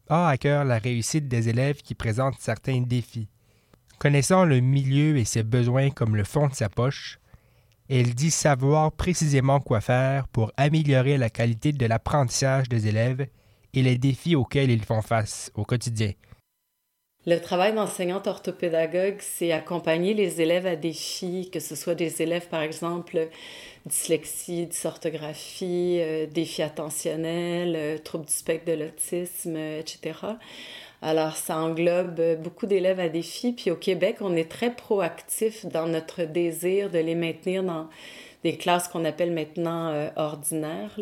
a 0.08 0.26
à 0.26 0.36
cœur 0.36 0.64
la 0.64 0.78
réussite 0.78 1.28
des 1.28 1.48
élèves 1.48 1.76
qui 1.76 1.94
présentent 1.94 2.40
certains 2.40 2.80
défis. 2.80 3.28
Connaissant 4.00 4.44
le 4.44 4.58
milieu 4.58 5.16
et 5.18 5.24
ses 5.24 5.44
besoins 5.44 5.90
comme 5.90 6.16
le 6.16 6.24
fond 6.24 6.48
de 6.48 6.54
sa 6.54 6.68
poche, 6.68 7.20
elle 7.88 8.12
dit 8.12 8.32
savoir 8.32 8.90
précisément 8.90 9.60
quoi 9.60 9.80
faire 9.80 10.26
pour 10.26 10.50
améliorer 10.56 11.16
la 11.16 11.30
qualité 11.30 11.72
de 11.72 11.86
l'apprentissage 11.86 12.68
des 12.68 12.88
élèves 12.88 13.28
et 13.72 13.82
les 13.82 13.98
défis 13.98 14.34
auxquels 14.34 14.72
ils 14.72 14.84
font 14.84 15.00
face 15.00 15.52
au 15.54 15.64
quotidien. 15.64 16.10
Le 17.30 17.38
travail 17.40 17.74
d'enseignante 17.74 18.26
orthopédagogue, 18.26 19.18
c'est 19.18 19.52
accompagner 19.52 20.14
les 20.14 20.40
élèves 20.40 20.66
à 20.66 20.76
défis, 20.76 21.50
que 21.52 21.60
ce 21.60 21.76
soit 21.76 21.94
des 21.94 22.22
élèves, 22.22 22.48
par 22.48 22.62
exemple, 22.62 23.28
dyslexie, 23.84 24.64
dysorthographie, 24.64 25.98
euh, 26.00 26.24
défis 26.24 26.62
attentionnels, 26.62 27.74
euh, 27.76 27.98
troubles 27.98 28.24
du 28.24 28.32
spectre 28.32 28.72
de 28.72 28.78
l'autisme, 28.78 29.56
euh, 29.56 29.80
etc. 29.80 30.20
Alors, 31.02 31.36
ça 31.36 31.58
englobe 31.58 32.18
beaucoup 32.42 32.64
d'élèves 32.64 32.98
à 32.98 33.10
défis. 33.10 33.52
Puis 33.52 33.70
au 33.70 33.76
Québec, 33.76 34.16
on 34.22 34.34
est 34.34 34.50
très 34.50 34.74
proactif 34.74 35.66
dans 35.66 35.86
notre 35.86 36.22
désir 36.22 36.88
de 36.88 36.98
les 36.98 37.14
maintenir 37.14 37.62
dans 37.62 37.90
des 38.42 38.56
classes 38.56 38.88
qu'on 38.88 39.04
appelle 39.04 39.32
maintenant 39.32 40.08
ordinaires. 40.16 40.98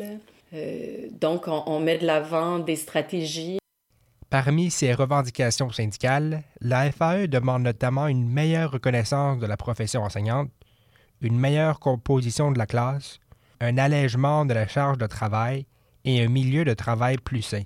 donc, 1.20 1.46
on, 1.46 1.62
on 1.66 1.78
met 1.78 1.98
de 1.98 2.06
l'avant 2.06 2.58
des 2.58 2.74
stratégies 2.74 3.58
Parmi 4.38 4.70
ses 4.70 4.92
revendications 4.92 5.70
syndicales, 5.70 6.42
la 6.60 6.92
FAE 6.92 7.26
demande 7.26 7.62
notamment 7.62 8.06
une 8.06 8.28
meilleure 8.28 8.70
reconnaissance 8.70 9.38
de 9.38 9.46
la 9.46 9.56
profession 9.56 10.02
enseignante, 10.02 10.50
une 11.22 11.38
meilleure 11.38 11.80
composition 11.80 12.52
de 12.52 12.58
la 12.58 12.66
classe, 12.66 13.18
un 13.62 13.78
allègement 13.78 14.44
de 14.44 14.52
la 14.52 14.68
charge 14.68 14.98
de 14.98 15.06
travail 15.06 15.64
et 16.04 16.22
un 16.22 16.28
milieu 16.28 16.66
de 16.66 16.74
travail 16.74 17.16
plus 17.16 17.40
sain. 17.40 17.62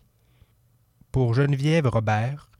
Pour 1.11 1.35
Geneviève 1.35 1.89
Robert, 1.89 2.53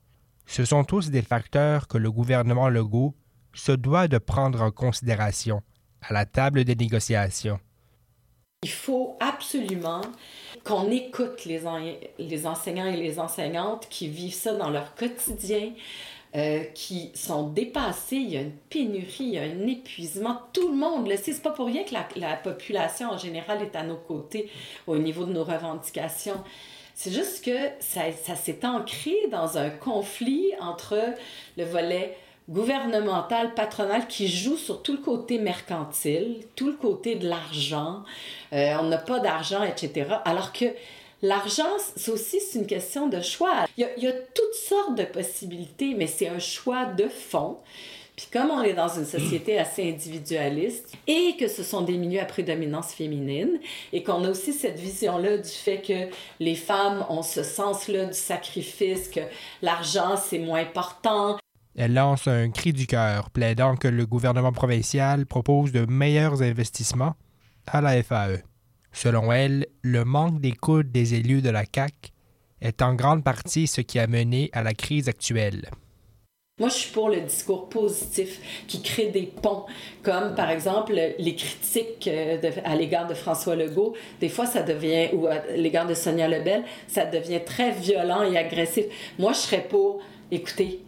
ce 0.45 0.65
sont 0.65 0.83
tous 0.83 1.11
des 1.11 1.23
facteurs 1.23 1.87
que 1.87 1.97
le 1.97 2.11
gouvernement 2.11 2.69
Legault 2.69 3.15
se 3.55 3.71
doit 3.71 4.09
de 4.09 4.19
prendre 4.19 4.61
en 4.61 4.73
considération 4.73 5.63
à 6.03 6.13
la 6.13 6.27
table 6.27 6.65
des 6.65 6.75
négociations. 6.75 7.61
Il 8.63 8.69
faut 8.69 9.17
absolument 9.21 10.03
qu'on 10.65 10.91
écoute 10.91 11.47
les, 11.47 11.63
les 12.19 12.47
enseignants 12.47 12.85
et 12.85 12.97
les 12.99 13.19
enseignantes 13.19 13.89
qui 13.89 14.07
vivent 14.09 14.35
ça 14.35 14.53
dans 14.53 14.69
leur 14.69 14.95
quotidien, 14.95 15.73
euh, 16.37 16.65
qui 16.75 17.11
sont 17.15 17.49
dépassés. 17.49 18.17
Il 18.17 18.29
y 18.29 18.37
a 18.37 18.43
une 18.43 18.53
pénurie, 18.69 19.15
il 19.21 19.31
y 19.31 19.39
a 19.39 19.45
un 19.45 19.67
épuisement. 19.67 20.43
Tout 20.53 20.69
le 20.69 20.77
monde 20.77 21.09
le 21.09 21.17
sait. 21.17 21.33
C'est 21.33 21.43
pas 21.43 21.53
pour 21.53 21.69
rien 21.69 21.85
que 21.85 21.95
la, 21.95 22.07
la, 22.17 22.37
population 22.37 23.09
en 23.09 23.17
général 23.17 23.63
est 23.63 23.75
à 23.75 23.83
nos 23.83 23.97
côtés 23.97 24.51
au 24.87 24.99
niveau 24.99 25.25
de 25.25 25.33
nos 25.33 25.45
revendications. 25.45 26.45
C'est 26.95 27.13
juste 27.13 27.43
que 27.43 27.57
ça 27.81 28.13
s'est 28.37 28.67
ancré 28.67 29.17
dans 29.33 29.57
un 29.57 29.71
conflit 29.71 30.53
entre 30.61 30.99
le 31.57 31.65
volet 31.65 32.15
gouvernemental, 32.51 33.55
patronal 33.55 34.07
qui 34.09 34.29
joue 34.29 34.57
sur 34.57 34.83
tout 34.83 34.93
le 34.93 34.99
côté 34.99 35.39
mercantile, 35.39 36.41
tout 36.57 36.67
le 36.67 36.75
côté 36.75 37.15
de 37.15 37.29
l'argent. 37.29 38.03
Euh, 38.53 38.75
on 38.81 38.85
n'a 38.85 38.99
pas 38.99 39.21
d'argent, 39.21 39.63
etc. 39.63 40.17
Alors 40.25 40.53
que 40.53 40.67
l'argent, 41.23 41.71
c'est 41.97 42.11
aussi 42.11 42.39
une 42.55 42.67
question 42.67 43.09
de 43.09 43.21
choix. 43.21 43.67
Il 43.77 43.83
y, 43.83 43.85
a, 43.85 43.89
il 43.97 44.03
y 44.03 44.09
a 44.09 44.13
toutes 44.13 44.55
sortes 44.55 44.97
de 44.97 45.05
possibilités, 45.05 45.95
mais 45.95 46.09
c'est 46.09 46.29
un 46.29 46.41
choix 46.41 46.87
de 46.87 47.09
fond. 47.09 47.59
Puis 48.17 48.29
comme 48.31 48.51
on 48.51 48.63
est 48.63 48.75
dans 48.75 48.89
une 48.89 49.07
société 49.07 49.59
assez 49.59 49.89
individualiste 49.89 50.93
et 51.07 51.37
que 51.39 51.49
ce 51.49 51.63
sont 51.63 51.81
des 51.81 51.97
milieux 51.97 52.21
à 52.21 52.27
prédominance 52.27 52.93
féminine 52.93 53.59
et 53.95 54.03
qu'on 54.03 54.25
a 54.25 54.29
aussi 54.29 54.53
cette 54.53 54.79
vision-là 54.79 55.39
du 55.39 55.49
fait 55.49 55.81
que 55.81 56.15
les 56.39 56.55
femmes 56.55 57.07
ont 57.09 57.23
ce 57.23 57.43
sens-là 57.43 58.05
du 58.05 58.19
sacrifice, 58.19 59.09
que 59.09 59.21
l'argent 59.63 60.19
c'est 60.19 60.39
moins 60.39 60.61
important, 60.61 61.39
elle 61.81 61.95
lance 61.95 62.29
un 62.29 62.51
cri 62.51 62.75
du 62.75 62.87
cœur, 62.87 63.31
plaidant 63.31 63.75
que 63.75 63.89
le 63.89 64.05
gouvernement 64.05 64.53
provincial 64.53 65.25
propose 65.25 65.73
de 65.73 65.87
meilleurs 65.87 66.43
investissements 66.43 67.15
à 67.67 67.81
la 67.81 68.03
FAE. 68.03 68.43
Selon 68.93 69.33
elle, 69.33 69.67
le 69.81 70.05
manque 70.05 70.43
d'écoute 70.43 70.93
des 70.93 71.15
élus 71.15 71.41
de 71.41 71.49
la 71.49 71.65
CAC 71.65 72.13
est 72.61 72.83
en 72.83 72.95
grande 72.95 73.25
partie 73.25 73.67
ce 73.67 73.81
qui 73.81 73.99
a 73.99 74.07
mené 74.07 74.51
à 74.53 74.63
la 74.63 74.75
crise 74.75 75.09
actuelle. 75.09 75.71
Moi, 76.59 76.69
je 76.69 76.75
suis 76.75 76.93
pour 76.93 77.09
le 77.09 77.23
discours 77.23 77.71
positif 77.71 78.67
qui 78.69 78.83
crée 78.83 79.09
des 79.09 79.23
ponts, 79.23 79.65
comme 80.03 80.35
par 80.35 80.51
exemple 80.51 80.93
les 80.93 81.35
critiques 81.35 82.07
euh, 82.09 82.39
à 82.63 82.77
l'égard 82.77 83.07
de 83.07 83.15
François 83.15 83.57
Legault. 83.57 83.95
Des 84.21 84.29
fois, 84.29 84.45
ça 84.45 84.63
devient, 84.63 85.09
ou 85.15 85.29
à 85.29 85.47
l'égard 85.57 85.87
de 85.87 85.95
Sonia 85.95 86.29
Lebel, 86.29 86.63
ça 86.89 87.07
devient 87.07 87.41
très 87.43 87.71
violent 87.71 88.23
et 88.23 88.37
agressif. 88.37 88.85
Moi, 89.19 89.33
je 89.33 89.39
serais 89.39 89.67
pour, 89.67 90.03
écoutez, 90.31 90.83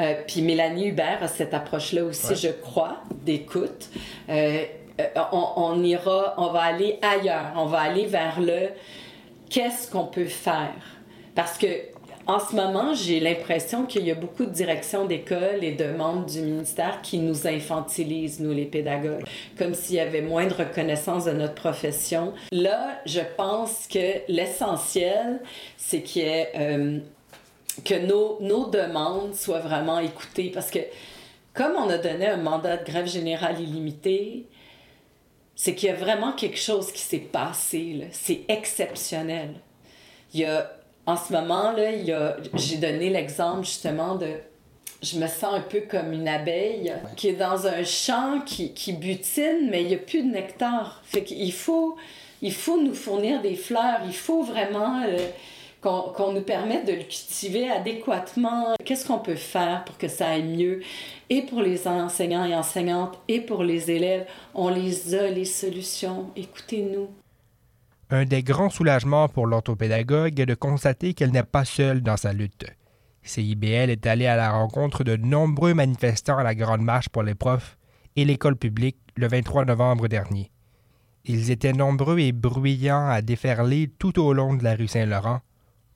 euh, 0.00 0.14
puis 0.26 0.42
Mélanie 0.42 0.88
Hubert 0.88 1.22
a 1.22 1.28
cette 1.28 1.54
approche-là 1.54 2.04
aussi, 2.04 2.36
je 2.36 2.48
crois, 2.48 3.02
d'écoute. 3.24 3.88
Euh, 4.28 4.64
euh, 5.00 5.06
on, 5.32 5.82
ira, 5.82 6.34
on 6.38 6.48
va 6.48 6.62
aller 6.62 6.98
ailleurs, 7.02 7.52
on 7.56 7.66
va 7.66 7.80
aller 7.80 8.06
vers 8.06 8.40
le 8.40 8.68
qu'est-ce 9.50 9.90
qu'on 9.90 10.06
peut 10.06 10.24
faire. 10.24 10.74
Parce 11.34 11.56
que 11.58 11.66
en 12.26 12.40
ce 12.40 12.54
moment, 12.54 12.92
j'ai 12.92 13.20
l'impression 13.20 13.86
qu'il 13.86 14.06
y 14.06 14.10
a 14.10 14.14
beaucoup 14.14 14.44
de 14.44 14.50
directions 14.50 15.06
d'école 15.06 15.62
et 15.64 15.72
de 15.72 15.86
membres 15.86 16.26
du 16.26 16.42
ministère 16.42 17.00
qui 17.00 17.18
nous 17.18 17.46
infantilisent, 17.46 18.38
nous 18.40 18.52
les 18.52 18.66
pédagogues, 18.66 19.24
comme 19.56 19.72
s'il 19.72 19.96
y 19.96 20.00
avait 20.00 20.20
moins 20.20 20.46
de 20.46 20.52
reconnaissance 20.52 21.24
de 21.24 21.32
notre 21.32 21.54
profession. 21.54 22.34
Là, 22.52 22.98
je 23.06 23.20
pense 23.38 23.86
que 23.86 24.20
l'essentiel, 24.28 25.40
c'est 25.78 26.02
qu'il 26.02 26.22
y 26.22 26.26
ait 26.26 27.00
que 27.84 27.94
nos, 27.94 28.38
nos 28.40 28.66
demandes 28.66 29.34
soient 29.34 29.60
vraiment 29.60 29.98
écoutées. 29.98 30.50
Parce 30.50 30.70
que 30.70 30.80
comme 31.54 31.72
on 31.76 31.88
a 31.88 31.98
donné 31.98 32.26
un 32.26 32.36
mandat 32.36 32.76
de 32.76 32.84
grève 32.84 33.06
générale 33.06 33.60
illimité, 33.60 34.46
c'est 35.54 35.74
qu'il 35.74 35.88
y 35.88 35.92
a 35.92 35.96
vraiment 35.96 36.32
quelque 36.32 36.58
chose 36.58 36.92
qui 36.92 37.02
s'est 37.02 37.18
passé. 37.18 38.08
C'est 38.12 38.42
exceptionnel. 38.48 39.54
Il 40.32 40.40
y 40.40 40.44
a, 40.44 40.70
en 41.06 41.16
ce 41.16 41.32
moment, 41.32 41.72
là, 41.72 41.90
il 41.90 42.04
y 42.04 42.12
a, 42.12 42.36
j'ai 42.54 42.76
donné 42.76 43.10
l'exemple 43.10 43.64
justement 43.64 44.14
de 44.14 44.28
je 45.00 45.18
me 45.18 45.28
sens 45.28 45.54
un 45.54 45.60
peu 45.60 45.82
comme 45.82 46.12
une 46.12 46.26
abeille 46.26 46.92
qui 47.16 47.28
est 47.28 47.34
dans 47.34 47.68
un 47.68 47.84
champ 47.84 48.40
qui, 48.44 48.74
qui 48.74 48.92
butine, 48.92 49.68
mais 49.70 49.82
il 49.82 49.88
n'y 49.88 49.94
a 49.94 49.98
plus 49.98 50.22
de 50.22 50.28
nectar. 50.28 51.00
Fait 51.04 51.22
qu'il 51.22 51.52
faut, 51.52 51.96
il 52.42 52.52
faut 52.52 52.80
nous 52.80 52.94
fournir 52.94 53.40
des 53.40 53.54
fleurs, 53.54 54.00
il 54.06 54.14
faut 54.14 54.42
vraiment... 54.42 55.02
Euh, 55.06 55.18
qu'on 56.16 56.32
nous 56.32 56.42
permette 56.42 56.86
de 56.86 56.92
le 56.92 57.02
cultiver 57.02 57.70
adéquatement. 57.70 58.74
Qu'est-ce 58.84 59.06
qu'on 59.06 59.18
peut 59.18 59.34
faire 59.34 59.84
pour 59.84 59.96
que 59.98 60.08
ça 60.08 60.28
aille 60.30 60.44
mieux? 60.44 60.80
Et 61.30 61.42
pour 61.42 61.62
les 61.62 61.86
enseignants 61.86 62.44
et 62.44 62.54
enseignantes, 62.54 63.18
et 63.28 63.40
pour 63.40 63.62
les 63.62 63.90
élèves, 63.90 64.26
on 64.54 64.68
les 64.68 65.14
a, 65.14 65.30
les 65.30 65.44
solutions. 65.44 66.30
Écoutez-nous. 66.36 67.08
Un 68.10 68.24
des 68.24 68.42
grands 68.42 68.70
soulagements 68.70 69.28
pour 69.28 69.46
l'orthopédagogue 69.46 70.40
est 70.40 70.46
de 70.46 70.54
constater 70.54 71.12
qu'elle 71.12 71.32
n'est 71.32 71.42
pas 71.42 71.64
seule 71.64 72.02
dans 72.02 72.16
sa 72.16 72.32
lutte. 72.32 72.64
CIBL 73.22 73.90
est 73.90 74.06
allé 74.06 74.26
à 74.26 74.36
la 74.36 74.50
rencontre 74.50 75.04
de 75.04 75.16
nombreux 75.16 75.74
manifestants 75.74 76.38
à 76.38 76.42
la 76.42 76.54
Grande 76.54 76.80
Marche 76.80 77.10
pour 77.10 77.22
les 77.22 77.34
profs 77.34 77.76
et 78.16 78.24
l'école 78.24 78.56
publique 78.56 78.96
le 79.16 79.28
23 79.28 79.66
novembre 79.66 80.08
dernier. 80.08 80.50
Ils 81.26 81.50
étaient 81.50 81.74
nombreux 81.74 82.18
et 82.20 82.32
bruyants 82.32 83.06
à 83.06 83.20
déferler 83.20 83.90
tout 83.98 84.18
au 84.18 84.32
long 84.32 84.54
de 84.54 84.64
la 84.64 84.74
rue 84.74 84.88
Saint-Laurent 84.88 85.40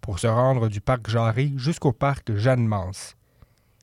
pour 0.02 0.18
se 0.18 0.26
rendre 0.26 0.68
du 0.68 0.82
parc 0.82 1.08
Jarry 1.08 1.54
jusqu'au 1.56 1.92
parc 1.92 2.36
Jeanne-Mance. 2.36 3.16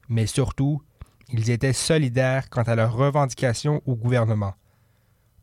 Mais 0.09 0.27
surtout, 0.27 0.83
ils 1.29 1.49
étaient 1.49 1.73
solidaires 1.73 2.49
quant 2.49 2.63
à 2.63 2.75
leurs 2.75 2.93
revendications 2.93 3.81
au 3.87 3.95
gouvernement. 3.95 4.53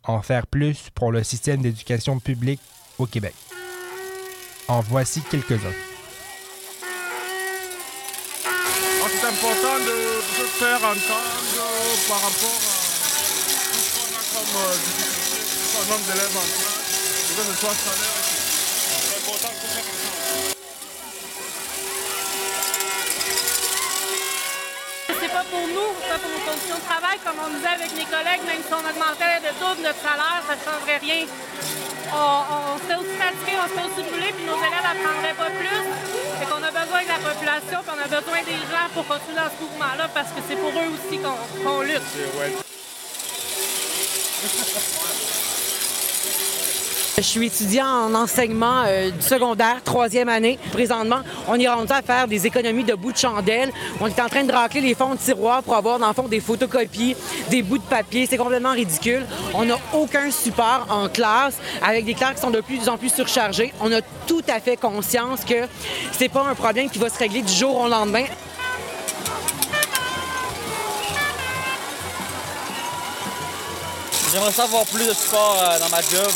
En 0.04 0.22
faire 0.22 0.46
plus 0.46 0.90
pour 0.94 1.10
le 1.10 1.24
système 1.24 1.62
d'éducation 1.62 2.20
publique 2.20 2.60
au 2.98 3.06
Québec. 3.06 3.34
En 4.68 4.80
voici 4.80 5.22
quelques-uns. 5.22 5.72
C'est 9.08 9.26
important 9.26 9.78
de 9.78 10.44
faire 10.58 10.76
entendre 10.76 12.02
par 12.08 12.20
rapport 12.20 12.56
à 12.56 12.58
ce 13.78 13.88
qu'on 13.94 14.08
a 14.14 14.22
comme 14.34 14.56
euh, 14.56 14.76
nombre 15.90 16.06
d'élèves 16.06 16.36
en 16.36 16.46
pour 26.18 26.30
nos 26.30 26.42
conditions 26.44 26.76
de 26.76 26.86
travail, 26.86 27.18
comme 27.24 27.38
on 27.40 27.50
disait 27.52 27.74
avec 27.76 27.90
mes 27.96 28.08
collègues, 28.08 28.44
même 28.46 28.62
si 28.64 28.72
on 28.72 28.84
augmentait 28.84 29.40
de 29.44 29.52
double 29.60 29.82
notre 29.82 30.00
salaire, 30.00 30.40
ça 30.46 30.54
ne 30.56 30.62
changerait 30.64 31.00
rien. 31.00 31.26
On, 32.12 32.38
on 32.46 32.78
serait 32.80 32.98
aussi 33.02 33.16
fatigué, 33.18 33.54
on 33.58 33.68
serait 33.68 33.86
aussi 33.90 34.02
brûlé, 34.06 34.28
puis 34.32 34.44
nos 34.46 34.58
élèves 34.58 34.86
n'apprendraient 34.86 35.36
pas 35.36 35.50
plus. 35.52 35.80
Fait 36.38 36.46
qu'on 36.46 36.62
a 36.62 36.72
besoin 36.72 37.00
de 37.02 37.10
la 37.12 37.20
population, 37.20 37.78
puis 37.82 37.92
on 37.92 38.00
a 38.00 38.08
besoin 38.08 38.40
des 38.46 38.60
gens 38.70 38.86
pour 38.94 39.04
continuer 39.06 39.36
dans 39.36 39.50
ce 39.50 39.58
mouvement-là, 39.60 40.06
parce 40.14 40.30
que 40.32 40.40
c'est 40.48 40.56
pour 40.56 40.72
eux 40.72 40.90
aussi 40.94 41.18
qu'on 41.18 41.80
lutte. 41.82 42.65
Suis 47.26 47.46
étudiant 47.46 47.86
en 47.86 48.14
enseignement 48.14 48.82
euh, 48.86 49.10
secondaire, 49.20 49.82
troisième 49.84 50.28
année. 50.28 50.58
Présentement, 50.72 51.20
on 51.48 51.58
est 51.58 51.68
rendu 51.68 51.92
à 51.92 52.02
faire 52.02 52.28
des 52.28 52.46
économies 52.46 52.84
de 52.84 52.94
bouts 52.94 53.12
de 53.12 53.16
chandelle. 53.16 53.72
On 54.00 54.06
est 54.06 54.20
en 54.20 54.28
train 54.28 54.44
de 54.44 54.52
racler 54.52 54.80
les 54.80 54.94
fonds 54.94 55.14
de 55.14 55.18
tiroir 55.18 55.62
pour 55.62 55.74
avoir, 55.74 55.98
dans 55.98 56.08
le 56.08 56.14
fond, 56.14 56.28
des 56.28 56.40
photocopies, 56.40 57.16
des 57.50 57.62
bouts 57.62 57.78
de 57.78 57.82
papier. 57.82 58.26
C'est 58.28 58.36
complètement 58.36 58.72
ridicule. 58.72 59.24
On 59.54 59.64
n'a 59.64 59.78
aucun 59.94 60.30
support 60.30 60.86
en 60.90 61.08
classe 61.08 61.58
avec 61.82 62.04
des 62.04 62.14
classes 62.14 62.36
qui 62.36 62.40
sont 62.40 62.50
de 62.50 62.60
plus 62.60 62.88
en 62.88 62.96
plus 62.96 63.12
surchargées. 63.12 63.72
On 63.80 63.92
a 63.92 64.00
tout 64.26 64.42
à 64.48 64.60
fait 64.60 64.76
conscience 64.76 65.44
que 65.44 65.66
c'est 66.12 66.28
pas 66.28 66.44
un 66.44 66.54
problème 66.54 66.90
qui 66.90 66.98
va 66.98 67.08
se 67.08 67.18
régler 67.18 67.42
du 67.42 67.52
jour 67.52 67.80
au 67.80 67.88
lendemain. 67.88 68.24
J'aimerais 74.32 74.52
savoir 74.52 74.84
plus 74.86 75.06
de 75.06 75.14
support 75.14 75.56
euh, 75.62 75.78
dans 75.78 75.88
ma 75.88 76.02
job. 76.02 76.30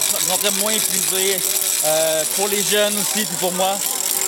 Me 0.45 0.61
moins 0.61 0.72
épuisé 0.72 1.36
euh, 1.84 2.24
pour 2.36 2.49
les 2.49 2.62
jeunes 2.62 2.95
aussi, 2.99 3.24
puis 3.24 3.36
pour 3.38 3.53
moi, 3.53 3.76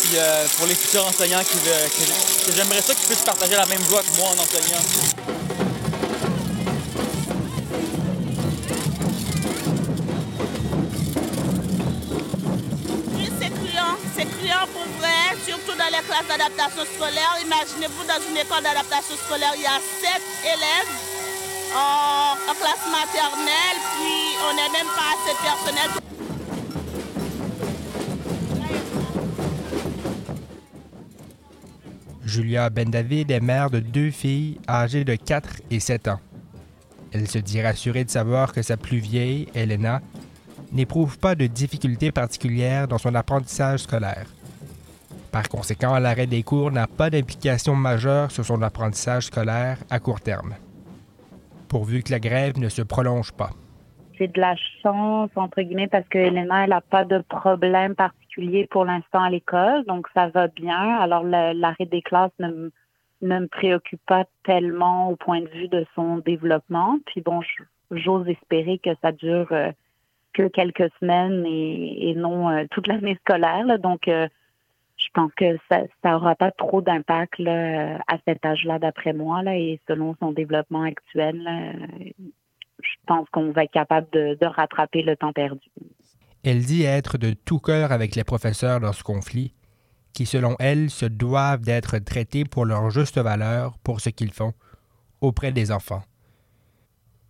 puis 0.02 0.10
euh, 0.16 0.46
pour 0.58 0.66
les 0.66 0.74
futurs 0.74 1.06
enseignants 1.06 1.42
qui, 1.44 1.58
que, 1.58 2.44
que 2.46 2.56
j'aimerais 2.56 2.82
ça 2.82 2.94
qu'ils 2.94 3.06
puissent 3.06 3.24
partager 3.24 3.54
la 3.54 3.66
même 3.66 3.82
joie 3.88 4.02
que 4.02 4.16
moi 4.18 4.28
en 4.28 4.42
enseignant. 4.42 4.82
Oui, 13.14 13.30
c'est 13.40 13.50
criant, 13.50 13.96
c'est 14.16 14.26
criant 14.38 14.66
pour 14.72 14.86
vrai, 14.98 15.38
surtout 15.46 15.78
dans 15.78 15.96
les 15.96 16.04
classes 16.04 16.28
d'adaptation 16.28 16.84
scolaire. 16.96 17.36
Imaginez-vous, 17.42 18.04
dans 18.04 18.20
une 18.28 18.36
école 18.36 18.62
d'adaptation 18.64 19.16
scolaire, 19.24 19.52
il 19.56 19.62
y 19.62 19.66
a 19.66 19.80
sept 20.02 20.22
élèves 20.44 21.21
en, 21.74 22.54
classe 22.54 22.86
maternelle, 22.90 23.78
puis 23.96 24.36
on 24.48 24.54
n'est 24.54 24.70
même 24.70 24.86
pas 24.94 25.12
assez 25.14 25.34
personnel. 25.42 25.90
Julia 32.24 32.70
Ben-David 32.70 33.30
est 33.30 33.40
mère 33.40 33.70
de 33.70 33.80
deux 33.80 34.10
filles 34.10 34.58
âgées 34.68 35.04
de 35.04 35.14
4 35.14 35.62
et 35.70 35.80
7 35.80 36.08
ans. 36.08 36.20
Elle 37.12 37.28
se 37.28 37.38
dit 37.38 37.60
rassurée 37.60 38.04
de 38.04 38.10
savoir 38.10 38.52
que 38.52 38.62
sa 38.62 38.76
plus 38.76 38.98
vieille, 38.98 39.48
Elena, 39.54 40.00
n'éprouve 40.72 41.18
pas 41.18 41.34
de 41.34 41.46
difficultés 41.46 42.10
particulières 42.10 42.88
dans 42.88 42.98
son 42.98 43.14
apprentissage 43.14 43.80
scolaire. 43.80 44.26
Par 45.30 45.48
conséquent, 45.48 45.98
l'arrêt 45.98 46.26
des 46.26 46.42
cours 46.42 46.70
n'a 46.70 46.86
pas 46.86 47.10
d'implication 47.10 47.74
majeure 47.74 48.30
sur 48.30 48.44
son 48.44 48.62
apprentissage 48.62 49.26
scolaire 49.26 49.78
à 49.90 49.98
court 49.98 50.20
terme, 50.20 50.54
pourvu 51.72 52.02
que 52.02 52.12
la 52.12 52.20
grève 52.20 52.58
ne 52.58 52.68
se 52.68 52.82
prolonge 52.82 53.32
pas. 53.32 53.48
J'ai 54.18 54.28
de 54.28 54.38
la 54.38 54.54
chance, 54.82 55.30
entre 55.36 55.62
guillemets, 55.62 55.88
parce 55.88 56.06
que 56.06 56.18
Elena, 56.18 56.64
elle 56.64 56.70
n'a 56.70 56.82
pas 56.82 57.06
de 57.06 57.24
problème 57.30 57.94
particulier 57.94 58.66
pour 58.70 58.84
l'instant 58.84 59.22
à 59.22 59.30
l'école, 59.30 59.82
donc 59.86 60.06
ça 60.12 60.28
va 60.28 60.48
bien. 60.48 60.98
Alors, 60.98 61.24
l'arrêt 61.24 61.86
des 61.86 62.02
classes 62.02 62.38
ne, 62.38 62.68
me 63.22 63.46
préoccupe 63.46 64.02
pas 64.06 64.26
tellement 64.44 65.08
au 65.08 65.16
point 65.16 65.40
de 65.40 65.48
vue 65.48 65.68
de 65.68 65.86
son 65.94 66.18
développement. 66.18 66.98
Puis 67.06 67.22
bon, 67.22 67.40
j'ose 67.90 68.28
espérer 68.28 68.76
que 68.78 68.90
ça 69.00 69.10
dure 69.10 69.48
euh, 69.52 69.72
que 70.34 70.48
quelques 70.48 70.90
semaines 71.00 71.46
et, 71.46 72.12
non 72.14 72.50
euh, 72.50 72.64
toute 72.70 72.86
l'année 72.86 73.16
scolaire. 73.24 73.78
Donc, 73.78 74.08
euh, 74.08 74.28
je 75.04 75.10
pense 75.14 75.32
que 75.34 75.58
ça 75.68 75.84
n'aura 76.04 76.34
pas 76.34 76.50
trop 76.50 76.80
d'impact 76.80 77.40
à 77.40 78.18
cet 78.26 78.44
âge-là, 78.44 78.78
d'après 78.78 79.12
moi, 79.12 79.42
là, 79.42 79.56
et 79.56 79.80
selon 79.88 80.14
son 80.20 80.32
développement 80.32 80.82
actuel. 80.82 82.16
je 82.82 82.94
pense 83.06 83.28
qu'on 83.30 83.52
va 83.52 83.64
être 83.64 83.72
capable 83.72 84.08
de, 84.12 84.36
de 84.40 84.46
rattraper 84.46 85.02
le 85.02 85.16
temps 85.16 85.32
perdu. 85.32 85.68
Elle 86.44 86.64
dit 86.64 86.82
être 86.82 87.18
de 87.18 87.32
tout 87.32 87.60
cœur 87.60 87.92
avec 87.92 88.16
les 88.16 88.24
professeurs 88.24 88.80
dans 88.80 88.92
ce 88.92 89.04
conflit, 89.04 89.54
qui 90.12 90.26
selon 90.26 90.56
elle 90.58 90.90
se 90.90 91.06
doivent 91.06 91.62
d'être 91.62 91.98
traités 91.98 92.44
pour 92.44 92.64
leur 92.64 92.90
juste 92.90 93.18
valeur 93.18 93.78
pour 93.84 94.00
ce 94.00 94.10
qu'ils 94.10 94.32
font 94.32 94.52
auprès 95.20 95.52
des 95.52 95.70
enfants. 95.70 96.02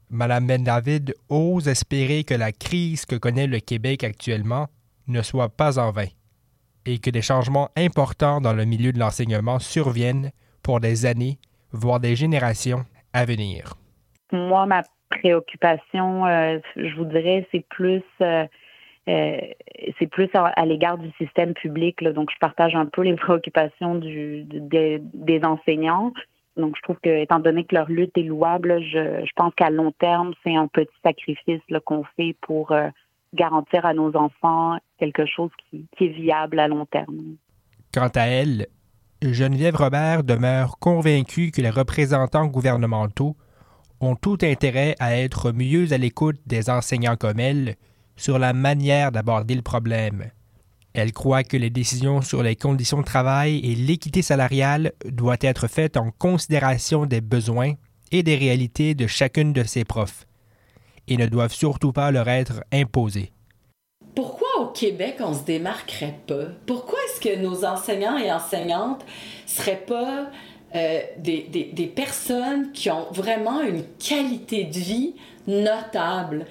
Madame 0.08 0.46
Ben 0.46 0.64
David 0.64 1.14
ose 1.28 1.68
espérer 1.68 2.24
que 2.24 2.34
la 2.34 2.52
crise 2.52 3.06
que 3.06 3.16
connaît 3.16 3.46
le 3.46 3.60
Québec 3.60 4.04
actuellement 4.04 4.68
ne 5.08 5.22
soit 5.22 5.48
pas 5.48 5.78
en 5.78 5.90
vain 5.90 6.08
et 6.86 6.98
que 6.98 7.10
des 7.10 7.22
changements 7.22 7.70
importants 7.76 8.40
dans 8.40 8.52
le 8.52 8.64
milieu 8.64 8.92
de 8.92 8.98
l'enseignement 8.98 9.58
surviennent 9.58 10.30
pour 10.62 10.80
des 10.80 11.06
années, 11.06 11.38
voire 11.72 12.00
des 12.00 12.16
générations 12.16 12.84
à 13.12 13.24
venir. 13.24 13.74
Moi, 14.32 14.66
ma 14.66 14.82
préoccupation, 15.10 16.26
euh, 16.26 16.58
je 16.76 16.94
vous 16.96 17.04
dirais, 17.04 17.46
c'est 17.52 17.64
plus 17.68 18.02
euh, 18.20 18.46
euh, 19.08 19.36
c'est 19.98 20.06
plus 20.06 20.28
à, 20.34 20.64
l'égard 20.64 20.96
du 20.96 21.10
système 21.18 21.54
public. 21.54 22.02
Donc, 22.04 22.30
je 22.32 22.38
partage 22.38 22.74
un 22.76 22.86
peu 22.86 23.02
les 23.02 23.16
préoccupations 23.16 23.96
des- 23.96 25.40
enseignants. 25.42 26.12
Donc, 26.56 26.76
je 26.76 26.82
trouve 26.82 26.98
que, 27.02 27.22
étant 27.22 27.40
donné 27.40 27.64
que 27.64 27.74
leur 27.74 27.88
lutte 27.88 28.16
est 28.16 28.22
louable, 28.22 28.80
je, 28.80 29.26
pense 29.34 29.52
qu'à 29.54 29.70
long 29.70 29.90
terme, 29.92 30.34
c'est 30.44 30.54
un 30.54 30.68
petit 30.68 30.94
sacrifice 31.02 31.60
qu'on 31.84 32.04
fait 32.16 32.36
pour 32.42 32.72
garantir 33.34 33.86
à 33.86 33.94
nos 33.94 34.14
enfants 34.14 34.78
quelque 35.02 35.26
chose 35.26 35.50
qui, 35.58 35.84
qui 35.98 36.04
est 36.04 36.12
viable 36.12 36.60
à 36.60 36.68
long 36.68 36.86
terme. 36.86 37.36
Quant 37.92 38.10
à 38.14 38.26
elle, 38.26 38.68
Geneviève 39.20 39.74
Robert 39.74 40.22
demeure 40.22 40.78
convaincue 40.78 41.50
que 41.50 41.60
les 41.60 41.70
représentants 41.70 42.46
gouvernementaux 42.46 43.36
ont 44.00 44.14
tout 44.14 44.38
intérêt 44.42 44.94
à 45.00 45.16
être 45.16 45.50
mieux 45.50 45.92
à 45.92 45.98
l'écoute 45.98 46.38
des 46.46 46.70
enseignants 46.70 47.16
comme 47.16 47.40
elle 47.40 47.74
sur 48.16 48.38
la 48.38 48.52
manière 48.52 49.10
d'aborder 49.10 49.56
le 49.56 49.62
problème. 49.62 50.30
Elle 50.94 51.12
croit 51.12 51.42
que 51.42 51.56
les 51.56 51.70
décisions 51.70 52.20
sur 52.20 52.44
les 52.44 52.54
conditions 52.54 53.00
de 53.00 53.06
travail 53.06 53.58
et 53.58 53.74
l'équité 53.74 54.22
salariale 54.22 54.92
doivent 55.06 55.38
être 55.40 55.66
faites 55.66 55.96
en 55.96 56.12
considération 56.12 57.06
des 57.06 57.20
besoins 57.20 57.72
et 58.12 58.22
des 58.22 58.36
réalités 58.36 58.94
de 58.94 59.08
chacune 59.08 59.52
de 59.52 59.64
ses 59.64 59.84
profs 59.84 60.26
et 61.08 61.16
ne 61.16 61.26
doivent 61.26 61.54
surtout 61.54 61.92
pas 61.92 62.12
leur 62.12 62.28
être 62.28 62.62
imposées. 62.72 63.32
Pourquoi 64.14 64.41
au 64.62 64.66
Québec 64.66 65.16
on 65.20 65.34
se 65.34 65.42
démarquerait 65.44 66.18
pas? 66.26 66.44
Pourquoi 66.66 66.98
est-ce 67.06 67.20
que 67.20 67.36
nos 67.36 67.64
enseignants 67.64 68.16
et 68.16 68.30
enseignantes 68.32 69.04
seraient 69.46 69.84
pas 69.86 70.26
euh, 70.74 71.00
des, 71.18 71.42
des- 71.72 71.86
personnes 71.86 72.72
qui 72.72 72.90
ont 72.90 73.06
vraiment 73.10 73.60
une 73.60 73.84
qualité 73.98 74.64
de 74.64 74.78
vie 74.78 75.14
notable? 75.46 76.46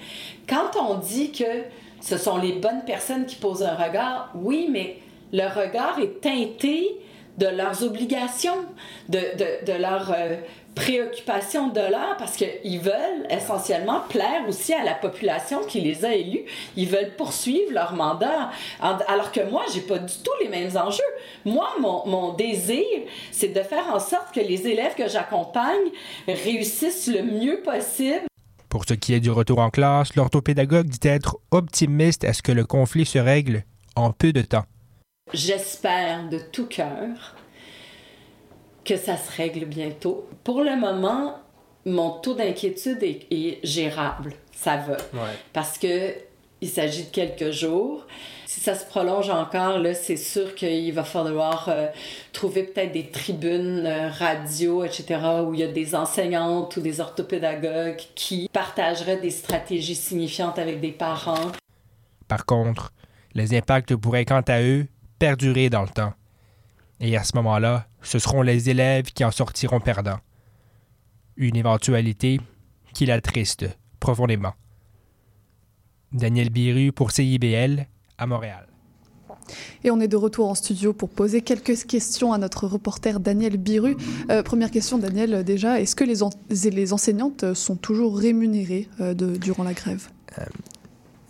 Quand 0.48 0.70
on 0.80 0.94
dit 0.94 1.32
que 1.32 1.64
ce 2.00 2.16
sont 2.16 2.36
les 2.38 2.52
bonnes 2.52 2.84
personnes 2.84 3.26
qui 3.26 3.36
posent 3.36 3.62
un 3.62 3.74
regard, 3.74 4.30
oui, 4.34 4.68
mais 4.70 4.98
le 5.32 5.46
regard 5.48 5.98
est 6.00 6.20
teinté 6.20 6.96
de 7.38 7.46
leurs 7.46 7.82
obligations, 7.82 8.66
de, 9.08 9.18
de, 9.18 9.72
de 9.72 9.78
leurs 9.78 10.12
euh, 10.12 10.36
préoccupations 10.74 11.68
de 11.68 11.80
l'heure, 11.80 12.16
parce 12.18 12.36
qu'ils 12.36 12.80
veulent 12.80 13.26
essentiellement 13.30 14.00
plaire 14.08 14.42
aussi 14.48 14.72
à 14.72 14.84
la 14.84 14.94
population 14.94 15.60
qui 15.66 15.80
les 15.80 16.04
a 16.04 16.14
élus. 16.14 16.44
Ils 16.76 16.88
veulent 16.88 17.14
poursuivre 17.16 17.72
leur 17.72 17.94
mandat. 17.94 18.50
Alors 18.80 19.32
que 19.32 19.48
moi, 19.50 19.64
j'ai 19.72 19.80
pas 19.80 19.98
du 19.98 20.14
tout 20.24 20.32
les 20.42 20.48
mêmes 20.48 20.76
enjeux. 20.76 21.02
Moi, 21.44 21.68
mon, 21.80 22.06
mon 22.06 22.32
désir, 22.34 22.84
c'est 23.30 23.48
de 23.48 23.62
faire 23.62 23.92
en 23.92 24.00
sorte 24.00 24.34
que 24.34 24.40
les 24.40 24.66
élèves 24.66 24.94
que 24.94 25.08
j'accompagne 25.08 25.90
réussissent 26.26 27.08
le 27.08 27.22
mieux 27.22 27.60
possible 27.62 28.26
Pour 28.68 28.84
ce 28.88 28.94
qui 28.94 29.14
est 29.14 29.20
du 29.20 29.30
retour 29.30 29.58
en 29.58 29.70
classe, 29.70 30.14
l'orthopédagogue 30.16 30.86
dit 30.86 31.08
être 31.08 31.38
optimiste 31.50 32.24
à 32.24 32.32
ce 32.32 32.42
que 32.42 32.52
le 32.52 32.64
conflit 32.64 33.06
se 33.06 33.18
règle 33.18 33.64
en 33.96 34.12
peu 34.12 34.32
de 34.32 34.42
temps. 34.42 34.64
J'espère 35.32 36.28
de 36.28 36.38
tout 36.38 36.66
cœur 36.66 37.36
que 38.84 38.96
ça 38.96 39.16
se 39.16 39.36
règle 39.36 39.64
bientôt. 39.66 40.28
Pour 40.44 40.62
le 40.62 40.78
moment, 40.78 41.38
mon 41.84 42.10
taux 42.10 42.34
d'inquiétude 42.34 43.02
est, 43.02 43.58
gérable. 43.64 44.34
Ça 44.52 44.76
va. 44.76 44.96
Parce 45.52 45.78
que 45.78 46.14
il 46.62 46.68
s'agit 46.68 47.04
de 47.04 47.10
quelques 47.10 47.50
jours. 47.50 48.06
Si 48.46 48.60
ça 48.60 48.76
se 48.76 48.86
prolonge 48.86 49.30
encore, 49.30 49.78
là, 49.78 49.94
c'est 49.94 50.16
sûr 50.16 50.54
qu'il 50.54 50.92
va 50.92 51.02
falloir 51.02 51.68
euh, 51.68 51.88
trouver 52.32 52.62
peut-être 52.62 52.92
des 52.92 53.08
tribunes 53.08 53.84
euh, 53.84 54.08
radio, 54.08 54.84
etc., 54.84 55.20
où 55.44 55.54
il 55.54 55.60
y 55.60 55.64
a 55.64 55.72
des 55.72 55.96
enseignantes 55.96 56.76
ou 56.76 56.80
des 56.80 57.00
orthopédagogues 57.00 58.00
qui 58.14 58.48
partageraient 58.52 59.16
des 59.16 59.30
stratégies 59.30 59.96
signifiantes 59.96 60.58
avec 60.58 60.80
des 60.80 60.92
parents. 60.92 61.50
Par 62.28 62.46
contre, 62.46 62.92
les 63.34 63.56
impacts 63.56 63.96
pourraient 63.96 64.24
quant 64.24 64.44
à 64.46 64.62
eux 64.62 64.86
perdurer 65.18 65.68
dans 65.68 65.82
le 65.82 65.88
temps. 65.88 66.12
Et 67.00 67.16
à 67.16 67.24
ce 67.24 67.34
moment-là, 67.36 67.86
ce 68.02 68.18
seront 68.18 68.42
les 68.42 68.70
élèves 68.70 69.06
qui 69.06 69.24
en 69.24 69.30
sortiront 69.30 69.80
perdants. 69.80 70.20
Une 71.36 71.56
éventualité 71.56 72.40
qui 72.92 73.06
l'attriste 73.06 73.66
profondément. 74.00 74.52
Daniel 76.12 76.50
Biru 76.50 76.92
pour 76.92 77.10
CIBL 77.10 77.86
à 78.18 78.26
Montréal. 78.26 78.66
Et 79.84 79.90
on 79.90 80.00
est 80.00 80.08
de 80.08 80.16
retour 80.16 80.48
en 80.48 80.54
studio 80.54 80.92
pour 80.92 81.08
poser 81.08 81.40
quelques 81.40 81.84
questions 81.84 82.32
à 82.32 82.38
notre 82.38 82.66
reporter 82.66 83.18
Daniel 83.18 83.56
Biru. 83.56 83.96
Euh, 84.30 84.42
première 84.42 84.70
question, 84.70 84.98
Daniel, 84.98 85.42
déjà, 85.44 85.80
est-ce 85.80 85.96
que 85.96 86.04
les, 86.04 86.70
les, 86.70 86.92
enseignantes 86.92 87.54
sont 87.54 87.76
toujours 87.76 88.18
rémunérées 88.18 88.88
euh, 89.00 89.14
de, 89.14 89.36
durant 89.36 89.64
la 89.64 89.72
grève? 89.72 90.08
Euh, 90.38 90.44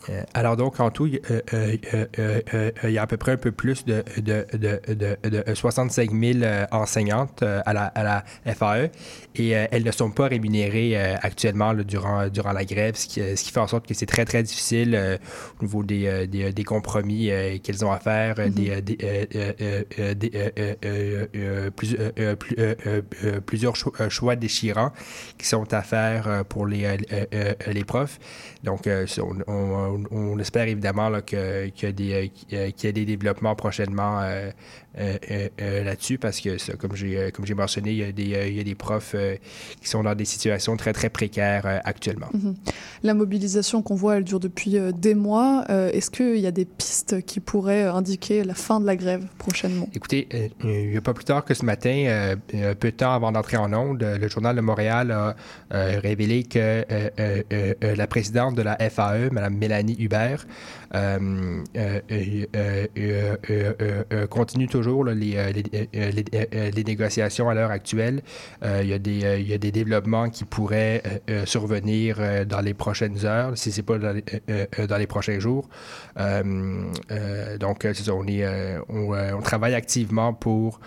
euh, 0.08 0.22
alors 0.34 0.56
donc, 0.56 0.80
en 0.80 0.90
tout, 0.90 1.08
euh, 1.30 1.40
euh, 1.54 2.70
il 2.84 2.90
y 2.90 2.98
a 2.98 3.02
à 3.02 3.06
peu 3.06 3.16
près 3.16 3.32
un 3.32 3.36
peu 3.36 3.52
plus 3.52 3.84
de, 3.84 4.04
de, 4.16 4.46
de, 4.52 5.16
de 5.28 5.54
65 5.54 6.10
000 6.10 6.40
enseignantes 6.70 7.42
à 7.42 7.72
la, 7.72 7.84
à 7.86 8.02
la, 8.02 8.24
FAE 8.54 8.90
et 9.36 9.50
elles 9.50 9.84
ne 9.84 9.90
sont 9.90 10.10
pas 10.10 10.28
rémunérées 10.28 10.96
actuellement 10.96 11.74
durant, 11.74 12.28
durant 12.28 12.52
la 12.52 12.64
grève, 12.64 12.96
ce 12.96 13.06
qui, 13.06 13.20
ce 13.20 13.42
qui, 13.42 13.50
fait 13.50 13.60
en 13.60 13.66
sorte 13.66 13.86
que 13.86 13.94
c'est 13.94 14.06
très, 14.06 14.24
très 14.24 14.42
difficile 14.42 15.18
au 15.60 15.64
niveau 15.64 15.82
des, 15.82 16.26
des, 16.26 16.52
des 16.52 16.64
compromis 16.64 17.30
qu'elles 17.62 17.84
ont 17.84 17.92
à 17.92 17.98
faire, 17.98 18.36
plusieurs 23.46 23.76
choix 23.76 24.36
déchirants 24.36 24.92
qui 25.38 25.46
sont 25.46 25.72
à 25.72 25.82
faire 25.82 26.44
pour 26.48 26.66
les, 26.66 26.96
les 27.66 27.84
profs. 27.84 28.18
Donc, 28.64 28.88
on 29.18 29.91
on, 29.91 29.91
espère 30.40 30.68
évidemment 30.68 31.10
qu'il 31.20 31.72
y, 31.82 31.86
a 31.86 31.92
des, 31.92 32.32
des 32.92 33.04
développements 33.04 33.54
prochainement 33.54 34.22
euh, 34.98 35.16
euh, 35.30 35.48
euh, 35.60 35.84
là-dessus 35.84 36.18
parce 36.18 36.38
que, 36.38 36.76
comme 36.76 36.94
j'ai 36.94 37.30
comme 37.32 37.46
j'ai 37.46 37.54
mentionné, 37.54 37.92
il 37.92 37.96
y, 37.96 38.04
a 38.04 38.12
des, 38.12 38.48
il 38.48 38.54
y 38.54 38.60
a 38.60 38.64
des 38.64 38.74
profs 38.74 39.16
qui 39.80 39.88
sont 39.88 40.02
dans 40.02 40.14
des 40.14 40.26
situations 40.26 40.76
très, 40.76 40.92
très 40.92 41.08
précaires 41.08 41.80
actuellement. 41.84 42.28
Mhm. 42.34 42.54
La 43.02 43.14
mobilisation 43.14 43.82
qu'on 43.82 43.94
voit, 43.94 44.16
elle 44.16 44.24
dure 44.24 44.40
depuis 44.40 44.76
des 44.94 45.14
mois. 45.14 45.64
Est-ce 45.68 46.10
qu'il 46.10 46.38
y 46.38 46.46
a 46.46 46.50
des 46.50 46.66
pistes 46.66 47.24
qui 47.24 47.40
pourraient 47.40 47.84
indiquer 47.84 48.44
la 48.44 48.54
fin 48.54 48.80
de 48.80 48.86
la 48.86 48.96
grève 48.96 49.24
prochainement? 49.38 49.88
Écoutez, 49.94 50.28
il 50.62 50.90
n'y 50.90 50.96
a 50.96 51.00
pas 51.00 51.14
plus 51.14 51.24
tard 51.24 51.44
que 51.44 51.54
ce 51.54 51.64
matin, 51.64 52.34
peu 52.78 52.90
de 52.90 52.96
temps 52.96 53.12
avant 53.12 53.32
d'entrer 53.32 53.56
en 53.56 53.72
onde, 53.72 54.02
le 54.02 54.28
Journal 54.28 54.56
de 54.56 54.60
Montréal 54.60 55.10
a 55.10 55.34
révélé 55.70 56.44
que 56.44 56.84
la 57.80 58.06
présidente 58.06 58.54
de 58.54 58.62
la 58.62 58.76
FAE, 58.90 59.30
Mme 59.30 59.56
Mélanie 59.56 59.96
Hubert 59.98 60.46
euh, 60.94 61.64
euh, 61.74 64.26
euh, 64.90 66.70
les, 66.74 66.84
négociations 66.84 67.48
à 67.48 67.54
l'heure 67.54 67.70
actuelle. 67.70 68.22
il, 68.62 68.86
y 68.86 68.92
a 68.92 68.98
des, 68.98 69.72
développements 69.72 70.28
qui 70.28 70.44
pourraient 70.44 71.02
survenir 71.44 72.46
dans 72.46 72.60
les 72.60 72.74
prochaines 72.74 73.24
heures, 73.24 73.56
si 73.56 73.72
ce 73.72 73.78
n'est 73.78 73.82
pas 73.84 73.98
dans 73.98 74.96
les, 74.98 75.06
prochains 75.06 75.38
jours. 75.38 75.68
donc, 76.16 77.86
on, 78.88 79.42
travaille 79.42 79.74
activement 79.74 80.34
pour 80.34 80.80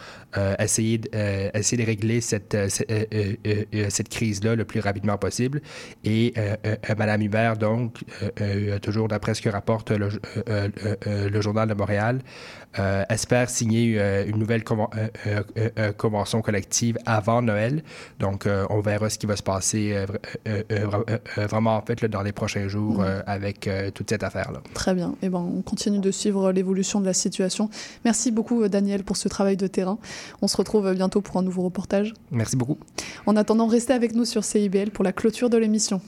essayer, 0.60 0.98
de 0.98 1.86
régler 1.86 2.22
cette, 2.22 2.56
crise-là 4.10 4.56
le 4.56 4.66
plus 4.66 4.80
rapidement 4.80 5.18
possible. 5.18 5.62
Et 6.04 6.34
Mme 6.98 7.22
Hubert, 7.22 7.58
donc, 7.58 8.04
toujours 8.82 9.08
d'après 9.08 9.34
ce 9.34 9.42
que 9.42 9.50
rapporte 9.50 9.92
euh, 9.92 10.10
euh, 10.50 10.70
euh, 11.08 11.30
le 11.30 11.42
Journal 11.42 11.68
de 11.68 11.74
Montréal, 11.74 12.22
espère 13.10 13.50
signer 13.50 13.85
une 13.94 14.38
nouvelle 14.38 14.64
convention 15.98 16.42
collective 16.42 16.98
avant 17.06 17.42
Noël. 17.42 17.84
Donc, 18.20 18.48
on 18.70 18.80
verra 18.82 19.10
ce 19.10 19.18
qui 19.18 19.26
va 19.26 19.36
se 19.36 19.44
passer 19.44 19.96
vraiment 21.38 21.78
en 21.78 21.82
fait 21.82 22.04
dans 22.06 22.22
les 22.22 22.32
prochains 22.32 22.68
jours 22.68 23.04
avec 23.26 23.70
toute 23.94 24.10
cette 24.10 24.24
affaire-là. 24.24 24.62
Très 24.74 24.94
bien. 24.94 25.12
Et 25.22 25.28
eh 25.28 25.30
ben, 25.30 25.40
on 25.40 25.62
continue 25.62 26.00
de 26.00 26.12
suivre 26.12 26.52
l'évolution 26.52 27.00
de 27.00 27.06
la 27.06 27.14
situation. 27.14 27.70
Merci 28.04 28.32
beaucoup, 28.32 28.68
Daniel, 28.68 29.04
pour 29.04 29.18
ce 29.18 29.28
travail 29.28 29.58
de 29.58 29.68
terrain. 29.68 29.98
On 30.42 30.48
se 30.48 30.58
retrouve 30.58 30.94
bientôt 30.94 31.22
pour 31.22 31.38
un 31.38 31.44
nouveau 31.44 31.64
reportage. 31.64 32.14
Merci 32.32 32.56
beaucoup. 32.56 32.78
En 33.26 33.36
attendant, 33.36 33.68
restez 33.68 33.94
avec 33.94 34.16
nous 34.16 34.26
sur 34.26 34.44
CIBL 34.44 34.92
pour 34.92 35.04
la 35.04 35.12
clôture 35.12 35.50
de 35.50 35.58
l'émission. 35.58 36.02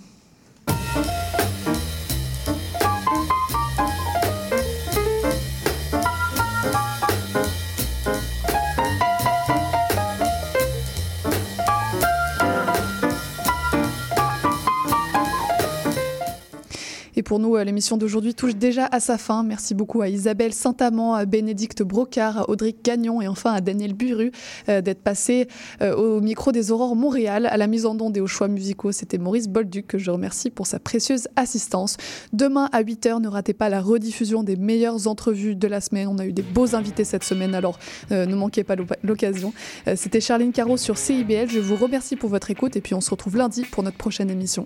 Pour 17.27 17.39
nous, 17.39 17.57
euh, 17.57 17.65
l'émission 17.65 17.97
d'aujourd'hui 17.97 18.33
touche 18.33 18.55
déjà 18.55 18.87
à 18.89 19.01
sa 19.01 19.17
fin. 19.17 19.43
Merci 19.43 19.75
beaucoup 19.75 20.01
à 20.01 20.07
Isabelle 20.07 20.53
Saint-Amand, 20.53 21.13
à 21.13 21.25
Bénédicte 21.25 21.83
Brocard, 21.83 22.37
à 22.37 22.49
Audrey 22.49 22.73
Gagnon 22.81 23.21
et 23.21 23.27
enfin 23.27 23.51
à 23.51 23.59
Daniel 23.59 23.93
Buru 23.93 24.31
euh, 24.69 24.79
d'être 24.79 25.01
passé 25.01 25.49
euh, 25.81 25.93
au 25.93 26.21
micro 26.21 26.53
des 26.53 26.71
Aurores 26.71 26.95
Montréal. 26.95 27.45
À 27.47 27.57
la 27.57 27.67
mise 27.67 27.85
en 27.85 27.99
onde 27.99 28.15
et 28.15 28.21
aux 28.21 28.27
choix 28.27 28.47
musicaux, 28.47 28.93
c'était 28.93 29.17
Maurice 29.17 29.49
Bolduc 29.49 29.87
que 29.87 29.97
je 29.97 30.09
remercie 30.09 30.49
pour 30.49 30.67
sa 30.67 30.79
précieuse 30.79 31.27
assistance. 31.35 31.97
Demain 32.31 32.69
à 32.71 32.81
8h, 32.81 33.21
ne 33.21 33.27
ratez 33.27 33.53
pas 33.53 33.67
la 33.67 33.81
rediffusion 33.81 34.43
des 34.43 34.55
meilleures 34.55 35.09
entrevues 35.09 35.57
de 35.57 35.67
la 35.67 35.81
semaine. 35.81 36.07
On 36.07 36.19
a 36.19 36.25
eu 36.25 36.31
des 36.31 36.43
beaux 36.43 36.75
invités 36.75 37.03
cette 37.03 37.25
semaine, 37.25 37.55
alors 37.55 37.77
ne 38.09 38.35
manquez 38.35 38.63
pas 38.63 38.75
l'occasion. 39.03 39.51
c'était 39.95 40.21
Charline 40.21 40.53
Caro 40.53 40.77
sur 40.77 40.97
CIBL. 40.97 41.49
Je 41.49 41.59
vous 41.59 41.75
remercie 41.75 42.15
pour 42.15 42.29
votre 42.29 42.51
écoute 42.51 42.77
et 42.77 42.81
puis 42.81 42.93
on 42.93 43.01
se 43.01 43.09
retrouve 43.09 43.35
lundi 43.35 43.65
pour 43.69 43.83
notre 43.83 43.97
prochaine 43.97 44.29
émission. 44.29 44.65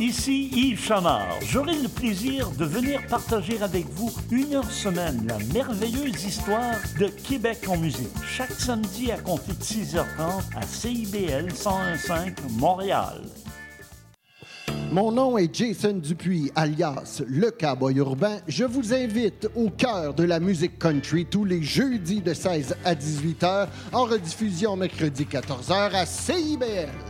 Ici 0.00 0.48
Yves 0.54 0.80
Chamard. 0.80 1.36
J'aurai 1.42 1.74
le 1.74 1.88
plaisir 1.88 2.50
de 2.52 2.64
venir 2.64 3.06
partager 3.06 3.60
avec 3.60 3.86
vous 3.90 4.10
une 4.30 4.54
heure 4.54 4.70
semaine 4.70 5.26
la 5.28 5.36
merveilleuse 5.52 6.24
histoire 6.24 6.76
de 6.98 7.08
Québec 7.08 7.58
en 7.68 7.76
musique. 7.76 8.08
Chaque 8.26 8.52
samedi 8.52 9.12
à 9.12 9.18
compter 9.18 9.52
de 9.52 9.62
6h30 9.62 10.56
à 10.56 10.62
CIBL 10.62 11.48
101.5 11.52 12.32
Montréal. 12.58 13.20
Mon 14.90 15.12
nom 15.12 15.36
est 15.36 15.54
Jason 15.54 15.98
Dupuis, 15.98 16.50
alias 16.56 17.22
Le 17.28 17.50
Cowboy 17.50 17.98
Urbain. 17.98 18.38
Je 18.48 18.64
vous 18.64 18.94
invite 18.94 19.50
au 19.54 19.68
cœur 19.68 20.14
de 20.14 20.24
la 20.24 20.40
musique 20.40 20.78
country 20.78 21.26
tous 21.26 21.44
les 21.44 21.62
jeudis 21.62 22.22
de 22.22 22.32
16 22.32 22.74
à 22.86 22.94
18 22.94 23.42
h, 23.42 23.68
en 23.92 24.04
rediffusion 24.04 24.76
mercredi 24.76 25.26
14 25.26 25.68
h 25.68 25.94
à 25.94 26.06
CIBL. 26.06 27.09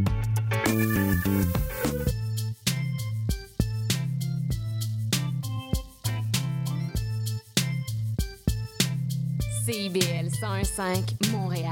CIBL 9.71 10.27
101.5 10.27 11.31
Montréal. 11.31 11.71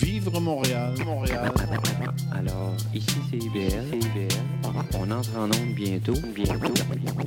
Vivre 0.00 0.40
Montréal, 0.40 0.94
Montréal. 1.04 1.52
Alors, 2.32 2.74
ici 2.94 3.18
CIBL. 3.28 3.84
CIBL. 3.90 4.34
On 4.94 5.10
entre 5.10 5.36
en 5.36 5.44
onde 5.44 5.74
bientôt, 5.74 6.14
bientôt, 6.34 6.72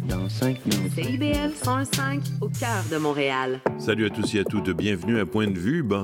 dans 0.09 0.27
5 0.27 0.65
minutes. 0.65 0.93
CIBL 0.95 1.51
101.5 1.53 2.19
au 2.41 2.49
cœur 2.49 2.83
de 2.91 2.97
Montréal. 2.97 3.61
Salut 3.77 4.07
à 4.07 4.09
tous 4.09 4.33
et 4.33 4.39
à 4.39 4.43
toutes, 4.43 4.71
bienvenue 4.71 5.19
à 5.19 5.27
Point 5.27 5.51
de 5.51 5.59
vue. 5.59 5.83
Bon, 5.83 5.93